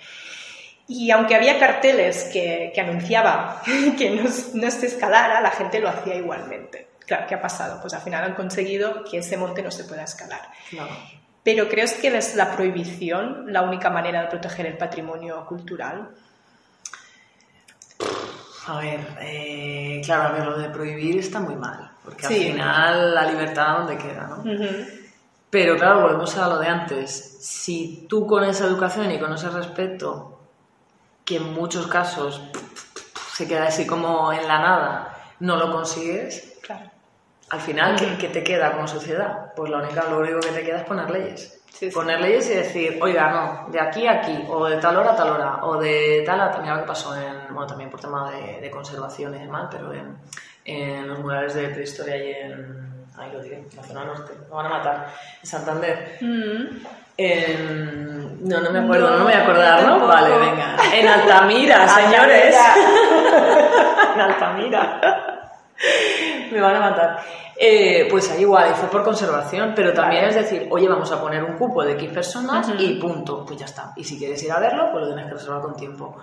Y 0.91 1.11
aunque 1.11 1.35
había 1.35 1.59
carteles 1.59 2.23
que, 2.33 2.71
que 2.73 2.81
anunciaban 2.81 3.57
que 3.97 4.09
no, 4.09 4.23
no, 4.23 4.71
se 4.71 4.87
escalara, 4.87 5.39
la 5.39 5.51
gente 5.51 5.79
lo 5.79 5.87
hacía 5.87 6.15
igualmente. 6.15 6.87
Claro, 7.05 7.25
¿qué 7.27 7.35
ha 7.35 7.41
pasado? 7.41 7.79
Pues 7.79 7.93
al 7.93 8.01
final 8.01 8.23
han 8.23 8.33
conseguido 8.33 9.03
que 9.03 9.19
ese 9.19 9.37
monte 9.37 9.61
no 9.61 9.69
se 9.69 9.83
pueda 9.83 10.03
escalar. 10.03 10.41
Pero 11.43 11.69
¿crees 11.69 11.93
que 11.93 12.07
es 12.07 12.35
la 12.35 12.55
prohibición 12.55 13.53
la 13.53 13.61
única 13.61 13.91
manera 13.91 14.23
de 14.23 14.27
proteger 14.29 14.65
el 14.65 14.77
patrimonio 14.77 15.45
cultural? 15.45 16.09
A 18.65 18.79
ver, 18.79 18.99
eh, 19.21 20.01
claro, 20.03 20.23
a 20.23 20.31
ver, 20.31 20.45
lo 20.45 20.57
de 20.57 20.69
prohibir 20.69 21.19
está 21.19 21.39
muy 21.39 21.55
mal, 21.55 21.91
porque 22.03 22.25
al 22.25 22.33
final 22.33 23.15
la 23.15 23.31
libertad 23.31 23.77
donde 23.77 23.97
queda, 23.97 24.27
¿no? 24.27 24.43
Pero 25.51 25.77
claro, 25.77 26.01
volvemos 26.01 26.35
a 26.37 26.47
lo 26.47 26.59
de 26.59 26.67
antes. 26.67 27.37
Si 27.41 28.05
tú 28.09 28.25
con 28.25 28.43
esa 28.43 28.65
educación 28.65 29.11
y 29.11 29.19
con 29.19 29.33
ese 29.33 29.49
respeto 29.49 30.38
que 31.29 31.35
en 31.35 31.53
muchos 31.53 31.85
casos 31.85 32.41
se 33.35 33.47
queda 33.47 33.67
así 33.67 33.85
como 33.85 34.33
en 34.33 34.47
la 34.47 34.57
nada, 34.57 35.17
no 35.39 35.57
lo 35.57 35.71
consigues, 35.71 36.57
claro. 36.63 36.89
al 37.51 37.61
final, 37.61 37.95
¿qué, 38.17 38.29
te 38.29 38.43
queda 38.43 38.71
como 38.71 38.87
sociedad? 38.87 39.53
Pues 39.55 39.69
lo 39.69 39.77
único, 39.77 39.93
lo 40.09 40.17
único 40.21 40.39
que 40.39 40.49
te 40.49 40.63
queda 40.63 40.79
es 40.79 40.85
poner 40.85 41.11
leyes. 41.11 41.61
Poner 41.93 42.19
leyes 42.19 42.49
y 42.49 42.55
decir, 42.55 42.99
oiga, 42.99 43.29
no, 43.29 43.71
de 43.71 43.79
aquí 43.79 44.07
a 44.07 44.13
aquí, 44.13 44.43
o 44.49 44.65
de 44.65 44.77
tal 44.77 44.97
hora 44.97 45.11
a 45.11 45.15
tal 45.15 45.29
hora, 45.29 45.65
o 45.65 45.77
de 45.79 46.23
tal 46.25 46.41
a 46.41 46.51
tal. 46.51 46.63
Mira 46.63 46.75
lo 46.75 46.81
que 46.81 46.87
pasó 46.87 47.15
en, 47.15 47.53
bueno, 47.53 47.67
también 47.67 47.91
por 47.91 48.01
tema 48.01 48.31
de, 48.31 48.59
de 48.59 48.71
conservación 48.71 49.35
y 49.35 49.39
demás, 49.39 49.67
pero 49.71 49.93
en, 49.93 50.17
en 50.65 51.07
los 51.07 51.19
murales 51.19 51.53
de 51.53 51.69
prehistoria 51.69 52.17
y 52.17 52.31
en, 52.31 53.05
ahí 53.17 53.31
lo 53.31 53.39
diré, 53.39 53.57
en 53.57 53.69
la 53.77 53.83
zona 53.83 54.03
norte, 54.03 54.33
me 54.33 54.55
van 54.55 54.65
a 54.65 54.69
matar, 54.69 55.13
en 55.41 55.47
Santander. 55.47 56.17
Mm. 56.21 56.83
En... 57.21 58.47
No, 58.47 58.61
no 58.61 58.71
me 58.71 58.79
acuerdo, 58.79 59.09
no, 59.09 59.17
me 59.17 59.23
voy 59.25 59.33
a 59.33 59.43
acordar, 59.43 59.83
¿no? 59.83 60.07
Vale, 60.07 60.37
venga. 60.37 60.77
En 60.93 61.05
Altamira, 61.05 61.85
señores. 62.01 62.55
en 64.15 64.21
Altamira. 64.21 65.51
me 66.49 66.61
van 66.61 66.75
a 66.77 66.79
matar. 66.79 67.19
Eh, 67.57 68.07
pues 68.09 68.31
ahí 68.31 68.41
igual, 68.41 68.71
y 68.71 68.73
fue 68.75 68.89
por 68.89 69.03
conservación, 69.03 69.73
pero 69.75 69.91
también 69.91 70.23
es 70.23 70.35
decir, 70.35 70.69
oye, 70.71 70.87
vamos 70.87 71.11
a 71.11 71.19
poner 71.19 71.43
un 71.43 71.57
cupo 71.57 71.83
de 71.83 71.91
X 71.91 72.09
personas 72.09 72.71
y 72.79 72.93
punto, 72.93 73.43
pues 73.45 73.59
ya 73.59 73.65
está. 73.65 73.91
Y 73.97 74.05
si 74.05 74.17
quieres 74.17 74.41
ir 74.41 74.53
a 74.53 74.59
verlo, 74.59 74.87
pues 74.89 75.01
lo 75.01 75.07
tienes 75.07 75.25
que 75.25 75.33
reservar 75.33 75.61
con 75.61 75.75
tiempo. 75.75 76.15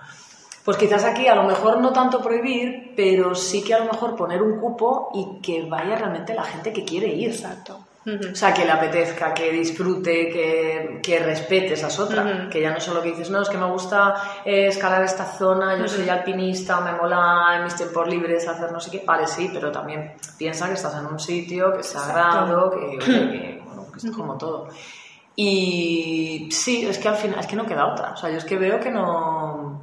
Pues 0.65 0.77
quizás 0.77 1.05
aquí 1.05 1.27
a 1.27 1.35
lo 1.35 1.43
mejor 1.43 1.79
no 1.79 1.93
tanto 1.93 2.19
prohibir, 2.21 2.93
pero 2.95 3.35
sí 3.35 3.63
que 3.63 3.75
a 3.75 3.79
lo 3.79 3.85
mejor 3.85 4.15
poner 4.15 4.41
un 4.41 4.59
cupo 4.59 5.11
y 5.13 5.39
que 5.39 5.61
vaya 5.69 5.95
realmente 5.95 6.33
la 6.33 6.43
gente 6.43 6.73
que 6.73 6.83
quiere 6.83 7.07
ir. 7.09 7.29
Exacto. 7.29 7.81
O 8.07 8.35
sea, 8.35 8.53
que 8.53 8.63
le 8.63 8.71
apetezca, 8.71 9.33
que 9.33 9.51
disfrute, 9.51 10.29
que, 10.29 10.99
que 11.03 11.19
respete, 11.19 11.73
esa 11.73 11.87
es 11.87 11.99
otra. 11.99 12.47
Que 12.49 12.61
ya 12.61 12.71
no 12.71 12.79
solo 12.79 13.01
que 13.01 13.09
dices, 13.09 13.29
no, 13.29 13.41
es 13.41 13.49
que 13.49 13.57
me 13.57 13.69
gusta 13.69 14.15
eh, 14.45 14.67
escalar 14.67 15.03
esta 15.03 15.25
zona, 15.25 15.77
yo 15.77 15.87
soy 15.89 16.07
alpinista, 16.07 16.79
me 16.79 16.93
mola 16.93 17.55
en 17.57 17.65
mis 17.65 17.75
tiempos 17.75 18.07
libres 18.07 18.47
hacer 18.47 18.71
no 18.71 18.79
sé 18.79 18.91
qué. 18.91 19.03
Vale, 19.05 19.27
sí, 19.27 19.49
pero 19.53 19.71
también 19.71 20.13
piensa 20.37 20.67
que 20.67 20.75
estás 20.75 20.95
en 20.95 21.05
un 21.05 21.19
sitio 21.19 21.73
que 21.73 21.81
es 21.81 21.87
sagrado, 21.87 22.71
que, 22.71 22.97
que, 22.97 23.61
bueno, 23.65 23.91
que 23.91 24.07
es 24.07 24.15
como 24.15 24.37
todo. 24.37 24.69
Y 25.35 26.47
sí, 26.51 26.85
es 26.85 26.97
que 26.97 27.09
al 27.09 27.15
final, 27.15 27.39
es 27.39 27.47
que 27.47 27.57
no 27.57 27.65
queda 27.65 27.91
otra. 27.91 28.13
O 28.13 28.17
sea, 28.17 28.29
yo 28.29 28.37
es 28.37 28.45
que 28.45 28.57
veo 28.57 28.79
que 28.79 28.89
no. 28.89 29.81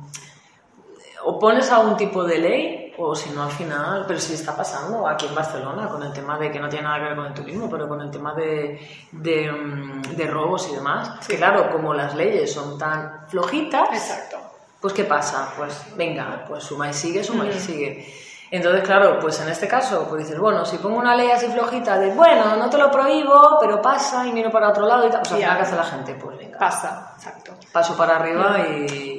O 1.24 1.38
pones 1.38 1.70
algún 1.70 1.96
tipo 1.96 2.24
de 2.24 2.38
ley 2.38 2.83
o 2.98 3.14
si 3.14 3.30
no 3.30 3.44
al 3.44 3.50
final, 3.50 4.04
pero 4.06 4.20
sí 4.20 4.34
está 4.34 4.56
pasando 4.56 5.06
aquí 5.06 5.26
en 5.26 5.34
Barcelona 5.34 5.88
con 5.88 6.02
el 6.02 6.12
tema 6.12 6.38
de 6.38 6.50
que 6.50 6.60
no 6.60 6.68
tiene 6.68 6.84
nada 6.84 6.98
que 6.98 7.04
ver 7.04 7.16
con 7.16 7.26
el 7.26 7.34
turismo, 7.34 7.68
pero 7.70 7.88
con 7.88 8.00
el 8.00 8.10
tema 8.10 8.34
de, 8.34 8.80
de, 9.12 9.50
mm, 9.50 10.30
robos 10.30 10.68
y 10.70 10.74
demás. 10.74 11.26
Que 11.26 11.36
claro, 11.36 11.70
como 11.70 11.94
las 11.94 12.14
leyes 12.14 12.52
son 12.52 12.78
tan 12.78 13.26
flojitas, 13.28 13.88
Exacto. 13.92 14.38
pues 14.80 14.92
¿qué 14.92 15.04
pasa? 15.04 15.52
Pues 15.56 15.96
venga, 15.96 16.44
pues 16.46 16.64
suma 16.64 16.88
y 16.88 16.92
sigue, 16.92 17.24
suma 17.24 17.46
y 17.46 17.52
sigue. 17.52 18.14
Entonces, 18.50 18.82
claro, 18.82 19.18
pues 19.20 19.40
en 19.40 19.48
este 19.48 19.66
caso, 19.66 20.06
pues 20.08 20.24
dices, 20.24 20.38
bueno, 20.38 20.64
si 20.64 20.78
pongo 20.78 20.98
una 20.98 21.16
ley 21.16 21.28
así 21.30 21.46
flojita 21.48 21.98
de, 21.98 22.14
bueno, 22.14 22.54
no 22.56 22.70
te 22.70 22.78
lo 22.78 22.88
prohíbo, 22.90 23.58
pero 23.60 23.82
pasa 23.82 24.26
y 24.26 24.32
miro 24.32 24.50
para 24.52 24.68
otro 24.68 24.86
lado 24.86 25.08
y 25.08 25.10
tal, 25.10 25.22
pues 25.22 25.32
al 25.32 25.38
final, 25.38 25.56
¿qué 25.56 25.62
hace 25.62 25.76
la 25.76 25.84
gente? 25.84 26.14
Pues 26.14 26.38
venga. 26.38 26.58
Pasa, 26.58 27.14
exacto. 27.16 27.54
Paso 27.72 27.96
para 27.96 28.16
arriba 28.16 28.60
y 28.60 29.13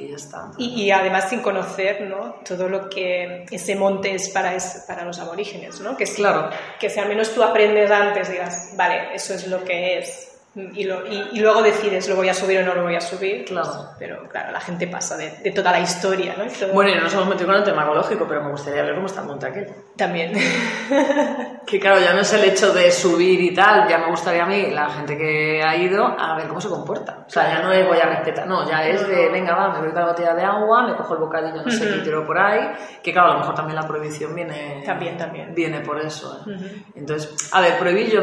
Y, 0.58 0.90
además 0.90 1.28
sin 1.28 1.40
conocer, 1.40 2.02
¿no? 2.02 2.36
Todo 2.46 2.68
lo 2.68 2.88
que 2.88 3.46
ese 3.50 3.74
monte 3.76 4.14
es 4.14 4.28
para, 4.30 4.56
para 4.86 5.04
los 5.04 5.18
aborígenes, 5.18 5.80
¿no? 5.80 5.96
Que 5.96 6.04
claro. 6.04 6.50
Que 6.78 6.90
si 6.90 7.00
al 7.00 7.08
menos 7.08 7.32
tú 7.34 7.42
aprendes 7.42 7.90
antes, 7.90 8.30
digas, 8.30 8.72
vale, 8.76 9.14
eso 9.14 9.34
es 9.34 9.46
lo 9.46 9.64
que 9.64 9.98
es 9.98 10.35
y, 10.56 10.84
y, 11.32 11.40
luego 11.40 11.62
decides 11.62 12.08
lo 12.08 12.16
voy 12.16 12.30
a 12.30 12.34
subir 12.34 12.60
o 12.60 12.64
no 12.64 12.74
lo 12.74 12.84
voy 12.84 12.96
a 12.96 13.00
subir. 13.00 13.44
Claro. 13.44 13.90
pero 13.98 14.26
claro, 14.26 14.52
la 14.52 14.60
gente 14.60 14.86
pasa 14.86 15.14
de, 15.16 15.30
de 15.42 15.50
toda 15.50 15.70
la 15.70 15.80
historia, 15.80 16.34
¿no? 16.38 16.44
Bueno, 16.72 16.92
y 16.92 16.94
no 16.94 17.02
nos 17.02 17.12
hemos 17.12 17.28
metido 17.28 17.48
con 17.48 17.56
el 17.56 17.62
tema 17.62 17.82
ecológico, 17.82 18.26
pero 18.26 18.42
me 18.42 18.50
gustaría 18.52 18.82
ver 18.82 18.94
cómo 18.94 19.06
está 19.06 19.20
el 19.20 19.26
monte 19.26 19.46
aquel. 19.46 19.68
También. 19.96 20.32
que 21.66 21.78
claro, 21.78 22.00
ya 22.00 22.14
no 22.14 22.20
es 22.20 22.32
el 22.32 22.44
hecho 22.44 22.72
de 22.72 22.90
subir 22.90 23.38
y 23.40 23.52
tal, 23.52 23.86
ya 23.86 23.98
me 23.98 24.08
gustaría 24.08 24.44
a 24.44 24.46
mí, 24.46 24.70
la 24.70 24.88
gente 24.88 25.18
que 25.18 25.62
ha 25.62 25.76
ido, 25.76 26.06
a 26.06 26.36
ver 26.36 26.48
cómo 26.48 26.60
se 26.60 26.68
comporta. 26.68 27.24
O 27.26 27.30
sea, 27.30 27.52
ya 27.52 27.62
no 27.62 27.70
es 27.72 27.86
voy 27.86 27.98
a 27.98 28.06
respetar, 28.06 28.46
no, 28.46 28.66
ya 28.66 28.86
es 28.86 29.06
de, 29.06 29.28
venga, 29.28 29.54
va, 29.54 29.74
me 29.74 29.80
voy 29.80 29.88
con 29.90 30.00
la 30.00 30.06
botella 30.06 30.34
de 30.34 30.42
agua, 30.42 30.86
me 30.86 30.96
cojo 30.96 31.14
el 31.14 31.20
bocadillo, 31.20 31.62
no 31.62 31.70
sé 31.70 31.86
qué, 31.86 31.98
tiro 32.00 32.24
por 32.24 32.38
ahí, 32.38 32.72
que 33.02 33.12
claro, 33.12 33.28
a 33.28 33.32
lo 33.34 33.40
mejor 33.40 33.54
también 33.54 33.76
la 33.76 33.86
prohibición 33.86 34.34
viene... 34.34 34.82
También, 34.86 35.18
también. 35.18 35.54
Viene 35.54 35.80
por 35.80 36.00
eso. 36.00 36.40
¿eh? 36.46 36.84
Entonces, 36.94 37.50
a 37.52 37.60
ver, 37.60 37.78
prohibir 37.78 38.10
yo 38.10 38.22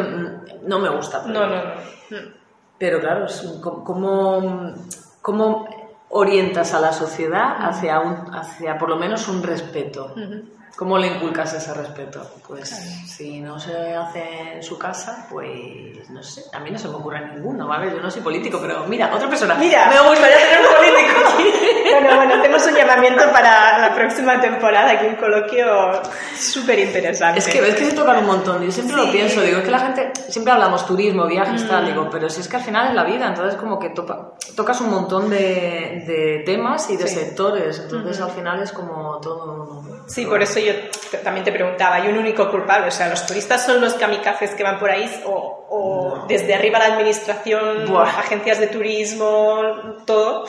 no 0.63 0.79
me 0.79 0.89
gusta. 0.89 1.23
No, 1.27 1.45
no, 1.45 1.63
no. 1.63 1.73
Pero 2.77 2.99
claro, 2.99 3.27
¿cómo, 3.61 4.73
cómo 5.21 5.67
orientas 6.09 6.73
a 6.73 6.79
la 6.79 6.93
sociedad 6.93 7.55
hacia, 7.59 7.99
un, 7.99 8.33
hacia 8.33 8.77
por 8.77 8.89
lo 8.89 8.97
menos 8.97 9.27
un 9.27 9.43
respeto? 9.43 10.13
¿Cómo 10.75 10.97
le 10.97 11.05
inculcas 11.05 11.53
ese 11.53 11.71
respeto? 11.71 12.27
Pues 12.47 12.69
si 13.05 13.39
no 13.39 13.59
se 13.59 13.93
hace 13.93 14.55
en 14.55 14.63
su 14.63 14.77
casa, 14.77 15.27
pues 15.29 16.09
no 16.09 16.23
sé, 16.23 16.45
a 16.51 16.59
mí 16.59 16.71
no 16.71 16.79
se 16.79 16.87
me 16.87 16.95
ocurre 16.95 17.23
ninguno, 17.27 17.67
¿vale? 17.67 17.91
Yo 17.91 18.01
no 18.01 18.09
soy 18.09 18.23
político, 18.23 18.57
pero 18.59 18.83
mira, 18.87 19.13
otra 19.13 19.29
persona. 19.29 19.53
Mira, 19.53 19.87
me 19.87 20.09
gustaría 20.09 20.37
tener 20.37 20.59
un 20.61 20.75
político. 20.75 21.73
Bueno, 21.93 22.15
bueno, 22.15 22.41
tenemos 22.41 22.65
un 22.65 22.73
llamamiento 22.73 23.23
para 23.31 23.77
la 23.77 23.93
próxima 23.93 24.41
temporada, 24.41 24.91
aquí 24.91 25.05
un 25.05 25.15
coloquio 25.15 26.01
súper 26.35 26.79
interesante. 26.79 27.37
Es 27.37 27.47
que 27.47 27.61
ves 27.61 27.75
que 27.75 27.85
se 27.85 27.95
tocan 27.95 28.17
un 28.17 28.25
montón, 28.25 28.63
yo 28.63 28.71
siempre 28.71 28.95
lo 28.95 29.11
pienso, 29.11 29.41
digo, 29.41 29.59
es 29.59 29.63
que 29.63 29.69
la 29.69 29.79
gente, 29.79 30.11
siempre 30.27 30.53
hablamos 30.53 30.87
turismo, 30.87 31.27
viajes, 31.27 31.67
tal, 31.67 31.83
mm. 31.83 31.87
digo, 31.87 32.09
pero 32.11 32.29
si 32.31 32.41
es 32.41 32.47
que 32.47 32.55
al 32.55 32.63
final 32.63 32.87
es 32.87 32.95
la 32.95 33.03
vida, 33.03 33.27
entonces 33.27 33.59
como 33.59 33.77
que 33.77 33.91
tocas 33.91 34.81
un 34.81 34.89
montón 34.89 35.29
de, 35.29 36.03
de 36.07 36.41
temas 36.45 36.89
y 36.89 36.97
de 36.97 37.07
sectores, 37.07 37.79
entonces 37.79 38.19
al 38.19 38.31
final 38.31 38.63
es 38.63 38.71
como 38.71 39.19
todo... 39.19 39.83
Sí, 40.07 40.25
por 40.25 40.41
eso 40.41 40.59
yo 40.65 41.19
también 41.23 41.43
te 41.43 41.51
preguntaba, 41.51 41.95
¿hay 41.95 42.07
un 42.07 42.17
único 42.17 42.49
culpable? 42.49 42.87
O 42.87 42.91
sea, 42.91 43.09
¿los 43.09 43.25
turistas 43.25 43.65
son 43.65 43.81
los 43.81 43.93
kamikazes 43.93 44.55
que 44.55 44.63
van 44.63 44.79
por 44.79 44.89
ahí 44.89 45.09
o, 45.25 45.67
o 45.69 46.25
desde 46.27 46.53
arriba 46.53 46.79
la 46.79 46.93
administración, 46.95 47.95
agencias 47.97 48.59
de 48.59 48.67
turismo, 48.67 49.97
todo? 50.05 50.45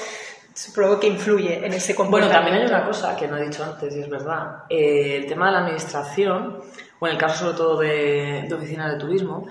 supongo 0.55 1.01
que 1.01 1.09
influye 1.09 1.67
en 1.67 1.73
ese 1.73 1.95
comportamiento. 1.95 2.41
Bueno, 2.41 2.47
también 2.47 2.63
hay 2.63 2.81
una 2.81 2.87
cosa 2.87 3.17
que 3.17 3.27
no 3.27 3.37
he 3.37 3.45
dicho 3.45 3.65
antes 3.65 3.95
y 3.97 4.01
es 4.01 4.09
verdad. 4.09 4.65
Eh, 4.69 5.17
el 5.17 5.27
tema 5.27 5.47
de 5.47 5.53
la 5.53 5.59
administración, 5.59 6.61
o 7.01 7.07
en 7.07 7.13
el 7.13 7.19
caso 7.19 7.45
sobre 7.45 7.57
todo 7.57 7.81
de, 7.81 8.45
de 8.49 8.55
oficinas 8.55 8.93
de 8.93 8.99
turismo, 8.99 9.47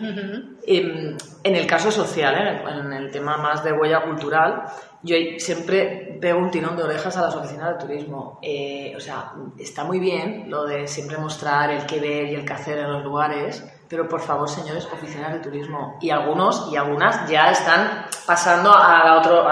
em, 0.66 1.18
en, 1.44 1.56
el 1.56 1.68
caso 1.68 1.92
social, 1.92 2.36
¿eh? 2.36 2.64
en 2.80 2.94
el 2.94 3.12
tema 3.12 3.38
más 3.38 3.64
de 3.64 3.74
huella 3.74 4.02
cultural, 4.02 4.64
yo 5.02 5.18
siempre 5.38 6.03
pego 6.20 6.40
un 6.40 6.52
tirón 6.52 6.76
de 6.76 6.84
orejas 6.84 7.16
a 7.18 7.22
las 7.22 7.36
oficinas 7.36 7.74
de 7.74 7.86
turismo. 7.86 8.40
Eh, 8.42 8.94
o 8.96 9.00
sea, 9.00 9.34
está 9.58 9.84
muy 9.84 10.00
bien 10.00 10.50
lo 10.50 10.66
de 10.66 10.88
siempre 10.88 11.18
mostrar 11.18 11.72
el 11.72 11.86
qué 11.86 12.00
ver 12.00 12.28
y 12.28 12.36
el 12.36 12.46
qué 12.46 12.54
hacer 12.54 12.80
en 12.80 12.92
los 12.92 13.04
lugares, 13.04 13.64
pero 13.88 14.08
por 14.08 14.22
favor, 14.22 14.50
señores, 14.50 14.88
oficinas 14.92 15.34
de 15.34 15.40
turismo. 15.40 15.98
Y 16.02 16.10
algunos 16.10 16.70
y 16.72 16.78
algunas 16.78 17.30
ya 17.30 17.52
están 17.52 18.06
pasando 18.26 18.74
a 18.74 19.04
la 19.06 19.18
otro, 19.18 19.46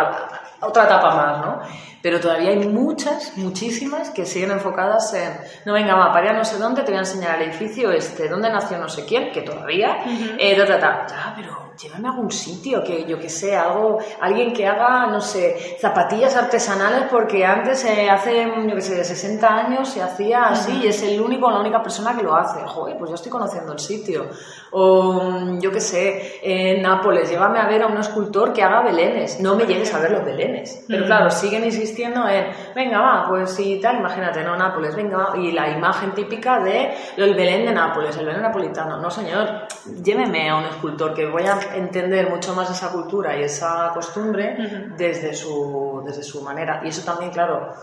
otra 0.62 0.86
etapa 0.86 1.16
más, 1.16 1.46
¿no? 1.46 1.62
Pero 2.02 2.20
todavía 2.20 2.50
hay 2.50 2.68
muchas, 2.68 3.38
muchísimas 3.38 4.10
que 4.10 4.26
siguen 4.26 4.52
enfocadas 4.52 5.14
en, 5.14 5.34
no 5.66 5.74
venga, 5.74 5.96
va, 5.96 6.12
para 6.12 6.32
a 6.32 6.34
no 6.34 6.44
sé 6.44 6.58
dónde, 6.58 6.82
te 6.82 6.92
voy 6.92 6.98
a 6.98 7.02
enseñar 7.02 7.40
el 7.40 7.50
edificio 7.50 7.92
este, 7.92 8.28
dónde 8.28 8.50
nació 8.50 8.80
no 8.80 8.90
sé 8.90 9.06
quién, 9.06 9.32
que 9.32 9.42
todavía, 9.42 10.00
eh, 10.40 10.56
ta, 10.58 10.66
ta, 10.66 10.80
ta. 10.80 11.06
Ya, 11.08 11.34
pero 11.36 11.71
llévame 11.82 12.08
a 12.08 12.12
algún 12.12 12.32
sitio, 12.32 12.84
que 12.84 13.06
yo 13.06 13.20
que 13.20 13.30
sé, 13.30 13.56
algo, 13.56 14.00
alguien 14.20 14.54
que 14.54 14.68
haga, 14.68 15.08
no 15.08 15.20
sé, 15.20 15.78
zapatillas 15.80 16.36
artesanales 16.36 17.06
porque 17.10 17.46
antes, 17.46 17.84
eh, 17.86 18.10
hace, 18.10 18.52
yo 18.68 18.76
que 18.76 18.82
sé, 18.82 19.04
60 19.04 19.48
años 19.48 19.90
se 19.90 20.02
hacía 20.02 20.46
así 20.46 20.82
y 20.84 20.88
es 20.88 21.02
el 21.04 21.20
único, 21.20 21.50
la 21.50 21.60
única 21.60 21.82
persona 21.82 22.16
que 22.16 22.24
lo 22.24 22.36
hace. 22.36 22.62
Joder, 22.66 22.98
pues 22.98 23.10
yo 23.10 23.16
estoy 23.16 23.32
conociendo 23.32 23.74
el 23.74 23.80
sitio. 23.80 24.30
O, 24.72 25.60
yo 25.60 25.72
que 25.72 25.82
sé, 25.82 26.40
en 26.42 26.82
Nápoles, 26.82 27.30
llévame 27.30 27.60
a 27.60 27.68
ver 27.68 27.84
a 27.84 27.88
un 27.88 27.98
escultor 27.98 28.54
que 28.54 28.64
haga 28.64 28.82
belenes. 28.84 29.40
No 29.40 29.56
me 29.56 29.66
llegues 29.66 29.94
a 29.94 30.00
ver 30.00 30.12
los 30.12 30.24
belenes. 30.24 30.86
Pero 30.88 31.06
claro, 31.06 31.30
siguen 31.30 31.66
insistiendo 31.66 32.28
en, 32.28 32.48
venga, 32.76 33.00
va, 33.00 33.26
pues 33.28 33.60
y 33.60 33.80
tal, 33.80 33.98
imagínate, 33.98 34.44
no, 34.44 34.56
Nápoles, 34.56 34.96
venga, 34.96 35.18
va, 35.18 35.38
y 35.38 35.52
la 35.52 35.70
imagen 35.70 36.14
típica 36.14 36.60
de 36.60 36.94
el 37.18 37.34
Belén 37.34 37.66
de 37.66 37.74
Nápoles, 37.74 38.16
el 38.18 38.26
Belén 38.26 38.42
napolitano. 38.42 38.98
No, 38.98 39.10
señor, 39.10 39.68
lléveme 40.04 40.50
a 40.50 40.58
un 40.58 40.66
escultor 40.66 41.14
que 41.14 41.26
voy 41.26 41.44
a 41.44 41.60
entender 41.76 42.30
mucho 42.30 42.54
más 42.54 42.70
esa 42.70 42.92
cultura 42.92 43.38
y 43.38 43.44
esa 43.44 43.92
costumbre 43.94 44.56
desde, 44.98 45.34
su, 45.34 46.04
desde 46.06 46.24
su 46.24 46.42
manera. 46.42 46.82
Y 46.84 46.90
eso 46.90 47.04
también, 47.04 47.32
claro, 47.32 47.74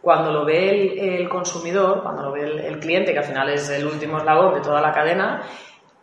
cuando 0.00 0.30
lo 0.32 0.44
ve 0.44 1.16
el, 1.16 1.28
consumidor, 1.28 2.02
cuando 2.02 2.22
lo 2.24 2.32
ve 2.32 2.66
el, 2.66 2.78
cliente, 2.78 3.12
que 3.12 3.18
al 3.18 3.24
final 3.24 3.48
es 3.48 3.68
el 3.70 3.86
último 3.86 4.18
eslabón 4.18 4.54
de 4.54 4.60
toda 4.60 4.80
la 4.80 4.92
cadena, 4.92 5.42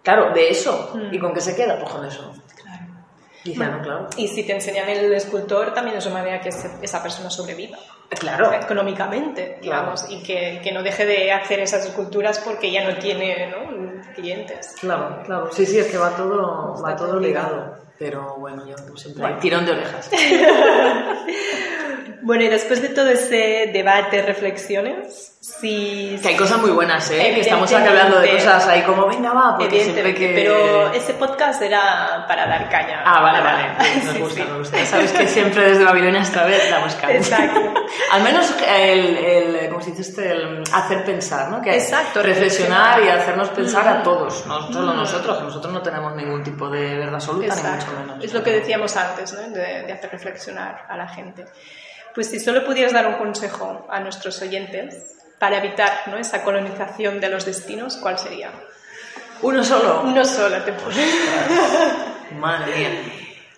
claro, 0.01 0.33
de 0.33 0.49
eso. 0.49 0.93
¿Y 1.11 1.19
con 1.19 1.33
qué 1.33 1.41
se 1.41 1.55
queda? 1.55 1.77
Pues 1.79 1.91
con 1.91 2.05
eso. 2.05 2.33
Claro. 3.43 4.07
Y 4.17 4.27
si 4.27 4.43
te 4.43 4.53
enseñan 4.53 4.87
el 4.89 5.11
escultor, 5.13 5.73
también 5.73 5.97
es 5.97 6.05
una 6.05 6.15
manera 6.15 6.41
que 6.41 6.49
esa 6.49 7.01
persona 7.01 7.29
sobreviva. 7.29 7.77
Claro. 8.19 8.51
Económicamente, 8.53 9.57
digamos, 9.61 10.05
y 10.09 10.21
que, 10.21 10.59
que, 10.61 10.71
no 10.71 10.83
deje 10.83 11.05
de 11.05 11.31
hacer 11.31 11.59
esas 11.61 11.85
esculturas 11.85 12.39
porque 12.39 12.69
ya 12.69 12.83
no 12.87 12.97
tiene 12.97 13.53
clientes. 14.15 14.75
Claro, 14.79 15.23
claro. 15.25 15.49
Sí, 15.51 15.65
sí, 15.65 15.79
es 15.79 15.87
que 15.87 15.97
va 15.97 16.09
todo, 16.15 16.75
va 16.83 16.95
todo 16.95 17.19
ligado. 17.19 17.77
Pero 17.97 18.35
bueno, 18.37 18.65
yo 18.67 18.75
siempre 18.97 19.21
bueno. 19.21 19.37
tirón 19.39 19.65
de 19.65 19.71
orejas. 19.71 20.09
bueno, 22.21 22.43
y 22.43 22.47
después 22.47 22.81
de 22.81 22.89
todo 22.89 23.09
ese 23.09 23.69
debate, 23.73 24.21
reflexiones, 24.21 25.31
Sí, 25.41 26.19
que 26.21 26.27
hay 26.29 26.35
cosas 26.35 26.61
muy 26.61 26.69
buenas, 26.69 27.09
¿eh? 27.09 27.31
Que 27.33 27.41
estamos 27.41 27.73
hablando 27.73 28.19
de 28.19 28.29
cosas 28.33 28.67
ahí 28.67 28.83
como, 28.83 29.07
venga, 29.07 29.33
va, 29.33 29.57
porque 29.57 29.83
siempre 29.83 30.13
que... 30.13 30.33
Pero 30.35 30.93
ese 30.93 31.15
podcast 31.15 31.59
era 31.63 32.25
para 32.27 32.45
dar 32.45 32.69
caña. 32.69 33.01
Ah, 33.03 33.21
vale, 33.21 33.41
vale. 33.41 33.63
Nos 34.05 34.19
gusta, 34.19 34.45
nos 34.45 34.57
gusta. 34.59 34.85
Sabes 34.85 35.11
que 35.11 35.27
siempre 35.27 35.69
desde 35.71 35.83
Babilonia 35.83 36.21
esta 36.21 36.45
vez 36.45 36.69
damos 36.69 36.93
caña. 36.93 37.15
Exacto. 37.15 37.59
Al 38.11 38.21
menos 38.21 38.53
el, 38.67 39.17
el, 39.17 39.69
como 39.69 39.81
se 39.81 39.89
dice 39.89 40.03
este, 40.03 40.31
el 40.31 40.63
hacer 40.73 41.03
pensar, 41.05 41.49
¿no? 41.49 41.59
Que 41.59 41.73
Exacto. 41.73 42.21
Reflexionar, 42.21 43.01
y 43.03 43.09
hacernos 43.09 43.49
pensar 43.49 43.87
a 43.87 44.03
todos, 44.03 44.45
no 44.45 44.71
solo 44.71 44.93
nosotros, 44.93 45.39
que 45.39 45.43
nosotros 45.45 45.73
no 45.73 45.81
tenemos 45.81 46.15
ningún 46.15 46.43
tipo 46.43 46.69
de 46.69 46.97
verdad 46.97 47.15
absoluta, 47.15 47.55
ni 47.55 47.61
mucho 47.63 47.87
menos. 47.99 48.23
Es 48.23 48.31
lo 48.31 48.43
que 48.43 48.51
decíamos 48.51 48.95
antes, 48.95 49.33
¿no? 49.33 49.41
De, 49.41 49.83
de 49.83 49.91
hacer 49.91 50.11
reflexionar 50.11 50.85
a 50.87 50.95
la 50.95 51.07
gente. 51.07 51.45
Pues 52.13 52.29
si 52.29 52.39
solo 52.39 52.65
pudieras 52.65 52.93
dar 52.93 53.07
un 53.07 53.15
consejo 53.15 53.87
a 53.89 53.99
nuestros 53.99 54.41
oyentes 54.41 55.17
para 55.39 55.57
evitar 55.57 56.03
¿no? 56.07 56.17
esa 56.17 56.43
colonización 56.43 57.19
de 57.19 57.29
los 57.29 57.45
destinos, 57.45 57.97
¿cuál 57.97 58.19
sería? 58.19 58.51
Uno 59.41 59.63
solo. 59.63 60.01
Uno 60.03 60.23
solo, 60.23 60.57
te 60.63 60.71
Madre 62.35 62.75
mía. 62.77 62.89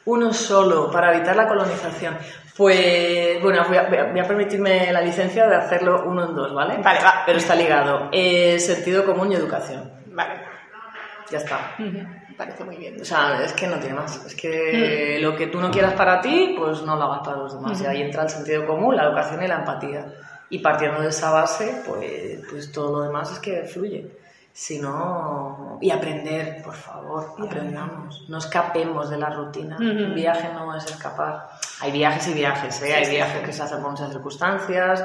Uno 0.05 0.33
solo 0.33 0.89
para 0.91 1.13
evitar 1.15 1.35
la 1.35 1.47
colonización. 1.47 2.17
Pues 2.55 3.41
bueno, 3.41 3.65
voy 3.67 3.77
a, 3.77 4.27
permitirme 4.27 4.91
la 4.91 5.01
licencia 5.01 5.47
de 5.47 5.55
hacerlo 5.55 6.03
uno 6.05 6.25
en 6.29 6.35
dos, 6.35 6.53
¿vale? 6.53 6.77
Vale, 6.77 6.99
va. 7.03 7.23
Pero 7.25 7.37
está 7.37 7.55
ligado. 7.55 8.09
Eh, 8.11 8.59
sentido 8.59 9.05
común 9.05 9.31
y 9.31 9.35
educación. 9.35 9.91
Vale. 10.07 10.41
Ya 11.29 11.39
está. 11.39 11.75
Me 12.33 12.37
parece 12.37 12.63
muy 12.63 12.77
bien. 12.77 12.99
O 12.99 13.05
sea, 13.05 13.43
es 13.43 13.53
que 13.53 13.67
no 13.67 13.77
tiene 13.77 13.93
más. 13.93 14.25
Es 14.25 14.33
que 14.33 15.19
lo 15.21 15.35
que 15.35 15.47
tú 15.47 15.61
no 15.61 15.69
quieras 15.69 15.93
para 15.93 16.19
ti, 16.19 16.55
pues 16.57 16.81
no 16.81 16.95
lo 16.95 17.03
hagas 17.03 17.19
para 17.19 17.37
los 17.37 17.53
demás. 17.53 17.79
Y 17.79 17.85
ahí 17.85 18.01
entra 18.01 18.23
el 18.23 18.29
sentido 18.29 18.65
común, 18.65 18.95
la 18.95 19.03
educación 19.03 19.43
y 19.43 19.47
la 19.47 19.59
empatía. 19.59 20.11
Y 20.49 20.57
partiendo 20.57 21.01
de 21.01 21.09
esa 21.09 21.29
base, 21.29 21.83
pues, 21.85 22.41
pues 22.49 22.71
todo 22.71 22.97
lo 22.99 23.05
demás 23.05 23.31
es 23.31 23.39
que 23.39 23.63
fluye. 23.65 24.17
Si 24.51 24.79
no, 24.79 25.77
y 25.79 25.91
aprender, 25.91 26.63
por 26.63 26.73
favor, 26.73 27.35
aprendamos. 27.39 28.25
No 28.27 28.39
escapemos 28.39 29.11
de 29.11 29.17
la 29.17 29.29
rutina. 29.29 29.77
Un 29.77 30.15
viaje 30.15 30.49
no 30.53 30.75
es 30.75 30.85
escapar. 30.85 31.49
Hay 31.81 31.91
viajes 31.91 32.27
y 32.29 32.33
viajes, 32.33 32.81
¿eh? 32.81 32.95
Hay 32.95 33.11
viajes 33.11 33.43
que 33.43 33.53
se 33.53 33.61
hacen 33.61 33.79
por 33.79 33.91
muchas 33.91 34.11
circunstancias, 34.11 35.03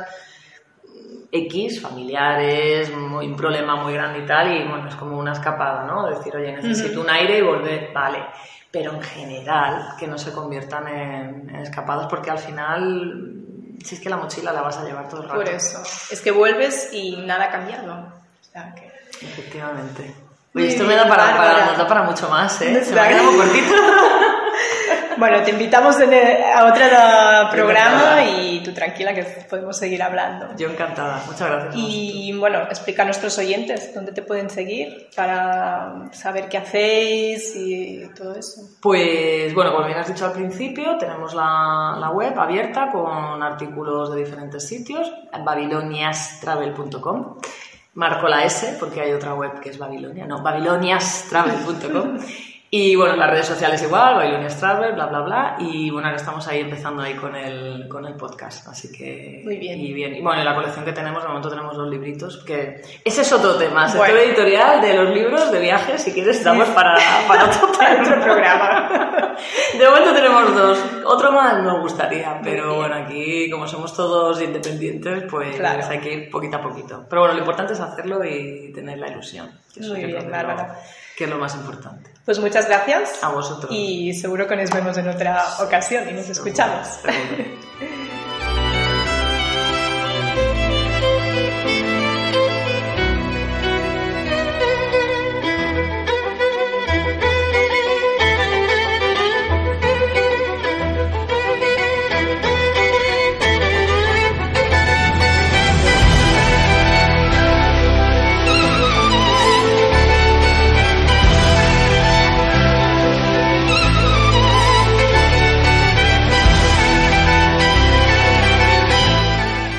X, 1.31 1.81
familiares, 1.81 2.91
un 2.91 3.37
problema 3.37 3.77
muy 3.77 3.93
grande 3.93 4.21
y 4.21 4.27
tal, 4.27 4.53
y 4.53 4.67
bueno, 4.67 4.89
es 4.89 4.95
como 4.95 5.19
una 5.19 5.33
escapada, 5.33 5.85
¿no? 5.85 6.07
Decir, 6.07 6.35
oye, 6.37 6.53
necesito 6.53 7.01
un 7.01 7.11
aire 7.11 7.39
y 7.39 7.43
volver, 7.43 7.91
vale. 7.93 8.25
Pero 8.71 8.93
en 8.93 9.03
general, 9.03 9.95
que 9.99 10.07
no 10.07 10.19
se 10.19 10.33
conviertan 10.33 10.89
en, 10.89 11.51
en 11.51 11.57
escapados, 11.57 12.07
porque 12.09 12.31
al 12.31 12.39
final 12.39 13.39
si 13.85 13.95
es 13.95 14.01
que 14.01 14.09
la 14.09 14.17
mochila 14.17 14.53
la 14.53 14.63
vas 14.63 14.77
a 14.79 14.85
llevar 14.85 15.09
todo 15.09 15.23
el 15.23 15.29
rato. 15.29 15.41
Por 15.41 15.49
eso. 15.49 15.83
Es 16.11 16.21
que 16.21 16.31
vuelves 16.31 16.91
y 16.93 17.17
nada 17.17 17.47
ha 17.47 17.51
cambiado. 17.51 17.93
O 17.95 18.53
sea 18.53 18.75
que... 18.75 18.87
Efectivamente. 19.25 20.15
Oye, 20.55 20.69
esto 20.69 20.85
me 20.85 20.95
da 20.95 21.07
para, 21.07 21.37
para, 21.37 21.87
para 21.87 22.03
mucho 22.03 22.29
más, 22.29 22.61
¿eh? 22.63 22.85
Se 22.85 22.93
me 22.93 23.01
ha 23.01 23.09
quedado 23.09 23.37
cortito. 23.37 23.75
Bueno, 25.19 25.43
te 25.43 25.51
invitamos 25.51 25.97
a 25.97 26.65
otro 26.65 27.51
programa 27.51 28.25
y 28.25 28.63
tú 28.63 28.73
tranquila 28.73 29.13
que 29.13 29.25
podemos 29.51 29.77
seguir 29.77 30.01
hablando. 30.01 30.55
Yo 30.57 30.71
encantada, 30.71 31.21
muchas 31.27 31.51
gracias. 31.51 31.75
Y 31.77 32.33
bueno, 32.39 32.63
explica 32.63 33.03
a 33.03 33.05
nuestros 33.05 33.37
oyentes 33.39 33.93
dónde 33.93 34.13
te 34.13 34.23
pueden 34.23 34.49
seguir 34.49 35.09
para 35.17 36.09
saber 36.13 36.49
qué 36.49 36.59
hacéis 36.59 37.53
y 37.57 38.09
todo 38.17 38.37
eso. 38.37 38.61
Pues 38.81 39.53
bueno, 39.55 39.73
como 39.73 39.87
bien 39.87 39.99
has 39.99 40.07
dicho 40.07 40.25
al 40.25 40.33
principio, 40.33 40.97
tenemos 40.99 41.35
la, 41.35 41.97
la 41.99 42.11
web 42.11 42.39
abierta 42.39 42.91
con 42.93 43.43
artículos 43.43 44.13
de 44.13 44.21
diferentes 44.21 44.69
sitios, 44.69 45.13
babiloniastravel.com. 45.45 47.39
Marco 47.95 48.29
la 48.29 48.45
S 48.45 48.77
porque 48.79 49.01
hay 49.01 49.11
otra 49.13 49.35
web 49.35 49.59
que 49.61 49.71
es 49.71 49.79
Babilonia, 49.79 50.27
no, 50.27 50.41
babiloniastravel.com. 50.43 52.19
Y 52.71 52.97
bueno, 52.97 53.17
las 53.17 53.31
redes 53.31 53.47
sociales 53.47 53.83
igual, 53.83 54.17
Bailonias 54.17 54.59
Travel, 54.59 54.93
bla, 54.93 55.07
bla, 55.07 55.21
bla. 55.21 55.57
Y 55.59 55.89
bueno, 55.89 56.09
ahora 56.09 56.19
estamos 56.19 56.47
ahí 56.49 56.61
empezando 56.61 57.03
ahí 57.03 57.15
con 57.15 57.35
el, 57.35 57.89
con 57.89 58.05
el 58.05 58.15
podcast. 58.15 58.69
Así 58.69 58.93
que. 58.93 59.41
Muy 59.43 59.57
bien. 59.57 59.81
Y 59.81 59.95
bien. 59.95 60.15
Y 60.15 60.21
bueno, 60.21 60.41
en 60.41 60.45
la 60.45 60.55
colección 60.55 60.85
que 60.85 60.93
tenemos, 60.93 61.23
de 61.23 61.29
momento 61.29 61.49
tenemos 61.49 61.75
los 61.75 61.89
libritos. 61.89 62.45
Que 62.45 62.83
ese 63.03 63.23
es 63.23 63.33
otro 63.33 63.55
tema. 63.55 63.89
Sector 63.89 64.19
editorial 64.19 64.83
de 64.83 64.93
los 64.93 65.15
libros 65.15 65.51
de 65.51 65.61
viajes. 65.61 66.03
Si 66.03 66.13
quieres, 66.13 66.37
estamos 66.37 66.69
para, 66.69 66.95
para, 67.27 67.47
otro, 67.47 67.71
programa. 68.23 69.35
de 69.79 69.89
momento 69.89 70.13
tenemos 70.13 70.55
dos. 70.55 70.79
Otro 71.07 71.33
más 71.33 71.63
nos 71.63 71.81
gustaría. 71.81 72.39
Pero 72.45 72.77
bueno, 72.77 72.97
aquí, 72.97 73.49
como 73.51 73.67
somos 73.67 73.97
todos 73.97 74.43
independientes, 74.43 75.25
pues 75.31 75.59
hay 75.59 76.01
que 76.01 76.13
ir 76.13 76.31
poquito 76.31 76.59
a 76.59 76.61
poquito. 76.61 77.07
Pero 77.09 77.23
bueno, 77.23 77.33
lo 77.33 77.41
importante 77.41 77.73
es 77.73 77.81
hacerlo 77.81 78.23
y 78.23 78.73
tener 78.75 78.99
la 78.99 79.09
ilusión. 79.09 79.59
Muy 79.81 80.05
bien, 80.05 80.31
Bárbara 80.31 80.77
que 81.19 81.25
es 81.25 81.31
lo 81.31 81.37
más 81.37 81.53
importante. 81.57 82.13
Pues 82.25 82.39
muchas 82.39 82.69
gracias. 82.69 83.25
A 83.25 83.31
vosotros. 83.31 83.73
Y 83.75 84.15
seguro 84.15 84.47
que 84.47 84.55
nos 84.55 84.71
vemos 84.71 84.97
en 84.99 85.09
otra 85.09 85.45
ocasión 85.59 86.09
y 86.09 86.13
nos 86.13 86.29
escuchamos. 86.29 86.87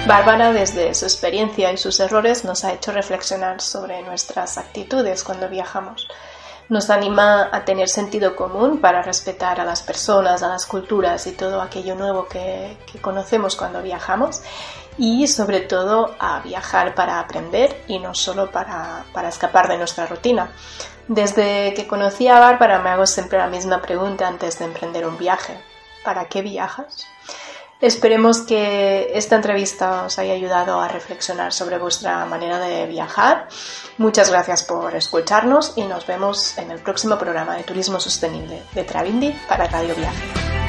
Bárbara, 0.09 0.51
desde 0.51 0.95
su 0.95 1.05
experiencia 1.05 1.71
y 1.71 1.77
sus 1.77 1.99
errores, 1.99 2.43
nos 2.43 2.65
ha 2.65 2.73
hecho 2.73 2.91
reflexionar 2.91 3.61
sobre 3.61 4.01
nuestras 4.01 4.57
actitudes 4.57 5.23
cuando 5.23 5.47
viajamos. 5.47 6.07
Nos 6.67 6.89
anima 6.89 7.47
a 7.51 7.63
tener 7.63 7.89
sentido 7.89 8.35
común 8.35 8.81
para 8.81 9.03
respetar 9.03 9.59
a 9.59 9.65
las 9.65 9.83
personas, 9.83 10.41
a 10.41 10.47
las 10.47 10.65
culturas 10.65 11.27
y 11.27 11.33
todo 11.33 11.61
aquello 11.61 11.93
nuevo 11.93 12.27
que, 12.27 12.75
conocemos 13.01 13.55
cuando 13.55 13.83
viajamos 13.83 14.41
y 14.97 15.27
sobre 15.27 15.59
todo 15.59 16.15
a 16.17 16.39
viajar 16.39 16.95
para 16.95 17.19
aprender 17.19 17.79
y 17.87 17.99
no 17.99 18.15
solo 18.15 18.49
para, 18.49 19.05
para 19.13 19.29
escapar 19.29 19.67
de 19.67 19.77
nuestra 19.77 20.07
rutina. 20.07 20.51
Desde 21.07 21.75
que 21.75 21.85
conocí 21.85 22.27
a 22.27 22.39
Bárbara 22.39 22.79
me 22.79 22.89
hago 22.89 23.05
siempre 23.05 23.37
la 23.37 23.47
misma 23.47 23.79
pregunta 23.79 24.27
antes 24.27 24.57
de 24.57 24.65
emprender 24.65 25.05
un 25.05 25.19
viaje. 25.19 25.55
¿Para 26.03 26.25
qué 26.25 26.41
viajas? 26.41 27.05
Esperemos 27.81 28.41
que 28.41 29.11
esta 29.13 29.37
entrevista 29.37 30.03
os 30.03 30.19
haya 30.19 30.33
ayudado 30.33 30.81
a 30.81 30.89
reflexionar 30.89 31.53
sobre 31.53 31.77
vuestra 31.77 32.25
manera 32.25 32.59
de 32.59 32.85
viajar. 32.87 33.47
Muchas 33.97 34.29
gracias 34.29 34.63
por 34.63 34.95
escucharnos 34.95 35.73
y 35.77 35.83
nos 35.83 36.05
vemos 36.05 36.57
en 36.57 36.71
el 36.71 36.79
próximo 36.79 37.17
programa 37.17 37.55
de 37.55 37.63
Turismo 37.63 37.99
Sostenible 37.99 38.63
de 38.73 38.83
Travindi 38.83 39.33
para 39.47 39.67
Radio 39.67 39.95
Viaje. 39.95 40.68